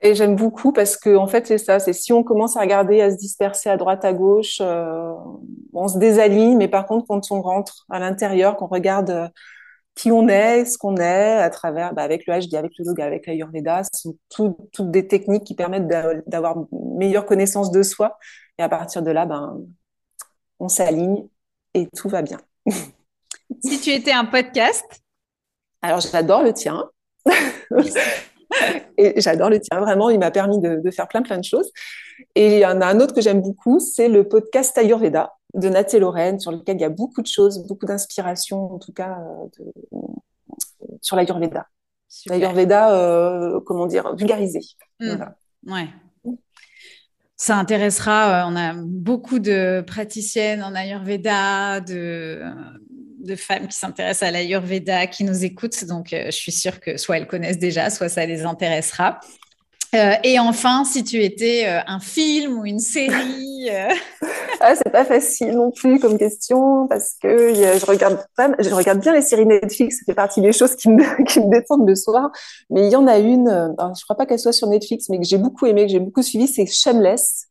Et 0.00 0.14
j'aime 0.14 0.36
beaucoup 0.36 0.72
parce 0.72 0.96
que 0.96 1.16
en 1.16 1.26
fait 1.26 1.46
c'est 1.48 1.58
ça, 1.58 1.80
c'est 1.80 1.92
si 1.92 2.12
on 2.12 2.22
commence 2.22 2.56
à 2.56 2.60
regarder, 2.60 3.00
à 3.00 3.10
se 3.10 3.16
disperser 3.16 3.68
à 3.68 3.76
droite, 3.76 4.04
à 4.04 4.12
gauche, 4.12 4.58
euh, 4.60 5.12
on 5.72 5.88
se 5.88 5.98
désaligne. 5.98 6.56
Mais 6.56 6.68
par 6.68 6.86
contre, 6.86 7.06
quand 7.08 7.30
on 7.32 7.42
rentre 7.42 7.84
à 7.90 7.98
l'intérieur, 7.98 8.56
qu'on 8.56 8.68
regarde 8.68 9.30
qui 9.98 10.12
on 10.12 10.28
est, 10.28 10.64
ce 10.64 10.78
qu'on 10.78 10.96
est, 10.96 11.38
à 11.38 11.50
travers, 11.50 11.92
bah, 11.92 12.02
avec 12.02 12.24
le 12.28 12.38
HD, 12.38 12.54
avec 12.54 12.70
le 12.78 12.84
yoga, 12.84 13.04
avec 13.04 13.26
l'Ayurveda, 13.26 13.82
ce 13.92 14.10
sont 14.30 14.56
toutes 14.72 14.92
des 14.92 15.08
techniques 15.08 15.42
qui 15.42 15.56
permettent 15.56 15.88
d'avoir 15.88 16.56
une 16.56 16.96
meilleure 16.96 17.26
connaissance 17.26 17.72
de 17.72 17.82
soi. 17.82 18.16
Et 18.58 18.62
à 18.62 18.68
partir 18.68 19.02
de 19.02 19.10
là, 19.10 19.26
ben, 19.26 19.60
on 20.60 20.68
s'aligne 20.68 21.26
et 21.74 21.88
tout 21.96 22.08
va 22.08 22.22
bien. 22.22 22.38
si 23.64 23.80
tu 23.80 23.90
étais 23.90 24.12
un 24.12 24.24
podcast? 24.24 24.86
Alors, 25.82 26.00
j'adore 26.00 26.44
le 26.44 26.52
tien. 26.52 26.88
et 28.96 29.20
j'adore 29.20 29.50
le 29.50 29.58
tien, 29.58 29.80
vraiment, 29.80 30.10
il 30.10 30.20
m'a 30.20 30.30
permis 30.30 30.60
de, 30.60 30.90
faire 30.92 31.08
plein 31.08 31.22
plein 31.22 31.38
de 31.38 31.44
choses. 31.44 31.72
Et 32.36 32.54
il 32.54 32.58
y 32.60 32.66
en 32.66 32.80
a 32.80 32.86
un 32.86 33.00
autre 33.00 33.14
que 33.14 33.20
j'aime 33.20 33.42
beaucoup, 33.42 33.80
c'est 33.80 34.08
le 34.08 34.28
podcast 34.28 34.78
Ayurveda 34.78 35.37
de 35.54 35.68
Nathalie 35.68 36.00
Lorraine, 36.00 36.38
sur 36.38 36.52
lequel 36.52 36.76
il 36.76 36.80
y 36.80 36.84
a 36.84 36.90
beaucoup 36.90 37.22
de 37.22 37.26
choses, 37.26 37.66
beaucoup 37.66 37.86
d'inspiration, 37.86 38.74
en 38.74 38.78
tout 38.78 38.92
cas, 38.92 39.18
euh, 39.18 39.46
de, 39.58 39.72
sur 41.00 41.16
l'Ayurveda. 41.16 41.66
L'Ayurveda, 42.26 42.94
euh, 42.94 43.60
comment 43.60 43.86
dire, 43.86 44.14
vulgarisé. 44.14 44.60
Mmh. 45.00 45.16
Ouais. 45.66 45.88
Ça 47.36 47.56
intéressera, 47.56 48.46
euh, 48.46 48.50
on 48.50 48.56
a 48.56 48.74
beaucoup 48.74 49.38
de 49.38 49.82
praticiennes 49.86 50.62
en 50.62 50.74
Ayurveda, 50.74 51.80
de, 51.80 52.42
de 53.20 53.36
femmes 53.36 53.68
qui 53.68 53.76
s'intéressent 53.76 54.28
à 54.28 54.32
l'Ayurveda, 54.32 55.06
qui 55.06 55.24
nous 55.24 55.44
écoutent. 55.44 55.84
Donc, 55.84 56.08
je 56.10 56.30
suis 56.30 56.52
sûre 56.52 56.80
que 56.80 56.96
soit 56.96 57.18
elles 57.18 57.28
connaissent 57.28 57.58
déjà, 57.58 57.90
soit 57.90 58.08
ça 58.08 58.26
les 58.26 58.44
intéressera. 58.44 59.20
Euh, 59.94 60.12
et 60.22 60.38
enfin, 60.38 60.84
si 60.84 61.02
tu 61.02 61.22
étais 61.22 61.66
euh, 61.66 61.80
un 61.86 61.98
film 61.98 62.58
ou 62.58 62.66
une 62.66 62.78
série 62.78 63.70
euh... 63.70 63.88
ah, 64.60 64.74
C'est 64.74 64.90
pas 64.90 65.06
facile 65.06 65.52
non 65.52 65.70
plus 65.70 65.98
comme 65.98 66.18
question 66.18 66.86
parce 66.88 67.14
que 67.22 67.54
je, 67.54 67.86
regarde 67.86 68.22
je 68.58 68.74
regarde 68.74 69.00
bien 69.00 69.14
les 69.14 69.22
séries 69.22 69.46
Netflix, 69.46 70.00
ça 70.00 70.02
fait 70.04 70.14
partie 70.14 70.42
des 70.42 70.52
choses 70.52 70.76
qui 70.76 70.90
me, 70.90 71.24
qui 71.26 71.40
me 71.40 71.50
détendent 71.50 71.88
le 71.88 71.94
soir. 71.94 72.30
Mais 72.68 72.86
il 72.86 72.92
y 72.92 72.96
en 72.96 73.06
a 73.06 73.18
une, 73.18 73.74
je 73.98 74.04
crois 74.04 74.16
pas 74.16 74.26
qu'elle 74.26 74.38
soit 74.38 74.52
sur 74.52 74.68
Netflix, 74.68 75.08
mais 75.08 75.18
que 75.18 75.24
j'ai 75.24 75.38
beaucoup 75.38 75.64
aimé, 75.64 75.86
que 75.86 75.92
j'ai 75.92 76.00
beaucoup 76.00 76.22
suivi, 76.22 76.46
c'est 76.46 76.66
Shameless. 76.66 77.46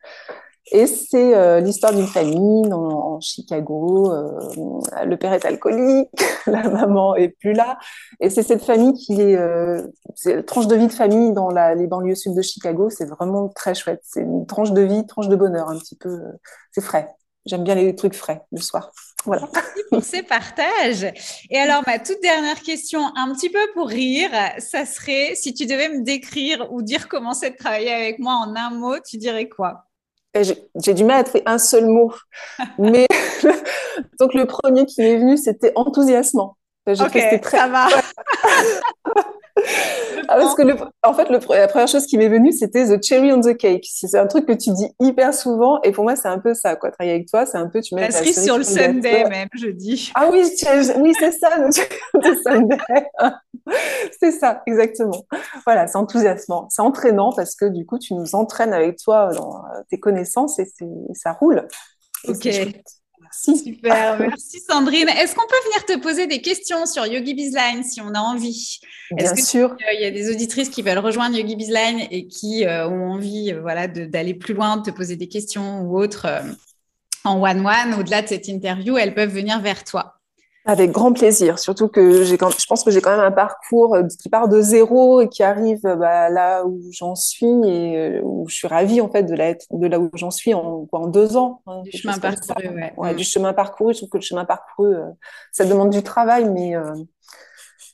Et 0.72 0.86
c'est 0.86 1.36
euh, 1.36 1.60
l'histoire 1.60 1.94
d'une 1.94 2.08
famille 2.08 2.72
en 2.74 3.20
Chicago. 3.22 4.12
Euh, 4.12 5.06
le 5.06 5.16
père 5.16 5.34
est 5.34 5.46
alcoolique, 5.46 6.10
la 6.48 6.70
maman 6.70 7.16
est 7.16 7.30
plus 7.30 7.54
là. 7.54 7.78
Et 8.20 8.30
c'est 8.30 8.44
cette 8.44 8.64
famille 8.64 8.94
qui 8.94 9.22
est, 9.22 9.38
euh, 9.38 9.82
c'est 10.16 10.36
la 10.36 10.44
tranche 10.44 10.68
de 10.68 10.76
vie 10.76 10.88
de 10.88 10.94
famille 10.94 11.32
dans 11.32 11.50
la, 11.50 11.74
les 11.76 11.88
banlieues 11.88 12.16
sud 12.16 12.36
de 12.36 12.42
Chicago. 12.42 12.90
C'est 12.90 13.06
vraiment 13.06 13.50
très 13.50 13.74
chouette. 13.76 14.02
C'est 14.04 14.22
une 14.22 14.46
tranche 14.46 14.72
de 14.72 14.82
vie, 14.82 15.06
tranche 15.06 15.30
de 15.30 15.36
bonheur 15.36 15.70
un 15.70 15.78
petit 15.78 15.96
peu. 15.96 16.10
Euh, 16.10 16.32
c'est 16.72 16.82
frais. 16.82 17.08
J'aime 17.46 17.64
bien 17.64 17.76
les 17.76 17.96
trucs 17.96 18.14
frais 18.14 18.42
le 18.52 18.60
soir. 18.60 18.92
Voilà. 19.24 19.48
Merci 19.54 19.84
pour 19.90 20.04
ces 20.04 20.24
partages. 20.24 21.06
Et 21.50 21.58
alors, 21.58 21.82
ma 21.88 21.98
toute 21.98 22.22
dernière 22.22 22.62
question, 22.62 23.00
un 23.16 23.34
petit 23.34 23.50
peu 23.50 23.60
pour 23.74 23.88
rire, 23.88 24.32
ça 24.60 24.86
serait 24.86 25.34
si 25.36 25.54
tu 25.54 25.66
devais 25.66 25.88
me 25.88 26.04
décrire 26.04 26.68
ou 26.74 26.82
dire 26.82 27.08
comment 27.08 27.34
c'est 27.34 27.52
de 27.52 27.56
travailler 27.56 27.94
avec 27.94 28.20
moi 28.20 28.34
en 28.34 28.54
un 28.54 28.72
mot, 28.72 28.96
tu 29.00 29.16
dirais 29.18 29.48
quoi? 29.48 29.87
J'ai 30.34 30.94
du 30.94 31.04
mal 31.04 31.20
à 31.20 31.24
trouver 31.24 31.44
un 31.46 31.58
seul 31.58 31.86
mot. 31.86 32.14
Mais 32.78 33.08
donc 34.20 34.34
le 34.34 34.46
premier 34.46 34.86
qui 34.86 35.02
m'est 35.02 35.18
venu, 35.18 35.38
c'était 35.38 35.72
enthousiasmant. 35.76 36.58
Ok, 36.88 37.12
très... 37.42 37.58
ça 37.58 37.68
va. 37.68 37.88
Ah, 40.30 40.36
parce 40.36 40.56
que 40.56 40.62
le, 40.62 40.76
en 41.04 41.14
fait, 41.14 41.30
le, 41.30 41.40
la 41.50 41.68
première 41.68 41.88
chose 41.88 42.06
qui 42.06 42.18
m'est 42.18 42.28
venue, 42.28 42.52
c'était 42.52 42.86
the 42.86 43.02
cherry 43.02 43.32
on 43.32 43.40
the 43.40 43.56
cake. 43.56 43.88
C'est 43.90 44.18
un 44.18 44.28
truc 44.28 44.46
que 44.46 44.54
tu 44.54 44.72
dis 44.72 44.88
hyper 45.00 45.34
souvent, 45.34 45.82
et 45.84 45.92
pour 45.92 46.04
moi, 46.04 46.16
c'est 46.16 46.28
un 46.28 46.40
peu 46.40 46.54
ça, 46.54 46.76
quoi. 46.76 46.92
Travailler 46.92 47.16
avec 47.16 47.28
toi, 47.30 47.46
c'est 47.46 47.58
un 47.58 47.68
peu, 47.68 47.82
tu 47.82 47.96
mets 47.96 48.02
la 48.02 48.12
cerise 48.12 48.44
sur 48.44 48.58
le 48.58 48.64
Sunday, 48.64 49.28
même, 49.30 49.48
je 49.54 49.68
dis. 49.68 50.12
Ah 50.16 50.30
oui, 50.32 50.44
oui, 50.44 51.14
c'est 51.20 51.32
ça, 51.32 51.58
le 51.58 51.72
Sunday. 52.44 52.78
c'est 54.20 54.32
ça, 54.32 54.64
exactement. 54.66 55.26
Voilà, 55.66 55.88
c'est 55.88 55.98
enthousiasmant, 55.98 56.68
c'est 56.70 56.82
entraînant 56.82 57.32
parce 57.34 57.56
que 57.56 57.66
du 57.66 57.86
coup, 57.86 57.98
tu 57.98 58.14
nous 58.14 58.36
entraînes 58.36 58.74
avec 58.74 58.98
toi 58.98 59.32
dans 59.34 59.64
tes 59.90 60.00
connaissances 60.00 60.60
et 60.60 60.68
ça 61.14 61.34
roule. 61.34 61.68
ok. 62.28 62.50
Merci. 63.48 63.64
Super, 63.64 64.20
merci 64.20 64.60
Sandrine. 64.68 65.10
Est-ce 65.10 65.36
qu'on 65.36 65.48
peut 65.48 65.56
venir 65.66 65.86
te 65.86 66.02
poser 66.02 66.28
des 66.28 66.42
questions 66.42 66.86
sur 66.86 67.06
Yogi 67.06 67.34
Bizline 67.34 67.84
si 67.84 68.02
on 68.02 68.14
a 68.14 68.20
envie? 68.20 68.80
Bien 69.12 69.36
sûr. 69.36 69.76
Il 69.94 70.02
y 70.02 70.06
a 70.06 70.12
des 70.12 70.30
auditrices 70.30 70.70
qui 70.70 70.82
veulent 70.82 70.98
rejoindre 70.98 71.38
Yogi 71.38 71.56
Bizline 71.56 72.08
et 72.12 72.28
qui 72.28 72.66
euh, 72.66 72.88
ont 72.88 73.12
envie 73.12 73.54
euh, 73.54 73.62
voilà, 73.62 73.88
d'aller 73.88 74.34
plus 74.34 74.54
loin, 74.54 74.78
de 74.78 74.84
te 74.84 74.96
poser 74.96 75.16
des 75.16 75.28
questions 75.28 75.82
ou 75.82 75.98
autres 76.00 76.26
euh, 76.26 76.42
en 77.24 77.42
one-one, 77.42 77.96
au-delà 78.00 78.22
de 78.22 78.28
cette 78.28 78.48
interview, 78.48 78.98
elles 78.98 79.14
peuvent 79.14 79.34
venir 79.34 79.60
vers 79.60 79.84
toi. 79.84 80.17
Avec 80.70 80.92
grand 80.92 81.14
plaisir, 81.14 81.60
surtout 81.60 81.88
que 81.88 82.24
j'ai, 82.24 82.38
je 82.38 82.66
pense 82.68 82.84
que 82.84 82.92
j'ai 82.92 83.00
quand 83.00 83.12
même 83.12 83.26
un 83.26 83.32
parcours 83.32 83.96
euh, 83.96 84.04
qui 84.04 84.28
part 84.28 84.50
de 84.50 84.60
zéro 84.60 85.22
et 85.22 85.30
qui 85.30 85.42
arrive 85.42 85.80
euh, 85.86 85.96
bah, 85.96 86.30
là 86.30 86.66
où 86.66 86.82
j'en 86.92 87.16
suis 87.16 87.48
et 87.66 87.98
euh, 87.98 88.22
où 88.22 88.50
je 88.50 88.56
suis 88.56 88.68
ravie 88.68 89.00
en 89.00 89.10
fait 89.10 89.24
de, 89.24 89.34
la, 89.34 89.54
de 89.54 89.88
là 89.88 89.98
où 89.98 90.10
j'en 90.16 90.30
suis 90.30 90.54
en, 90.54 90.86
en 90.92 91.08
deux 91.08 91.38
ans. 91.38 91.62
Hein, 91.68 91.84
du 91.84 91.92
chemin 91.98 92.20
parcouru, 92.20 92.68
ouais. 92.68 92.94
ouais. 92.98 93.16
Du 93.16 93.24
chemin 93.24 93.54
parcouru, 93.54 93.94
je 93.94 94.00
trouve 94.00 94.10
que 94.10 94.18
le 94.18 94.24
chemin 94.24 94.44
parcouru, 94.44 94.94
ça 95.54 95.64
demande 95.64 95.90
du 95.90 96.04
travail, 96.04 96.50
mais 96.50 96.76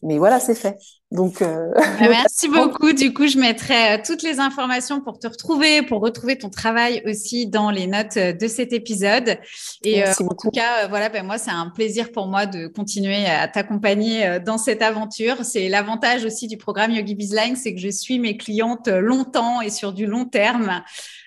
mais 0.03 0.17
voilà, 0.17 0.39
c'est 0.39 0.55
fait. 0.55 0.77
Donc, 1.11 1.41
euh... 1.41 1.71
Bah, 1.75 1.83
merci 1.99 2.49
beaucoup. 2.49 2.91
Du 2.91 3.13
coup, 3.13 3.27
je 3.27 3.37
mettrai 3.37 3.93
euh, 3.93 3.97
toutes 4.03 4.23
les 4.23 4.39
informations 4.39 4.99
pour 4.99 5.19
te 5.19 5.27
retrouver, 5.27 5.83
pour 5.83 6.01
retrouver 6.01 6.37
ton 6.37 6.49
travail 6.49 7.03
aussi 7.05 7.47
dans 7.47 7.69
les 7.69 7.87
notes 7.87 8.17
euh, 8.17 8.33
de 8.33 8.47
cet 8.47 8.73
épisode. 8.73 9.37
Et 9.83 10.03
euh, 10.03 10.11
en 10.19 10.35
tout 10.35 10.49
cas, 10.49 10.87
voilà, 10.87 11.09
ben 11.09 11.23
moi, 11.23 11.37
c'est 11.37 11.51
un 11.51 11.69
plaisir 11.69 12.11
pour 12.11 12.27
moi 12.27 12.47
de 12.47 12.67
continuer 12.67 13.25
à 13.27 13.47
t'accompagner 13.47 14.39
dans 14.39 14.57
cette 14.57 14.81
aventure. 14.81 15.45
C'est 15.45 15.69
l'avantage 15.69 16.25
aussi 16.25 16.47
du 16.47 16.57
programme 16.57 16.91
Yogi 16.91 17.15
Bizline, 17.15 17.55
c'est 17.55 17.73
que 17.73 17.79
je 17.79 17.89
suis 17.89 18.19
mes 18.19 18.35
clientes 18.35 18.87
longtemps 18.87 19.61
et 19.61 19.69
sur 19.69 19.93
du 19.93 20.07
long 20.07 20.25
terme. 20.25 20.81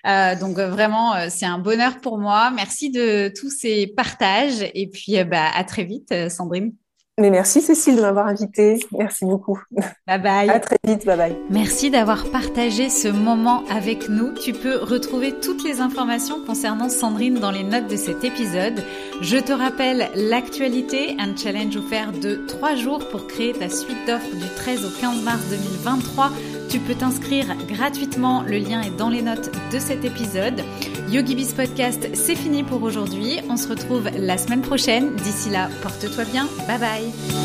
Euh, 0.05 0.35
donc 0.35 0.57
vraiment, 0.57 1.13
c'est 1.29 1.45
un 1.45 1.59
bonheur 1.59 1.99
pour 2.01 2.17
moi. 2.17 2.51
Merci 2.51 2.91
de 2.91 3.31
tous 3.39 3.49
ces 3.49 3.87
partages 3.87 4.69
et 4.73 4.87
puis 4.87 5.23
bah, 5.23 5.49
à 5.55 5.63
très 5.63 5.85
vite, 5.85 6.13
Sandrine. 6.29 6.73
Mais 7.19 7.31
merci 7.31 7.61
Cécile 7.61 7.95
de 7.95 8.01
m'avoir 8.01 8.27
invitée. 8.27 8.79
Merci 8.91 9.25
beaucoup. 9.25 9.59
Bye 10.05 10.21
bye. 10.21 10.49
À 10.49 10.59
très 10.59 10.77
vite. 10.83 11.05
Bye 11.05 11.17
bye. 11.17 11.37
Merci 11.49 11.89
d'avoir 11.89 12.29
partagé 12.29 12.89
ce 12.89 13.07
moment 13.07 13.63
avec 13.71 14.07
nous. 14.07 14.33
Tu 14.33 14.53
peux 14.53 14.77
retrouver 14.77 15.33
toutes 15.39 15.63
les 15.63 15.81
informations 15.81 16.43
concernant 16.45 16.89
Sandrine 16.89 17.39
dans 17.39 17.51
les 17.51 17.63
notes 17.63 17.87
de 17.87 17.97
cet 17.97 18.23
épisode. 18.23 18.83
Je 19.21 19.37
te 19.37 19.51
rappelle 19.51 20.09
l'actualité, 20.13 21.15
un 21.19 21.35
challenge 21.35 21.75
offert 21.77 22.11
de 22.11 22.45
3 22.47 22.75
jours 22.75 23.07
pour 23.09 23.25
créer 23.25 23.53
ta 23.53 23.69
suite 23.69 24.05
d'offres 24.05 24.35
du 24.35 24.47
13 24.55 24.85
au 24.85 25.01
15 25.01 25.23
mars 25.23 25.41
2023 25.49 26.31
tu 26.69 26.79
peux 26.79 26.95
t'inscrire 26.95 27.45
gratuitement, 27.67 28.41
le 28.41 28.57
lien 28.57 28.81
est 28.81 28.95
dans 28.95 29.09
les 29.09 29.21
notes 29.21 29.51
de 29.71 29.79
cet 29.79 30.03
épisode. 30.03 30.61
YogiBiz 31.09 31.53
Podcast, 31.53 32.09
c'est 32.13 32.35
fini 32.35 32.63
pour 32.63 32.83
aujourd'hui. 32.83 33.39
On 33.49 33.55
se 33.55 33.69
retrouve 33.69 34.09
la 34.17 34.37
semaine 34.37 34.61
prochaine. 34.61 35.15
D'ici 35.15 35.49
là, 35.49 35.69
porte-toi 35.81 36.25
bien. 36.25 36.47
Bye 36.67 37.06
bye. 37.11 37.37